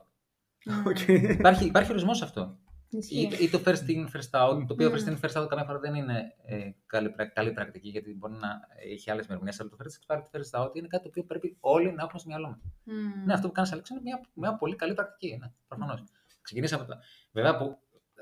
Μμμ. 0.65 0.86
Οκ. 0.88 1.08
Υπάρχει, 1.08 1.65
υπάρχει 1.65 1.91
ορισμός 1.91 2.21
αυτό. 2.21 2.58
Ισχύει. 2.97 3.19
Ή, 3.39 3.43
ή 3.43 3.49
το 3.49 3.62
first 3.65 3.88
in, 3.88 4.06
first 4.12 4.29
out, 4.41 4.63
το 4.67 4.73
οποίο 4.73 4.89
Μμμ. 4.89 4.95
first 4.97 5.08
in, 5.10 5.19
first 5.19 5.43
out 5.43 5.47
καμιά 5.47 5.65
φορά 5.65 5.79
δεν 5.79 5.95
είναι 5.95 6.34
ε, 6.45 6.69
καλή, 6.86 7.10
πρακ- 7.10 7.34
καλή 7.34 7.51
πρακτική 7.51 7.89
γιατί 7.89 8.13
μπορεί 8.15 8.34
να 8.34 8.60
έχει 8.84 9.12
άλλες 9.12 9.27
ημερομηνίες. 9.27 9.51
Αλλά 9.60 9.69
το 9.69 9.77
first 9.84 10.15
expired, 10.15 10.23
first 10.32 10.60
out 10.62 10.75
είναι 10.75 10.88
κάτι 10.88 11.03
το 11.03 11.10
οποίο 11.10 11.23
πρέπει 11.23 11.58
όλοι 11.60 11.93
να 11.93 12.03
έχουμε 12.03 12.19
στο 12.19 12.27
μυαλό 12.29 12.47
μας. 12.47 12.60
Μμμ. 12.84 13.25
Ναι, 13.25 13.34
αυτό 13.34 13.47
που 13.47 13.53
κάνεις, 13.53 13.71
Αλέξη, 13.71 13.93
είναι 13.93 14.01
μια, 14.01 14.21
μια 14.34 14.56
πολύ 14.56 14.75
καλή 14.75 14.93
πρακτική. 14.93 15.38
Ναι, 15.38 15.51
προφανώς. 15.67 16.03
Ξεκινήσαμε 16.41 16.84
από 16.84 16.91
τα. 16.91 16.99
Βέβαια, 17.32 17.58
που, 17.58 17.77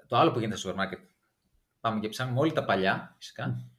το 0.07 0.17
άλλο 0.17 0.31
που 0.31 0.39
γίνεται 0.39 0.57
στο 0.57 0.67
σούπερ 0.69 0.85
μάρκετ. 0.85 1.09
Πάμε 1.79 1.99
και 1.99 2.09
ψάχνουμε 2.09 2.39
όλοι 2.39 2.51
τα 2.53 2.65
παλιά, 2.65 3.15
φυσικά. 3.17 3.69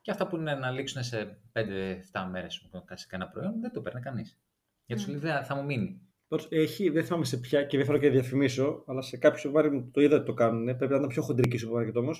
Και 0.00 0.10
αυτά 0.10 0.26
που 0.26 0.36
είναι 0.36 0.54
να 0.54 0.70
λήξουν 0.70 1.02
σε 1.02 1.38
5-7 1.52 2.26
μέρες 2.30 2.68
σε 2.94 3.06
κανένα 3.08 3.30
προϊόν, 3.30 3.60
δεν 3.60 3.72
το 3.72 3.80
παίρνει 3.80 4.00
κανείς. 4.00 4.38
Γιατί 4.86 5.02
σου 5.02 5.10
λέει 5.10 5.18
«Δεν- 5.18 5.44
θα 5.44 5.54
μου 5.54 5.64
μείνει. 5.64 6.00
Πάντως, 6.34 6.48
Έχει, 6.50 6.88
δεν 6.90 7.04
θυμάμαι 7.04 7.24
σε 7.24 7.36
ποια 7.36 7.62
και 7.62 7.76
δεν 7.76 7.86
θέλω 7.86 7.98
και 7.98 8.06
να 8.06 8.12
διαφημίσω, 8.12 8.82
αλλά 8.86 9.02
σε 9.02 9.16
κάποιο 9.16 9.38
σοβαρή 9.38 9.70
μου 9.70 9.90
το 9.92 10.00
είδα 10.00 10.16
ότι 10.16 10.24
το 10.24 10.34
κάνουν. 10.34 10.64
Πρέπει 10.64 10.86
να 10.92 10.96
ήταν 10.96 11.06
πιο 11.08 11.22
χοντρική 11.22 11.56
σοβαρή 11.56 11.92
όμω. 11.94 12.10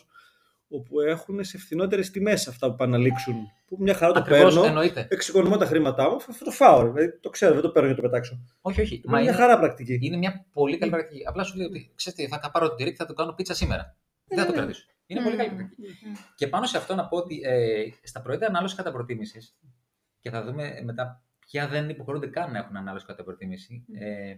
Όπου 0.68 1.00
έχουν 1.00 1.44
σε 1.44 1.59
φθηνότερες 1.59 2.11
τιμές 2.11 2.48
αυτά 2.48 2.70
που 2.70 2.77
πάνε 2.77 2.96
να 2.96 3.03
λήξουν. 3.05 3.35
Που 3.66 3.77
μια 3.81 3.94
χαρά 3.94 4.12
το 4.12 4.18
Ακριβώς 4.18 4.55
παίρνω, 4.55 4.64
εννοείται. 4.68 5.07
εξοικονομώ 5.11 5.57
τα 5.57 5.66
χρήματά 5.66 6.11
μου, 6.11 6.20
θα 6.20 6.44
το 6.44 6.50
φάω. 6.50 6.83
ρε. 6.83 6.90
Δηλαδή, 6.90 7.18
το 7.20 7.31
ξέρω, 7.31 7.53
δεν 7.53 7.62
το 7.62 7.70
παίρνω 7.70 7.88
για 7.88 7.96
να 7.96 8.03
το 8.03 8.09
πετάξω. 8.09 8.38
Όχι, 8.61 8.81
όχι. 8.81 8.94
Είναι 8.94 9.05
Μα 9.12 9.18
μια 9.20 9.29
είναι, 9.29 9.37
χαρά 9.38 9.59
πρακτική. 9.59 9.98
είναι 10.03 10.16
μια 10.16 10.46
πολύ 10.53 10.79
καλή 10.79 10.90
πρακτική. 10.90 11.22
Απλά 11.27 11.44
σου 11.44 11.57
λέει 11.57 11.66
ότι 11.66 11.92
ξέρετε, 11.94 12.22
τι, 12.22 12.29
θα 12.29 12.50
πάρω 12.50 12.68
το 12.68 12.74
τυρί 12.74 12.90
και 12.90 12.96
θα 12.96 13.07
το 13.07 13.12
κάνω 13.14 13.33
πίτσα 13.33 13.55
σήμερα. 13.55 13.96
Δεν 14.27 14.38
θα 14.38 14.44
το 14.44 14.50
ναι. 14.50 14.57
κρατήσω. 14.57 14.85
Είναι 15.07 15.22
πολύ 15.22 15.37
καλή 15.37 15.48
Μμμ. 15.48 15.57
πρακτική. 15.57 15.83
Μμμ. 16.07 16.14
Και 16.35 16.46
πάνω 16.48 16.66
σε 16.66 16.77
αυτό 16.77 16.94
να 16.94 17.07
πω 17.09 17.16
ότι 17.16 17.40
ε, 17.44 17.85
στα 18.03 18.22
προϊόντα 18.22 18.46
ανάλωση 18.46 18.77
κατά 18.77 18.92
προτίμησης, 18.92 19.57
και 20.20 20.31
θα 20.31 20.44
δούμε 20.44 20.81
μετά 20.85 21.22
ποια 21.46 21.68
δεν 21.68 21.88
υποχρεούνται 21.88 22.26
καν 22.26 22.52
να 22.52 22.59
έχουν 22.59 22.76
ανάλωση 22.76 23.07
κατά 23.07 23.24
προτίμηση. 23.24 23.85
Ε, 23.98 24.35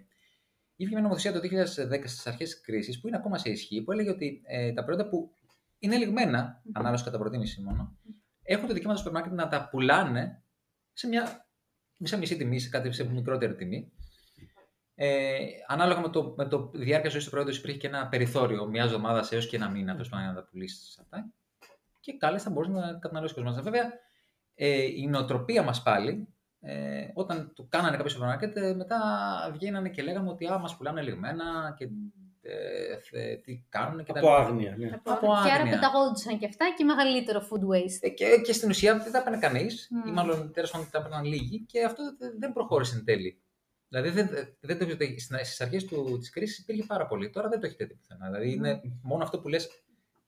Είχε 0.76 0.90
μια 0.90 1.00
νομοθεσία 1.00 1.32
το 1.32 1.38
2010 1.38 2.02
στις 2.04 2.26
αρχές 2.26 2.50
της 2.50 2.60
κρίσης, 2.60 3.00
που 3.00 3.08
είναι 3.08 3.16
ακόμα 3.16 3.38
σε 3.38 3.50
ισχύ, 3.50 3.82
που 3.82 3.92
έλεγε 3.92 4.10
ότι 4.10 4.42
ε, 4.46 4.72
τα 4.72 4.84
προϊόντα 4.84 5.08
που 5.08 5.30
είναι 5.78 5.96
λιγμένα, 5.96 6.62
ανάλωση 6.72 7.04
κατά 7.04 7.18
προτίμηση 7.18 7.62
μόνο, 7.62 7.96
έχουν 8.42 8.66
το 8.66 8.74
δικαίωμα 8.74 8.96
στο 8.96 9.04
σούπερ 9.04 9.20
μάρκετ 9.20 9.38
να 9.38 9.48
τα 9.48 9.68
πουλάνε 9.68 10.42
σε 10.92 11.06
μια 11.06 11.48
σε 12.04 12.16
μισή 12.18 12.36
τιμή, 12.36 12.58
σε 12.58 12.68
κάτι 12.68 12.92
σε 12.92 13.10
μικρότερη 13.10 13.54
τιμή. 13.54 13.92
Ε, 14.94 15.36
ανάλογα 15.66 16.00
με 16.00 16.08
το, 16.08 16.34
με 16.36 16.48
το 16.48 16.70
διάρκεια 16.74 17.10
ζωής 17.10 17.24
του 17.24 17.30
προϊόντος, 17.30 17.58
υπήρχε 17.58 17.76
και 17.76 17.86
ένα 17.86 18.08
περιθώριο 18.08 18.66
μιας 18.66 18.86
εβδομάδας 18.86 19.32
έως 19.32 19.48
και 19.48 19.56
ένα 19.56 19.70
μήνα, 19.70 19.92
τέλος 19.92 20.08
πάντων, 20.08 20.24
για 20.24 20.34
να 20.34 20.40
τα 20.40 20.48
πουλήσεις 20.48 20.98
αυτά. 20.98 21.32
Και 22.00 22.16
κάλλιστα 22.16 22.50
μπορείς 22.50 22.70
να 22.70 22.80
καταναλώσεις 22.92 23.36
ο 23.36 23.42
κόσμο. 23.42 23.62
Βέβαια, 23.62 23.92
ε, 24.54 24.82
η 24.82 25.06
νοοτροπία 25.06 25.62
μας 25.62 25.82
πάλι, 25.82 26.35
ε, 26.60 27.08
όταν 27.14 27.52
το 27.54 27.66
κάνανε 27.68 27.96
κάποιο 27.96 28.10
σούπερ 28.10 28.28
μάρκετ, 28.28 28.56
ε, 28.56 28.74
μετά 28.74 28.98
βγαίνανε 29.52 29.88
και 29.88 30.02
λέγαμε 30.02 30.30
ότι 30.30 30.46
α, 30.46 30.58
μας 30.58 30.76
πουλάνε 30.76 31.02
λιγμένα 31.02 31.74
και 31.78 31.88
ε, 32.42 32.96
θε- 33.10 33.42
τι 33.42 33.64
κάνουν 33.68 34.04
και 34.04 34.12
τα 34.12 34.18
Από 34.18 34.28
λοιπά. 34.28 34.42
άγνοια. 34.44 34.74
Ναι. 34.78 34.86
Από- 34.94 35.10
Από 35.12 35.26
Και 35.26 35.32
άρα 35.50 35.52
άγνοια. 35.54 35.72
πεταγόντουσαν 35.74 36.38
και 36.38 36.46
αυτά 36.46 36.64
και 36.76 36.84
μεγαλύτερο 36.84 37.40
food 37.40 37.60
waste. 37.74 37.98
Ε, 38.00 38.08
Και, 38.08 38.40
και 38.44 38.52
στην 38.52 38.68
ουσία 38.70 38.98
δεν 38.98 39.12
τα 39.12 39.18
έπαιρνε 39.18 39.38
κανείς, 39.38 39.88
Μμμ. 39.90 40.08
ή 40.08 40.10
μάλλον 40.12 40.52
τέλος 40.52 40.70
πάντων 40.70 40.88
τα 40.90 40.98
έπαιρναν 40.98 41.24
λίγοι, 41.24 41.60
και 41.60 41.84
αυτό 41.84 42.02
δεν- 42.18 42.34
δεν 42.38 42.52
προχώρησε 42.52 42.96
εν 42.96 43.04
τέλει. 43.04 43.40
Δηλαδή 43.88 44.08
δεν, 44.10 44.28
δεν 44.60 44.78
το 44.78 44.84
έχετε. 44.84 45.18
Στις 45.18 45.60
αρχές 45.60 45.84
της 46.18 46.30
κρίσης 46.30 46.58
υπήρχε 46.58 46.84
πάρα 46.86 47.06
πολύ. 47.06 47.30
Τώρα 47.30 47.48
δεν 47.48 47.60
το 47.60 47.66
έχετε 47.66 47.84
δει 47.84 47.94
πουθενά. 47.94 48.26
Δηλαδή 48.30 48.52
είναι 48.52 48.80
μόνο 49.02 49.22
αυτό 49.22 49.40
που 49.40 49.48
λες 49.48 49.68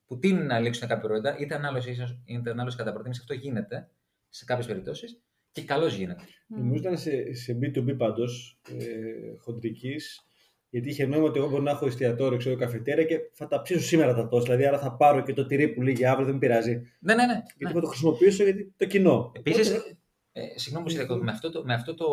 που 0.06 0.18
τίνει 0.18 0.42
να 0.44 0.58
λήξουν 0.58 0.88
κάποια 0.88 1.02
προϊόντα, 1.02 1.38
είτε 1.38 1.54
ανάλωση, 1.54 1.90
ίσως, 1.90 2.18
είτε 2.24 2.50
ανάλωση 2.50 2.76
κατά 2.76 2.92
προτίμηση. 2.92 3.20
Αυτό 3.20 3.34
γίνεται 3.34 3.90
σε 4.28 4.44
κάποιες 4.44 4.66
περιπτώσεις 4.66 5.20
και 5.58 5.64
καλώ 5.64 5.86
γίνεται. 5.86 6.22
Νομίζω 6.46 6.78
ήταν 6.78 6.98
σε, 6.98 7.34
σε 7.34 7.58
B2B 7.62 7.96
πάντως, 7.96 8.60
ε, 8.68 9.36
χοντρικής, 9.38 10.28
γιατί 10.70 10.88
είχε 10.88 11.06
νόημα 11.06 11.24
ότι 11.24 11.38
εγώ 11.38 11.48
μπορώ 11.48 11.62
να 11.62 11.70
έχω 11.70 11.86
εστιατόριο, 11.86 12.38
ξέρω, 12.38 12.56
καφετέρια 12.56 13.04
και 13.04 13.18
θα 13.32 13.46
τα 13.46 13.62
ψήσω 13.62 13.80
σήμερα 13.80 14.14
τα 14.14 14.28
τόσο. 14.28 14.44
Δηλαδή, 14.44 14.66
άρα 14.66 14.78
θα 14.78 14.96
πάρω 14.96 15.22
και 15.22 15.32
το 15.32 15.46
τυρί 15.46 15.68
που 15.68 15.82
λύγει 15.82 16.04
αύριο, 16.04 16.24
δεν 16.24 16.34
με 16.34 16.40
πειράζει. 16.40 16.82
Ναι, 17.00 17.14
ναι, 17.14 17.26
ναι. 17.26 17.32
Γιατί 17.32 17.64
ναι. 17.64 17.70
θα 17.72 17.80
το 17.80 17.86
χρησιμοποιήσω 17.86 18.42
γιατί 18.42 18.74
το 18.76 18.86
κοινό. 18.86 19.32
Επίσης, 19.34 19.70
Οπότε, 19.70 19.98
ε, 20.32 20.58
συγγνώμη 20.58 20.84
που 20.84 20.90
σε 20.90 20.96
διακόπτω, 20.98 21.24
με 21.24 21.30
αυτό, 21.30 21.50
το, 21.50 21.64
με 21.64 21.74
αυτό 21.74 21.94
το, 21.94 22.06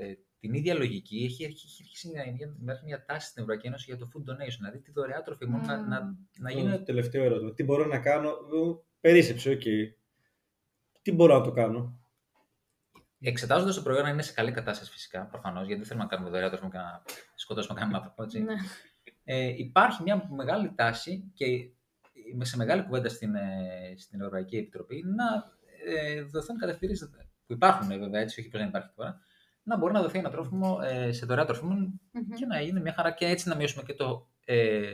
ε, 0.00 0.14
την 0.40 0.54
ίδια 0.54 0.74
λογική 0.74 1.16
έχει, 1.16 1.44
έχει, 1.44 1.64
έχει 1.66 1.82
αρχίσει 1.82 2.10
να 2.10 2.32
μια, 2.32 2.56
υπάρχει 2.60 2.84
μια 2.84 3.04
τάση 3.04 3.28
στην 3.28 3.42
Ευρωπαϊκή 3.42 3.66
Ένωση 3.66 3.84
για 3.88 3.96
το 3.98 4.08
food 4.12 4.30
donation, 4.30 4.56
δηλαδή 4.58 4.78
τη 4.80 4.92
δωρεά 4.92 5.22
τροφίμων 5.22 5.60
να, 5.60 5.76
Μμμ. 5.76 5.88
να, 5.88 6.00
να 6.38 6.50
το 6.50 6.58
γίνει 6.58 6.82
τελευταίο 6.82 7.24
ερώτημα. 7.24 7.54
Τι 7.54 7.64
μπορώ 7.64 7.86
να 7.86 7.98
κάνω; 7.98 8.28
ε, 8.28 8.32
Περίσσεψε, 9.00 9.50
οκ. 9.50 9.62
Τι 11.02 11.12
μπορώ 11.12 11.38
να 11.38 11.44
το 11.44 11.50
κάνω; 11.50 11.99
Εξετάζοντας 13.20 13.74
το 13.74 13.82
προϊόν 13.82 14.02
να 14.02 14.08
είναι 14.08 14.22
σε 14.22 14.32
καλή 14.32 14.50
κατάσταση 14.52 14.90
φυσικά, 14.90 15.24
προφανώς, 15.24 15.66
γιατί 15.66 15.76
δεν 15.80 15.86
θέλουμε 15.86 16.04
να 16.04 16.10
κάνουμε 16.10 16.30
δωρεά 16.30 16.48
τροφίμων 16.48 16.72
και 16.72 16.78
να 16.78 17.02
σκοτώσουμε 17.34 17.80
κανέναν 17.80 18.00
άνθρωπο. 18.00 18.22
Έτσι. 18.22 18.40
Ναι. 18.40 18.54
Ε, 19.24 19.54
υπάρχει 19.56 20.02
μια 20.02 20.28
μεγάλη 20.30 20.72
τάση 20.74 21.30
και 21.34 21.44
είμαι 22.32 22.44
σε 22.44 22.56
μεγάλη 22.56 22.82
κουβέντα 22.82 23.08
στην, 23.08 23.34
ε, 23.34 23.94
στην 23.96 24.20
Ευρωπαϊκή 24.20 24.56
Επιτροπή 24.56 25.04
να 25.16 25.52
ε, 25.84 26.22
δοθούν 26.22 26.58
κατευθύνσεις 26.58 27.10
που 27.46 27.52
υπάρχουν 27.52 27.90
ε, 27.90 27.98
βέβαια, 27.98 28.20
έτσι, 28.20 28.40
όχι 28.40 28.48
πως 28.48 28.60
δεν 28.60 28.68
υπάρχει 28.68 28.88
τώρα, 28.96 29.20
να 29.62 29.76
μπορεί 29.76 29.92
να 29.92 30.02
δοθεί 30.02 30.18
ένα 30.18 30.30
τρόφιμο 30.30 30.78
ε, 30.82 31.12
σε 31.12 31.26
δωρεά 31.26 31.44
τροφίμων 31.44 32.00
Μμμ. 32.12 32.34
και 32.34 32.46
να 32.46 32.60
είναι 32.60 32.80
μια 32.80 32.92
χαρά 32.92 33.10
και 33.10 33.26
έτσι 33.26 33.48
να 33.48 33.56
μειώσουμε 33.56 33.82
και, 33.82 33.94
το, 33.94 34.28
ε, 34.44 34.92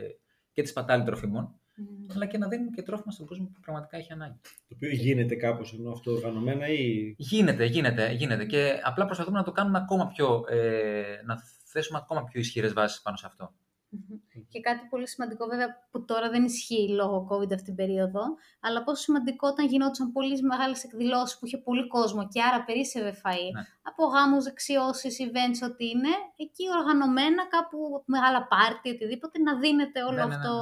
και 0.51 0.61
τη 0.61 0.67
σπατάλη 0.67 1.03
τροφίμων, 1.03 1.59
Μμμ. 1.79 2.05
αλλά 2.15 2.25
και 2.25 2.37
να 2.37 2.47
δίνουμε 2.47 2.69
και 2.75 2.81
τρόφιμα 2.81 3.11
στον 3.11 3.25
κόσμο 3.25 3.45
που 3.53 3.59
πραγματικά 3.59 3.97
έχει 3.97 4.13
ανάγκη. 4.13 4.39
Το 4.41 4.75
οποίο 4.75 4.89
γίνεται 4.89 5.35
κάπως 5.35 5.73
ενώ 5.73 5.91
αυτό 5.91 6.11
οργανωμένα 6.11 6.67
ή. 6.67 7.15
Γίνεται, 7.17 7.65
γίνεται, 7.65 8.11
γίνεται. 8.11 8.45
Και 8.45 8.79
απλά 8.83 9.05
προσπαθούμε 9.05 9.37
να 9.37 9.43
το 9.43 9.51
κάνουμε 9.51 9.77
ακόμα 9.77 10.07
πιο. 10.07 10.43
Ε, 10.49 11.21
να 11.25 11.37
θέσουμε 11.65 11.99
ακόμα 12.01 12.23
πιο 12.23 12.39
ισχυρές 12.39 12.73
βάσεις 12.73 13.01
πάνω 13.01 13.17
σε 13.17 13.25
αυτό. 13.25 13.53
Μμμ. 13.89 14.19
Και 14.49 14.59
κάτι 14.59 14.87
πολύ 14.89 15.07
σημαντικό, 15.07 15.45
βέβαια, 15.45 15.67
που 15.91 16.05
τώρα 16.05 16.29
δεν 16.29 16.43
ισχύει 16.43 16.89
λόγω 16.89 17.27
COVID 17.31 17.53
αυτή 17.53 17.63
την 17.63 17.75
περίοδο, 17.75 18.21
αλλά 18.59 18.83
πόσο 18.83 19.01
σημαντικό 19.01 19.47
όταν 19.47 19.67
γινόντουσαν 19.67 20.11
πολύ 20.11 20.41
μεγάλες 20.41 20.83
εκδηλώσεις 20.83 21.37
που 21.37 21.45
είχε 21.45 21.57
πολύ 21.57 21.87
κόσμο 21.87 22.27
και 22.27 22.41
άρα 22.41 22.63
περίσσευε 22.63 23.11
φαΐ. 23.23 23.49
Ναι. 23.53 23.61
Από 23.81 24.03
γάμους, 24.05 24.43
δεξιώσεις, 24.43 25.17
events, 25.19 25.69
ό,τι 25.69 25.85
είναι, 25.87 26.13
εκεί 26.35 26.63
οργανωμένα 26.79 27.47
κάπου 27.47 28.03
μεγάλα 28.05 28.47
πάρτι, 28.47 28.89
οτιδήποτε, 28.89 29.39
να 29.39 29.59
δίνεται 29.59 30.03
όλο 30.03 30.15
Ναι, 30.15 30.21
ναι, 30.21 30.27
ναι, 30.27 30.35
αυτό 30.35 30.53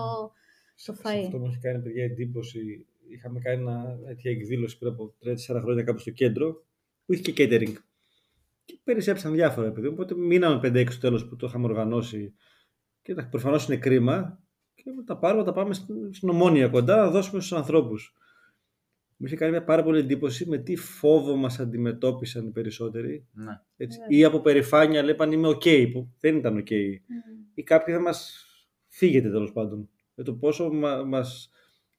Σε 0.76 0.92
το 0.92 0.98
φαΐ. 1.04 1.24
αυτό 1.26 1.38
μου 1.38 1.46
έχει 1.46 1.60
κάνει 1.60 1.84
παιδιά 1.84 2.04
εντύπωση. 2.04 2.86
Είχαμε 3.08 3.40
κάνει 3.40 3.64
μια 3.64 4.00
τέτοια 4.06 4.32
εκδήλωση 4.32 4.78
πριν 4.78 4.92
από 4.92 5.16
3-4 5.24 5.60
χρόνια 5.62 5.84
κάπου 5.84 6.00
στο 6.00 6.12
κέντρο 6.12 6.66
που 7.06 7.14
είχε 7.14 7.32
και 7.32 7.34
catering. 7.44 7.74
Και 8.66 8.80
περισσέψαν 8.84 9.34
διάφορα 9.34 9.68
επειδή. 9.68 9.88
Οπότε 9.88 10.16
μείναμε 10.16 10.60
5-6 10.64 10.86
στο 10.90 11.00
τέλος 11.00 11.28
που 11.28 11.36
το 11.36 11.48
είχαμε 11.48 11.66
οργανώσει. 11.66 12.34
Και 13.02 13.14
προφανώς 13.14 13.68
είναι 13.68 13.78
κρίμα. 13.78 14.44
Και 14.76 14.84
τα 15.06 15.18
πάρουμε, 15.18 15.44
τα 15.44 15.52
πάμε 15.52 15.74
στην, 15.74 16.14
στην 16.14 16.30
Ομόνοια 16.30 16.68
κοντά 16.68 16.96
να 16.96 17.10
δώσουμε 17.10 17.42
στους 17.42 17.58
ανθρώπους. 17.58 18.14
Μου 19.18 19.26
είχε 19.26 19.36
κάνει 19.36 19.52
μια 19.52 19.64
πάρα 19.64 19.84
πολύ 19.84 20.00
εντύπωση 20.00 20.50
με 20.50 20.58
τι 20.58 20.76
φόβο 20.76 21.36
μας 21.36 21.60
αντιμετώπισαν 21.60 22.48
οι 22.48 22.52
περισσότεροι. 22.52 23.28
Ναι. 23.34 23.62
Έτσι. 23.78 24.00
Ναι. 24.00 24.18
Ή 24.18 24.24
από 24.24 24.42
περηφάνεια 24.42 25.04
λέγαν 25.04 25.32
είμαι 25.32 25.48
οκ, 25.48 25.64
που 25.94 26.14
δεν 26.20 26.36
ήταν 26.36 26.58
οκ. 26.58 26.70
Ή 27.54 27.64
κάποιοι 27.64 27.94
θα 27.94 28.00
μας 28.00 28.46
φύγετε 28.88 29.30
τέλος 29.30 29.52
πάντων. 29.52 29.90
Με 30.15 30.23
το 30.23 30.34
πόσο 30.34 30.69
μα, 30.73 31.04
μας 31.04 31.49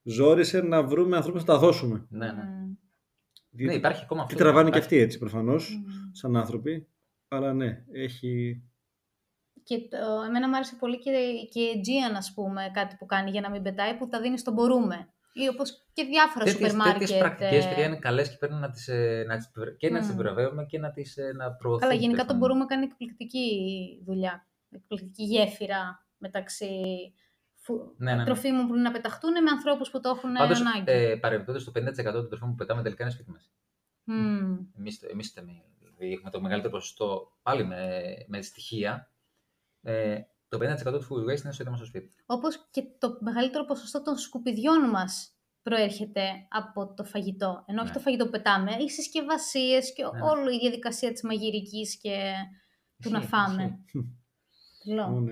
ζόρισε 0.02 0.60
να 0.60 0.82
βρούμε 0.82 1.16
ανθρώπους 1.16 1.44
να 1.44 1.46
τα 1.54 1.58
δώσουμε. 1.58 2.06
Ναι, 2.08 2.26
ναι. 2.32 2.42
Μμμ. 2.42 3.64
Ναι, 3.64 3.74
υπάρχει 3.74 4.02
ακόμα 4.02 4.20
Τι 4.20 4.26
αυτό. 4.32 4.38
τραβάνε 4.44 4.70
και 4.70 4.76
Υπάρχει- 4.76 4.94
αυτοί 4.94 5.04
έτσι 5.04 5.18
προφανώς, 5.18 5.70
Μμμ. 5.76 5.92
σαν 6.12 6.36
άνθρωποι. 6.36 6.86
Αλλά 7.28 7.52
ναι, 7.52 7.84
έχει... 7.92 8.62
Και 9.62 9.78
το, 9.78 10.22
εμένα 10.28 10.48
μου 10.48 10.54
άρεσε 10.54 10.76
πολύ 10.78 10.98
και, 10.98 11.10
και 11.50 11.60
η 11.60 11.72
Aegean, 11.82 12.14
ας 12.16 12.32
πούμε, 12.34 12.70
κάτι 12.74 12.96
που 12.98 13.06
κάνει 13.06 13.30
για 13.30 13.40
να 13.40 13.50
μην 13.50 13.62
πετάει, 13.62 13.94
που 13.96 14.08
τα 14.08 14.20
δίνει 14.20 14.38
στον 14.38 14.54
μπορούμε. 14.54 15.08
Ή 15.32 15.48
όπως 15.48 15.86
και 15.92 16.04
διάφορα 16.04 16.44
Τέτοιες, 16.44 16.70
σούπερ 16.70 16.86
μάρκετ. 16.86 16.98
τέτοιες 16.98 17.18
πρακτικές, 17.18 17.64
ε, 17.64 17.68
παιδιά, 17.68 17.84
είναι 17.86 17.98
καλές 17.98 18.30
και 18.30 18.36
πρέπει 18.36 18.54
να 18.54 18.70
τις, 18.70 18.88
ε, 18.88 19.24
να 19.28 19.36
τις, 19.36 19.50
και 19.76 19.90
να 19.90 19.98
τις 19.98 20.08
Μμμ. 20.08 20.14
επιβραβεύουμε 20.14 20.64
και 20.64 20.78
να 20.78 20.90
τις 20.90 21.16
ε, 21.16 21.32
να 21.36 21.52
προωθούμε. 21.52 21.86
Καλά, 21.86 21.92
γενικά 22.00 22.10
τέλος 22.12 22.26
τον 22.26 22.26
πάντων. 22.26 22.40
μπορούμε 22.40 22.64
κάνει 22.64 22.84
εκπληκτική 22.84 23.48
δουλειά. 24.06 24.46
Εκπληκτική 24.70 25.24
γέφυρα 25.24 26.06
μεταξύ 26.18 26.70
φου... 27.20 27.25
Ναι, 27.96 28.10
ναι, 28.10 28.16
ναι. 28.16 28.24
τροφίμων 28.24 28.66
που 28.66 28.72
είναι 28.74 28.82
να 28.82 28.90
πεταχτούν 28.92 29.32
με 29.42 29.50
ανθρώπους 29.50 29.90
που 29.90 30.00
το 30.00 30.08
έχουν 30.08 30.32
Πάντως, 30.32 30.60
ανάγκη. 30.60 30.84
ε, 30.86 31.16
παρεμπιπτόντως, 31.16 31.64
το 31.64 31.72
50% 31.74 32.12
των 32.12 32.28
τροφίμων 32.28 32.50
που 32.50 32.56
πετάμε 32.56 32.82
τελικά 32.82 33.02
είναι 33.02 33.12
σπίτι 33.12 33.30
μας. 33.30 33.50
Μμμ. 34.04 34.56
Εμείς, 34.78 35.02
εμείς 35.02 35.32
δηλαδή 35.78 36.12
έχουμε 36.12 36.30
το 36.30 36.40
μεγαλύτερο 36.40 36.72
ποσοστό, 36.72 37.38
πάλι 37.42 37.64
με, 37.64 38.00
με 38.26 38.42
στοιχεία, 38.42 39.10
ε, 39.82 40.20
το 40.48 40.58
50% 40.58 40.84
του 40.84 41.02
food 41.04 41.20
waste 41.22 41.42
είναι 41.42 41.52
στο 41.52 41.62
ίδιο 41.62 41.70
μας 41.70 41.78
το 41.80 41.84
σπίτι. 41.86 42.10
Όπως 42.26 42.68
και 42.70 42.82
το 42.98 43.18
μεγαλύτερο 43.20 43.64
ποσοστό 43.64 44.02
των 44.02 44.16
σκουπιδιών 44.16 44.88
μας 44.90 45.30
προέρχεται 45.62 46.22
από 46.48 46.94
το 46.94 47.04
φαγητό. 47.04 47.64
Ενώ 47.66 47.78
όχι 47.80 47.88
Ναι. 47.90 47.94
το 47.96 48.00
φαγητό 48.02 48.24
που 48.24 48.30
πετάμε, 48.30 48.72
οι 48.74 48.88
συσκευασίες 48.90 49.92
και 49.92 50.02
Ναι. 50.02 50.22
όλη 50.22 50.54
η 50.54 50.58
διαδικασία 50.58 51.12
της 51.12 51.22
μαγειρικής 51.22 51.96
και 52.00 52.32
του 53.02 53.10
να 53.10 53.18
Ισχύει, 53.18 53.30
φάμε. 53.30 53.78
Τρελό. 54.84 55.24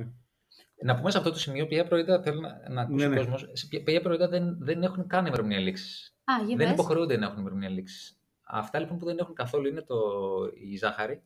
Ω, 0.76 0.84
ναι. 0.86 0.92
Να 0.92 0.98
πούμε 0.98 1.10
σε 1.10 1.18
αυτό 1.18 1.30
το 1.30 1.38
σημείο 1.38 1.66
ποια 1.66 1.84
προϊόντα 1.86 2.22
θέλω 2.22 2.40
να, 2.40 2.68
να 2.68 2.80
ακούσει 2.80 2.96
Ναι, 2.96 3.06
ο 3.06 3.08
ναι. 3.08 3.16
κόσμος, 3.16 3.48
σε 3.52 3.66
ποια, 3.66 3.82
ποια 3.82 4.00
προϊόντα 4.00 4.28
δεν, 4.28 4.56
δεν 4.60 4.82
έχουν 4.82 5.06
καν 5.06 5.26
ημερομηνία 5.26 5.58
λήξης. 5.58 6.16
Α, 6.24 6.34
για 6.46 6.56
Δεν 6.56 6.66
πες. 6.66 6.74
υποχρεούνται 6.74 7.16
να 7.16 7.26
έχουν 7.26 7.38
ημερομηνία 7.38 7.68
λήξης. 7.68 8.18
Αυτά 8.42 8.78
λοιπόν 8.78 8.98
που 8.98 9.04
δεν 9.04 9.18
έχουν 9.18 9.34
καθόλου 9.34 9.66
είναι 9.68 9.82
το, 9.82 9.96
η 10.54 10.76
ζάχαρη, 10.76 11.22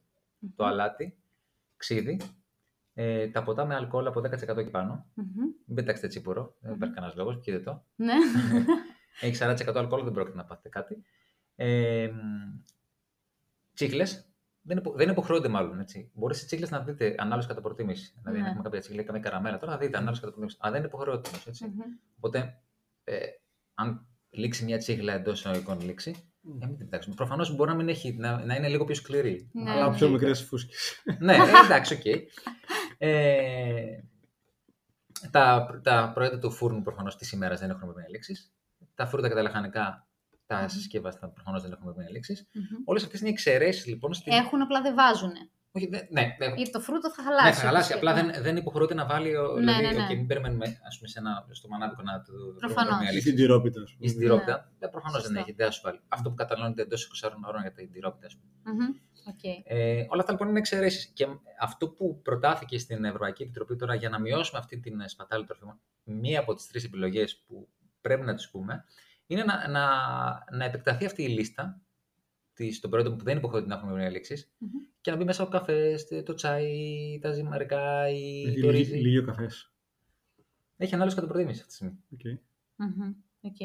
το 0.56 0.64
Μμμ. 0.64 0.70
αλάτι, 0.70 1.16
ξύδι, 1.76 2.20
ε, 2.94 3.28
τα 3.28 3.42
ποτά 3.42 3.64
με 3.66 3.74
αλκοόλ 3.74 4.06
από 4.06 4.20
10% 4.20 4.64
και 4.64 4.70
πάνω. 4.70 5.06
Μμμ. 5.14 5.24
Μην 5.64 5.74
πετάξετε 5.76 6.08
τσίπουρο, 6.08 6.56
δεν 6.60 6.74
υπάρχει 6.74 6.94
κανένας 6.94 7.16
λόγος, 7.16 7.38
πιείτε 7.38 7.58
το. 7.60 7.84
Ναι. 7.96 8.12
Έχει 9.20 9.36
40% 9.44 9.72
αλκοόλ, 9.74 10.04
δεν 10.04 10.12
πρόκειται 10.12 10.36
να 10.36 10.44
πάθετε 10.44 10.68
κάτι. 10.68 11.02
Ε, 11.56 12.10
τσίχλες. 13.74 14.27
Δεν, 14.68 14.76
υπο, 14.76 14.92
δεν 14.92 15.08
υποχρεούνται 15.08 15.48
μάλλον. 15.48 15.80
Έτσι. 15.80 16.10
Μπορεί 16.14 16.34
σε 16.34 16.46
τσίχλες 16.46 16.70
να 16.70 16.80
δείτε 16.80 17.14
ανάλογα 17.18 17.46
κατά 17.48 17.60
προτίμηση. 17.60 18.12
Δηλαδή, 18.18 18.36
Ναι. 18.36 18.42
αν 18.44 18.48
έχουμε 18.48 18.62
κάποια 18.62 18.80
τσίχλα 18.80 19.00
ή 19.00 19.04
καμία 19.04 19.20
καραμέλα, 19.20 19.58
τώρα 19.58 19.72
θα 19.72 19.78
δείτε 19.78 19.96
ανάλογα 19.96 20.20
κατά 20.20 20.30
προτίμηση. 20.32 20.56
Αλλά 20.60 20.72
δεν 20.72 20.84
υποχρεούνται 20.84 21.28
όμως. 21.28 21.46
έτσι. 21.46 21.64
Μμμ. 21.64 21.80
Οπότε, 22.16 22.60
ε, 23.04 23.16
αν 23.74 24.06
λήξει 24.30 24.64
μια 24.64 24.78
τσίχλα 24.78 25.12
εντός 25.12 25.38
εισαγωγικών 25.38 25.80
λήξη, 25.80 26.10
ε, 26.60 26.66
μην 26.66 26.76
την 26.76 26.78
πετάξουμε. 26.78 27.14
Προφανώς 27.14 27.56
μπορεί 27.56 27.70
να, 27.70 27.76
μην 27.76 27.88
έχει, 27.88 28.12
να, 28.12 28.44
να 28.44 28.54
είναι 28.54 28.68
λίγο 28.68 28.84
πιο 28.84 28.94
σκληρή. 28.94 29.50
Ναι. 29.52 29.70
Αλλά 29.70 29.88
ναι. 29.90 29.96
πιο 29.96 30.08
μικρές 30.08 30.42
φούσκες. 30.42 31.02
ναι, 31.18 31.34
ε, 31.34 31.38
εντάξει, 31.64 31.94
οκ. 31.94 32.04
Ε, 32.98 34.02
τα, 35.30 35.80
τα 35.82 36.10
προϊόντα 36.14 36.38
του 36.38 36.50
φούρνου 36.50 36.82
προφανώς 36.82 37.16
της 37.16 37.32
ημέρας 37.32 37.60
δεν 37.60 37.68
έχουν 37.70 37.82
ημερομηνία 37.82 38.10
λήξη. 38.10 38.34
Τα 38.94 39.06
φρούτα 39.06 39.28
και 39.28 39.34
τα 39.34 39.42
λαχανικά, 39.42 40.07
τα 40.48 40.58
Μμμ. 40.60 40.66
συσκευαστά 40.68 41.28
προφανώς 41.28 41.62
δεν 41.62 41.70
έχουν 41.72 41.82
ημερομηνία 41.82 42.10
λήξη. 42.12 42.46
Μμμ. 42.52 42.64
Όλες 42.84 43.04
αυτές 43.04 43.20
είναι 43.20 43.28
εξαιρέσεις 43.28 43.86
λοιπόν. 43.86 44.14
Στην... 44.14 44.32
Έχουν, 44.32 44.62
απλά 44.62 44.80
δεν 44.82 44.94
βάζουν. 44.94 45.32
Όχι, 45.72 45.86
δεν- 45.86 46.06
ναι, 46.10 46.22
ναι, 46.38 46.46
Γιατί 46.54 46.70
το 46.70 46.80
φρούτο 46.80 47.10
θα 47.12 47.22
ναι, 47.22 47.28
χαλάσει. 47.28 47.60
θα 47.60 47.66
χαλάσει. 47.66 47.92
όπως 47.94 48.08
Απλά 48.10 48.22
και- 48.22 48.30
δεν, 48.32 48.42
δεν 48.42 48.56
υποχρεούται 48.56 48.94
να 48.94 49.06
βάλει. 49.06 49.36
ο- 49.36 49.52
Ναι, 49.52 49.58
δηλαδή, 49.60 49.82
ναι, 49.86 49.90
ναι. 49.92 50.02
οκ, 50.02 50.08
μην 50.16 50.26
περιμένουμε 50.26 50.66
ας 50.88 50.96
πούμε, 50.96 51.08
σε 51.08 51.18
ένα, 51.18 51.46
στο 51.50 51.68
μανάβικο 51.68 52.02
να 52.02 52.20
του 52.22 52.32
βρούμε 52.32 52.58
Προφανώς. 52.58 52.82
ημερομηνία 52.82 53.10
Ή 53.10 53.14
λήξη. 53.14 53.28
στην 53.28 53.40
τυρόπιτα, 53.40 53.80
ας 53.82 53.92
πούμε. 53.92 54.06
Ή 54.06 54.08
στην 54.08 54.20
τυρόπιτα. 54.20 54.72
Ε, 54.78 54.86
προφανώς 54.86 55.22
δεν 55.22 55.30
Σωστό. 55.30 55.40
έχει, 55.40 55.52
δεν 55.52 55.66
θα 55.66 55.72
σου 55.72 55.80
βάλει. 55.84 56.00
Αυτό 56.08 56.28
που 56.30 56.34
καταναλώνεται 56.34 56.82
εντός 56.82 57.04
24 57.04 57.44
ώρων 57.48 57.60
για 57.60 57.72
την 57.72 57.90
τυρόπιτα. 57.92 58.26
ας 58.26 58.36
πούμε. 58.36 58.74
Μμμ. 58.76 58.88
Οκ. 59.32 59.44
Ε, 59.64 60.06
όλα 60.08 60.20
αυτά 60.20 60.32
λοιπόν 60.32 60.48
είναι 60.48 60.58
εξαιρέσεις. 60.58 61.06
Και 61.06 61.26
αυτό 61.60 61.88
που 61.88 62.20
προτάθηκε 62.22 62.78
στην 62.78 63.04
Ευρωπαϊκή 63.04 63.42
Επιτροπή 63.42 63.76
τώρα 63.76 63.94
για 63.94 64.08
να 64.08 64.20
μειώσουμε 64.20 64.58
αυτή 64.58 64.78
την 64.80 65.00
ε, 65.00 65.08
σπατάλη 65.08 65.44
τροφίμων, 65.44 65.80
μία 66.02 66.40
από 66.40 66.54
τις 66.54 66.66
τρεις 66.66 66.84
επιλογές 66.84 67.42
που 67.46 67.68
πρέπει 68.00 68.24
να 68.24 68.34
τις 68.34 68.50
πούμε, 68.50 68.84
είναι 69.30 69.44
να, 69.44 69.68
να, 69.68 69.86
να 70.56 70.64
επεκταθεί 70.64 71.04
αυτή 71.04 71.22
η 71.22 71.28
λίστα 71.28 71.80
της, 72.54 72.80
των 72.80 72.90
προϊόντων 72.90 73.16
που 73.16 73.24
δεν 73.24 73.36
υποχρεούνται 73.36 73.68
να 73.68 73.74
έχουν 73.74 73.86
ημερομηνία 73.88 74.16
λήξη 74.18 74.48
Μμμ. 74.58 74.70
και 75.00 75.10
να 75.10 75.16
μπει 75.16 75.24
μέσα 75.24 75.42
ο 75.42 75.48
καφές, 75.48 76.06
το 76.24 76.34
τσάι, 76.34 77.18
τα 77.20 77.32
ζυμαρικά, 77.32 78.08
ή 78.08 78.42
Έχει 78.46 78.60
το 78.60 78.70
λήγει- 78.70 78.90
ρύζι. 78.90 78.96
Λήγει 79.02 79.18
ο 79.18 79.24
καφές. 79.24 79.72
Έχει 80.76 80.94
ανάλωση 80.94 81.16
κατά 81.16 81.28
προτίμηση 81.28 81.58
αυτή 81.60 81.68
τη 81.70 81.74
στιγμή. 81.74 81.98
Οκ. 82.12 82.40
Μμμ. 82.76 83.12
Οκ. 83.40 83.56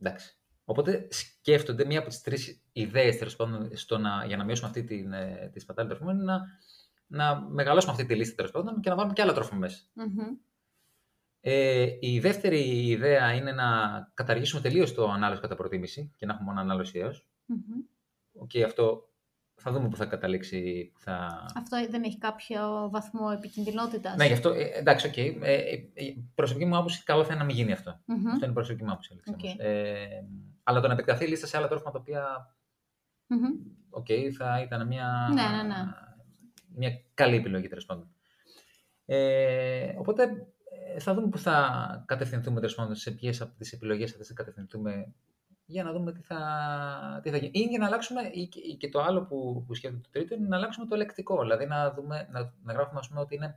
Εντάξει. 0.00 0.36
Οπότε 0.64 1.06
σκέφτονται 1.10 1.84
μία 1.84 1.98
από 1.98 2.08
τις 2.08 2.20
τρεις 2.20 2.62
ιδέες 2.72 3.36
στο 3.72 3.98
να, 3.98 4.24
για 4.26 4.36
να 4.36 4.44
μειώσουμε 4.44 4.68
αυτή 4.68 4.84
την, 4.84 5.12
ε, 5.12 5.50
τη 5.52 5.60
σπατάλη 5.60 5.88
τροφίμων 5.88 6.14
είναι 6.14 6.24
να, 6.24 6.40
να 7.06 7.40
μεγαλώσουμε 7.40 7.92
αυτή 7.92 8.06
τη 8.06 8.14
λίστα 8.14 8.34
τέλος 8.34 8.50
πάντων 8.50 8.80
και 8.80 8.88
να 8.88 8.94
βάλουμε 8.94 9.12
και 9.14 9.22
άλλα 9.22 9.32
τρόφιμα 9.32 9.58
μέσα. 9.58 9.82
Μμμ. 9.92 10.36
Ε, 11.48 11.96
η 12.00 12.20
δεύτερη 12.20 12.88
ιδέα 12.88 13.32
είναι 13.32 13.52
να 13.52 13.64
καταργήσουμε 14.14 14.60
τελείως 14.60 14.94
το 14.94 15.10
ανάλωση 15.10 15.40
κατά 15.40 15.54
προτίμηση 15.54 16.12
και 16.16 16.26
να 16.26 16.32
έχουμε 16.32 16.48
μόνο 16.48 16.60
ανάλωση 16.60 16.98
έως. 16.98 17.26
Μμμ. 17.46 17.58
Οκ, 18.32 18.50
αυτό 18.66 19.08
θα 19.54 19.72
δούμε 19.72 19.88
που 19.88 19.96
θα 19.96 20.06
καταλήξει. 20.06 20.90
που 20.94 21.00
Θα... 21.00 21.46
Αυτό 21.56 21.86
δεν 21.90 22.02
έχει 22.02 22.18
κάποιο 22.18 22.88
βαθμό 22.92 23.30
επικινδυνότητας. 23.34 24.16
Ναι, 24.16 24.26
γι' 24.26 24.32
αυτό. 24.32 24.48
Ε, 24.50 24.70
εντάξει, 24.74 25.06
οκ. 25.06 25.16
Ε, 25.16 25.22
ε, 25.40 25.72
ε, 25.94 26.14
προσωπική 26.34 26.64
μου 26.66 26.76
άποψη, 26.76 27.02
καλό 27.04 27.24
θα 27.24 27.28
είναι 27.32 27.40
να 27.40 27.44
μην 27.46 27.56
γίνει 27.56 27.72
αυτό. 27.72 28.00
Μμμ. 28.04 28.26
Αυτό 28.26 28.36
είναι 28.36 28.50
η 28.50 28.54
προσωπική 28.54 28.84
μου 28.84 28.90
άποψη. 28.90 29.10
Αλέξη, 29.12 29.30
Οκ. 29.30 29.40
όμως. 29.44 29.56
Ε, 29.58 30.24
αλλά 30.62 30.80
το 30.80 30.86
να 30.86 30.92
επεκταθεί 30.92 31.24
η 31.24 31.28
λίστα 31.28 31.46
σε 31.46 31.56
άλλα 31.56 31.68
τρόφιμα 31.68 31.90
τα 31.90 31.98
οποία 31.98 32.54
Μμμ. 33.26 33.46
οκ, 33.90 34.06
θα 34.36 34.60
ήταν 34.62 34.86
μια, 34.86 35.28
Ναι, 35.32 35.42
ναι, 35.42 35.62
ναι. 35.62 35.84
μια 36.74 36.90
καλή 37.14 37.36
επιλογή 37.36 37.68
τέλος 37.68 37.86
πάντων. 37.86 38.10
Ε, 39.04 39.94
οπότε 39.98 40.22
ε, 40.22 40.28
θα 40.98 41.14
δούμε 41.14 41.28
που 41.28 41.38
θα 41.38 42.04
κατευθυνθούμε 42.06 42.60
τέλος 42.60 42.74
πάντων, 42.74 42.94
σε 42.94 43.10
ποιες 43.10 43.40
από 43.40 43.54
τις 43.56 43.72
επιλογές 43.72 44.10
αυτές 44.10 44.26
θα 44.26 44.34
κατευθυνθούμε 44.34 45.14
για 45.66 45.84
να 45.84 45.92
δούμε 45.92 46.12
τι 46.12 46.20
θα, 46.20 47.20
τι 47.22 47.30
θα 47.30 47.36
γίνει. 47.36 47.50
Ή 47.54 47.60
για 47.60 47.78
να 47.78 47.86
αλλάξουμε, 47.86 48.20
ή 48.32 48.46
και, 48.46 48.60
ή 48.60 48.76
και 48.76 48.88
το 48.88 49.00
άλλο 49.00 49.22
που, 49.24 49.64
που 49.66 49.74
σκέφτεται 49.74 50.02
το 50.02 50.10
τρίτο, 50.10 50.34
είναι 50.34 50.48
να 50.48 50.56
αλλάξουμε 50.56 50.86
το 50.86 50.96
λεκτικό. 50.96 51.40
Δηλαδή 51.40 51.66
να, 51.66 51.92
δούμε, 51.92 52.28
να, 52.30 52.54
να 52.62 52.72
γράφουμε 52.72 52.98
ας 53.00 53.08
πούμε, 53.08 53.20
ότι 53.20 53.34
είναι, 53.34 53.56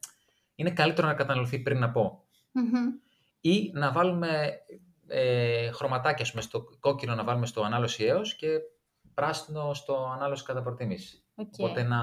είναι 0.55 0.71
καλύτερο 0.71 1.07
να 1.07 1.13
καταναλωθεί 1.13 1.59
πριν 1.59 1.79
από. 1.79 2.23
Μμμ. 2.51 2.87
Ή 3.41 3.71
να 3.73 3.91
βάλουμε 3.91 4.51
ε, 5.07 5.71
χρωματάκια 5.71 6.23
ας 6.23 6.29
πούμε, 6.29 6.41
στο 6.41 6.69
κόκκινο 6.79 7.15
να 7.15 7.23
βάλουμε 7.23 7.45
στο 7.45 7.63
ανάλωση 7.63 8.03
έως 8.03 8.35
και 8.35 8.59
πράσινο 9.13 9.73
στο 9.73 10.11
ανάλωση 10.15 10.43
κατά 10.43 10.61
προτίμηση. 10.61 11.23
Οκ. 11.35 11.53
Οπότε 11.57 11.83
να, 11.83 11.99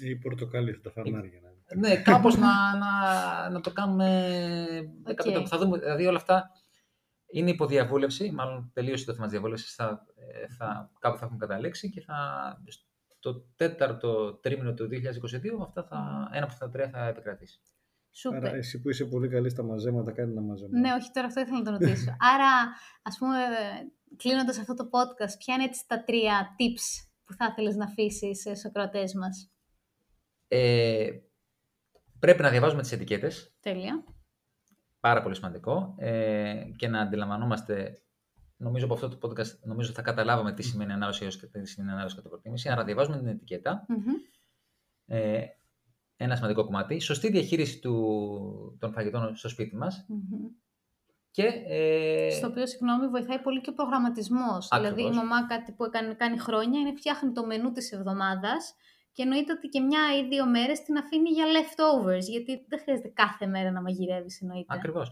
Ή 0.00 0.16
πορτοκάλι 0.16 0.74
στα 0.74 0.90
φανάρια. 0.90 1.40
να 1.42 1.48
είναι. 1.48 1.51
Ναι, 1.76 1.96
κάπως 2.10 2.36
να, 2.36 2.76
να, 2.76 3.50
να 3.50 3.60
το 3.60 3.72
κάνουμε 3.72 4.28
OK. 5.06 5.20
okay. 5.24 5.44
Θα 5.46 5.58
δούμε, 5.58 5.78
δηλαδή 5.78 6.06
όλα 6.06 6.16
αυτά 6.16 6.50
είναι 7.32 7.50
υπό 7.50 7.66
διαβούλευση, 7.66 8.30
μάλλον 8.30 8.70
τελείωσε 8.72 9.04
το 9.04 9.12
θέμα 9.12 9.24
της 9.24 9.32
διαβούλευσης, 9.32 9.74
θα, 9.74 10.06
ε, 10.14 10.46
θα, 10.58 10.90
κάπου 10.98 11.18
θα 11.18 11.24
έχουμε 11.24 11.38
καταλήξει 11.38 11.90
και 11.90 12.00
θα, 12.00 12.16
στο 13.08 13.46
τέταρτο 13.56 14.34
τρίμηνο 14.34 14.74
του 14.74 14.88
2022 14.90 15.62
αυτά 15.62 15.84
θα, 15.84 16.28
ένα 16.32 16.44
από 16.44 16.52
αυτά 16.52 16.64
τα 16.64 16.70
τρία 16.70 16.88
θα 16.88 17.06
επικρατήσει. 17.06 17.60
Σούπερ. 18.14 18.46
Άρα 18.46 18.56
εσύ 18.56 18.80
που 18.80 18.88
είσαι 18.90 19.04
πολύ 19.04 19.28
καλή 19.28 19.48
στα 19.48 19.62
μαζέματα, 19.62 20.12
κάνει 20.12 20.30
ένα 20.30 20.40
μαζέμα. 20.40 20.78
Ναι, 20.78 20.92
όχι, 20.92 21.10
τώρα 21.10 21.26
αυτό 21.26 21.40
ήθελα 21.40 21.58
να 21.58 21.64
το 21.64 21.70
ρωτήσω. 21.70 22.16
Άρα, 22.34 22.52
ας 23.02 23.18
πούμε, 23.18 23.36
κλείνοντας 24.16 24.58
αυτό 24.58 24.74
το 24.74 24.84
podcast, 24.84 25.38
ποια 25.38 25.54
είναι 25.54 25.64
έτσι 25.64 25.84
τα 25.86 26.04
τρία 26.04 26.48
tips 26.58 27.08
που 27.24 27.32
θα 27.32 27.48
ήθελες 27.50 27.76
να 27.76 27.84
αφήσεις 27.84 28.40
στους 28.40 28.64
ακροατές 28.64 29.14
μας; 29.14 29.52
Ε, 30.48 31.08
πρέπει 32.22 32.42
να 32.42 32.50
διαβάζουμε 32.50 32.82
τις 32.82 32.92
ετικέτες, 32.92 33.54
Τέλεια. 33.60 34.04
πάρα 35.00 35.22
πολύ 35.22 35.34
σημαντικό, 35.34 35.94
ε, 35.98 36.64
και 36.76 36.88
να 36.88 37.00
αντιλαμβανόμαστε, 37.00 38.02
νομίζω 38.56 38.84
από 38.84 38.94
αυτό 38.94 39.08
το 39.08 39.28
podcast, 39.28 39.58
νομίζω 39.62 39.92
θα 39.92 40.02
καταλάβαμε 40.02 40.52
τι 40.52 40.62
σημαίνει 40.62 40.92
ανάλυση 40.92 41.24
έως 41.24 41.36
και 41.38 41.46
τι 41.46 41.66
σημαίνει 41.66 41.92
ανάλυση 41.92 42.16
κατά 42.16 42.28
προτίμηση, 42.28 42.68
άρα 42.68 42.84
διαβάζουμε 42.84 43.18
την 43.18 43.26
ετικέτα, 43.26 43.84
Μμμ. 43.88 44.14
ε, 45.06 45.44
ένα 46.16 46.36
σημαντικό 46.36 46.64
κομμάτι, 46.64 47.00
σωστή 47.00 47.30
διαχείριση 47.30 47.78
του, 47.80 48.76
των 48.80 48.92
φαγητών 48.92 49.36
στο 49.36 49.48
σπίτι 49.48 49.76
μας 49.76 50.04
Μμμ. 50.08 50.48
και... 51.30 51.42
Ε, 51.66 52.30
Στο 52.30 52.46
οποίο, 52.46 52.66
συγγνώμη, 52.66 53.08
βοηθάει 53.08 53.38
πολύ 53.38 53.60
και 53.60 53.70
ο 53.70 53.74
προγραμματισμός. 53.74 54.68
Δηλαδή, 54.68 54.86
η 55.02 55.06
Ακριβώς. 55.06 55.16
μαμά 55.16 55.46
κάτι 55.46 55.72
που 55.72 55.84
έκανε, 55.84 56.14
κάνει 56.14 56.38
χρόνια 56.38 56.80
είναι 56.80 56.92
φτιάχνει 56.96 57.32
το 57.32 57.46
μενού 57.46 57.72
της 57.72 57.92
εβδομάδας 57.92 58.74
και 59.12 59.22
εννοείται 59.22 59.52
ότι 59.52 59.68
και 59.68 59.80
μια 59.80 60.00
ή 60.22 60.28
δύο 60.28 60.46
μέρες 60.46 60.82
την 60.82 60.96
αφήνει 60.96 61.30
για 61.30 61.44
leftovers, 61.54 62.20
γιατί 62.30 62.64
δεν 62.68 62.78
χρειάζεται 62.82 63.08
κάθε 63.08 63.46
μέρα 63.46 63.70
να 63.70 63.82
μαγειρεύεις, 63.82 64.40
εννοείται. 64.42 64.74
Ακριβώς. 64.74 65.10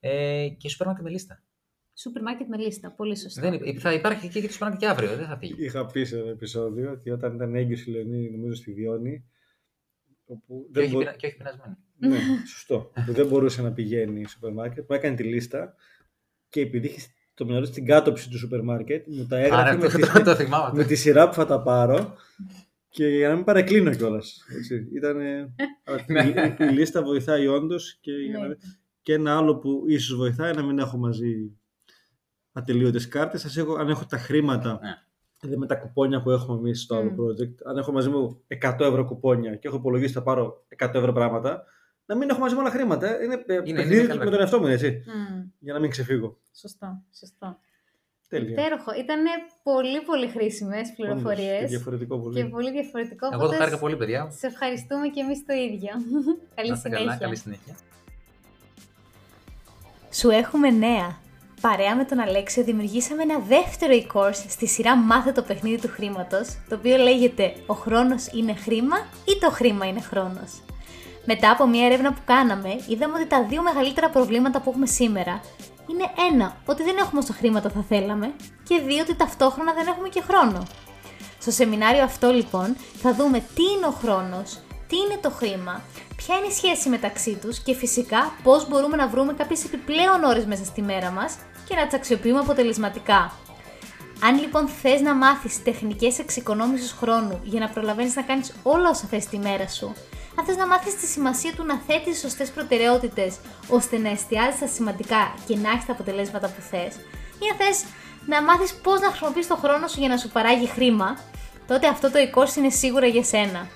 Ε, 0.00 0.48
και 0.58 0.68
σούπερ 0.68 0.86
μάρκετ 0.86 1.04
με 1.04 1.10
λίστα. 1.10 1.42
Σούπερ 1.94 2.22
μάρκετ 2.22 2.48
με 2.48 2.56
λίστα. 2.56 2.90
Πολύ 2.92 3.16
σωστά. 3.16 3.40
Δεν, 3.40 3.52
υπ- 3.52 3.78
θα 3.80 3.92
υπάρχει 3.92 4.28
και 4.28 4.38
για 4.38 4.48
το 4.48 4.52
σούπερ 4.54 4.68
μάρκετ 4.68 4.86
και 4.88 4.92
αύριο, 4.94 5.16
δεν 5.16 5.26
θα 5.26 5.36
φύγει. 5.38 5.54
Είχα 5.64 5.86
πει 5.86 6.04
σε 6.04 6.18
ένα 6.18 6.30
επεισόδιο 6.30 6.90
ότι 6.90 7.10
όταν 7.10 7.34
ήταν 7.34 7.54
έγκυος 7.54 7.86
η 7.86 7.90
Λεωνή, 7.90 8.30
νομίζω 8.30 8.54
στη 8.54 8.72
Διόνη, 8.72 9.24
όπου 10.24 10.62
Και 10.66 10.72
δεν 10.72 10.82
όχι, 10.84 10.92
μπο- 10.92 10.98
πεινα- 10.98 11.12
και 11.16 11.26
όχι 11.26 11.36
πεινασμένη. 11.36 11.74
Ναι, 12.00 12.18
σωστό. 12.46 12.90
που 13.06 13.12
δεν 13.12 13.26
μπορούσε 13.26 13.62
να 13.62 13.72
πηγαίνει 13.72 14.20
στο 14.20 14.28
σούπερ 14.30 14.52
μάρκετ. 14.52 14.90
Μου 14.90 14.96
έκανε 14.96 15.16
τη 15.16 15.22
λίστα 15.24 15.74
και 16.48 16.60
επειδή 16.60 16.86
είχε 16.88 17.08
το 17.34 17.44
μυαλό 17.44 17.60
της 17.60 17.68
στην 17.70 17.84
κάτωψη 17.86 18.30
του 18.30 18.38
σούπερ 18.38 18.62
μάρκετ, 18.62 19.06
μου 19.08 19.26
τα 19.26 19.36
έγραφε 19.38 19.60
Άρα 19.62 19.76
με, 19.76 19.88
το, 19.88 19.96
τη, 19.98 20.12
το, 20.12 20.22
το 20.22 20.34
θυμάμαι. 20.34 20.78
με 20.78 20.84
τη 20.84 20.94
σειρά 20.94 21.28
που 21.28 21.34
θα 21.34 21.46
τα 21.46 21.62
πάρω 21.62 22.16
και 22.88 23.06
για 23.08 23.28
να 23.28 23.34
μην 23.34 23.44
παρεκκλίνω 23.44 23.90
κιόλας. 23.94 24.44
Ήταν. 24.94 25.20
η, 25.20 25.44
η 26.58 26.64
λίστα 26.64 27.02
βοηθάει 27.02 27.46
όντως 27.46 27.98
και, 28.00 28.12
για 28.12 28.38
να- 28.38 28.46
Ναι. 28.48 28.54
και 29.02 29.12
ένα 29.12 29.36
άλλο 29.36 29.56
που 29.58 29.84
ίσως 29.88 30.16
βοηθάει 30.16 30.54
να 30.54 30.62
μην 30.62 30.78
έχω 30.78 30.96
μαζί 30.98 31.50
ατελείωτες 32.52 33.08
κάρτες. 33.08 33.44
Ας 33.44 33.56
έχω, 33.56 33.74
αν 33.74 33.88
έχω 33.88 34.04
τα 34.08 34.18
χρήματα, 34.18 34.78
Ναι. 34.82 34.94
δηλαδή 35.40 35.58
με 35.60 35.66
τα 35.66 35.74
κουπόνια 35.76 36.22
που 36.22 36.30
έχουμε 36.30 36.58
εμείς 36.58 36.82
στο 36.82 36.96
άλλο 36.96 37.10
Μμ. 37.10 37.14
project, 37.20 37.54
αν 37.64 37.76
έχω 37.76 37.92
μαζί 37.92 38.08
μου 38.08 38.42
100 38.48 38.84
ευρώ 38.86 39.04
κουπόνια 39.04 39.54
και 39.56 39.68
έχω 39.68 39.76
υπολογίσει 39.76 40.12
θα 40.12 40.22
πάρω 40.22 40.64
100 40.76 40.94
ευρώ 40.94 41.12
πράγματα, 41.12 41.64
να 42.06 42.16
μην 42.16 42.28
έχω 42.28 42.40
μαζί 42.40 42.54
μου 42.54 42.60
όλα 42.62 42.70
χρήματα. 42.70 43.22
Είναι, 43.22 43.44
είναι, 43.48 43.62
είναι 43.64 43.78
παιχνίδι 43.80 44.06
καλό. 44.06 44.24
με 44.24 44.30
τον 44.30 44.40
εαυτό 44.40 44.58
μου, 44.60 44.66
έτσι, 44.66 45.02
Μμ, 45.06 45.42
για 45.58 45.72
να 45.72 45.78
μην 45.80 45.90
ξεφύγω. 45.90 46.40
Σωστό, 46.52 47.02
σωστό. 47.18 47.58
Τέλεια. 48.28 48.50
Υπέροχο. 48.50 48.94
Ήταν 48.94 49.22
πολύ 49.62 50.00
πολύ 50.00 50.28
χρήσιμες 50.28 50.76
Όντως, 50.78 50.88
Και 50.96 51.02
πληροφορίες 51.02 51.70
διαφορετικό 51.70 52.18
πολύ. 52.18 52.34
και 52.36 52.44
πολύ 52.44 52.70
διαφορετικό. 52.70 53.26
Εγώ 53.26 53.38
το 53.38 53.44
οπότε 53.44 53.56
χάρηκα 53.56 53.78
πολύ, 53.78 53.96
παιδιά. 53.96 54.30
Σε 54.38 54.46
ευχαριστούμε 54.46 55.08
και 55.08 55.20
εμείς 55.20 55.44
το 55.46 55.52
ίδιο. 55.54 55.90
Καλή 56.54 56.68
Να 56.68 56.74
είστε 56.74 56.88
καλά, 56.88 57.00
συνέχεια. 57.00 57.18
καλή 57.24 57.36
συνέχεια. 57.36 57.74
Σου 60.12 60.30
έχουμε 60.30 60.70
νέα. 60.70 61.16
Παρέα 61.60 61.96
με 61.96 62.04
τον 62.04 62.18
Αλέξιο 62.18 62.64
δημιουργήσαμε 62.64 63.22
ένα 63.22 63.38
δεύτερο 63.38 63.92
e-course 64.02 64.44
στη 64.48 64.66
σειρά 64.66 64.96
Μάθε 64.96 65.32
το 65.32 65.42
παιχνίδι 65.42 65.80
του 65.80 65.88
χρήματος, 65.88 66.48
το 66.68 66.74
οποίο 66.74 66.96
λέγεται 66.96 67.54
«Ο 67.66 67.74
χρόνος 67.74 68.26
είναι 68.32 68.54
χρήμα» 68.54 68.96
ή 69.24 69.38
«Το 69.40 69.50
χρήμα 69.50 69.86
είναι 69.86 70.00
χρόνος». 70.00 70.62
Μετά 71.24 71.50
από 71.50 71.66
μια 71.66 71.86
έρευνα 71.86 72.12
που 72.12 72.20
κάναμε, 72.24 72.68
είδαμε 72.88 73.14
ότι 73.18 73.26
τα 73.26 73.44
δύο 73.44 73.62
μεγαλύτερα 73.62 74.10
προβλήματα 74.10 74.60
που 74.60 74.70
έχουμε 74.70 74.86
σήμερα 74.86 75.40
είναι 75.90 76.10
ένα, 76.32 76.56
ότι 76.66 76.82
δεν 76.82 76.96
έχουμε 76.96 77.20
όσο 77.20 77.32
χρήματα 77.32 77.70
θα 77.70 77.84
θέλαμε 77.88 78.34
και 78.62 78.80
δύο, 78.86 79.02
ότι 79.02 79.14
ταυτόχρονα 79.14 79.72
δεν 79.72 79.86
έχουμε 79.86 80.08
και 80.08 80.22
χρόνο. 80.28 80.62
Στο 81.38 81.50
σεμινάριο 81.50 82.02
αυτό 82.02 82.30
λοιπόν 82.30 82.76
θα 83.02 83.14
δούμε 83.14 83.38
τι 83.38 83.62
είναι 83.76 83.86
ο 83.86 83.90
χρόνος, 83.90 84.58
τι 84.88 84.96
είναι 84.96 85.18
το 85.20 85.30
χρήμα, 85.30 85.82
ποια 86.16 86.36
είναι 86.36 86.46
η 86.46 86.50
σχέση 86.52 86.88
μεταξύ 86.88 87.38
τους 87.40 87.58
και 87.58 87.74
φυσικά 87.74 88.32
πώς 88.42 88.68
μπορούμε 88.68 88.96
να 88.96 89.08
βρούμε 89.08 89.32
κάποιες 89.32 89.64
επιπλέον 89.64 90.24
ώρες 90.24 90.44
μέσα 90.46 90.64
στη 90.64 90.82
μέρα 90.82 91.10
μας 91.10 91.36
και 91.68 91.74
να 91.74 91.86
τις 91.86 91.94
αξιοποιούμε 91.94 92.38
αποτελεσματικά. 92.38 93.32
Αν 94.22 94.38
λοιπόν 94.38 94.68
θες 94.68 95.00
να 95.00 95.14
μάθεις 95.14 95.62
τεχνικές 95.62 96.18
εξοικονόμησης 96.18 96.92
χρόνου 96.92 97.40
για 97.44 97.60
να 97.60 97.68
προλαβαίνεις 97.68 98.16
να 98.16 98.22
κάνεις 98.22 98.54
όλα 98.62 98.88
όσα 98.88 99.06
θες 99.06 99.26
τη 99.26 99.38
μέρα 99.38 99.68
σου, 99.68 99.92
αν 100.38 100.44
θες 100.44 100.56
να 100.56 100.66
μάθεις 100.66 100.96
τη 100.96 101.06
σημασία 101.06 101.54
του 101.54 101.64
να 101.64 101.80
θέτεις 101.86 102.18
σωστές 102.18 102.50
προτεραιότητες 102.50 103.36
ώστε 103.68 103.98
να 103.98 104.10
εστιάζεις 104.10 104.54
στα 104.54 104.66
σημαντικά 104.66 105.34
και 105.46 105.56
να 105.56 105.70
έχεις 105.70 105.86
τα 105.86 105.92
αποτελέσματα 105.92 106.46
που 106.46 106.60
θες, 106.70 106.94
ή 107.42 107.44
αν 107.52 107.56
θες 107.58 107.84
να 108.26 108.42
μάθεις 108.42 108.74
πώς 108.74 109.00
να 109.00 109.06
χρησιμοποιείς 109.06 109.46
το 109.46 109.56
χρόνο 109.56 109.88
σου 109.88 110.00
για 110.00 110.08
να 110.08 110.16
σου 110.16 110.28
παράγει 110.28 110.66
χρήμα, 110.66 111.18
τότε 111.66 111.86
αυτό 111.86 112.10
το 112.10 112.18
e-course 112.18 112.56
είναι 112.56 112.70
σίγουρα 112.70 113.06
για 113.06 113.24
σένα. 113.24 113.68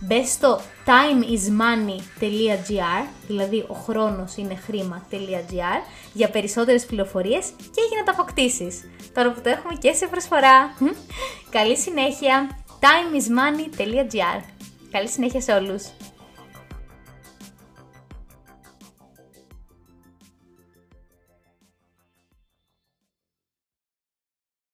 Μπε 0.00 0.24
στο 0.24 0.60
timeismoney.gr, 0.86 3.06
δηλαδή 3.26 3.64
ο 3.68 3.74
χρόνος 3.74 4.36
είναι 4.36 4.54
χρήμα.gr, 4.54 5.82
για 6.12 6.30
περισσότερες 6.30 6.86
πληροφορίες 6.86 7.46
και 7.58 7.82
για 7.88 7.98
να 7.98 8.04
τα 8.04 8.12
αποκτήσεις. 8.12 8.90
Τώρα 9.14 9.32
που 9.32 9.40
το 9.40 9.48
έχουμε 9.48 9.74
και 9.78 9.92
σε 9.92 10.06
προσφορά. 10.06 10.76
Καλή 11.50 11.76
συνέχεια! 11.76 12.62
timeismoney.gr 12.82 14.40
Καλή 14.92 15.08
συνέχεια 15.08 15.40
σε 15.40 15.52
όλους! 15.52 15.82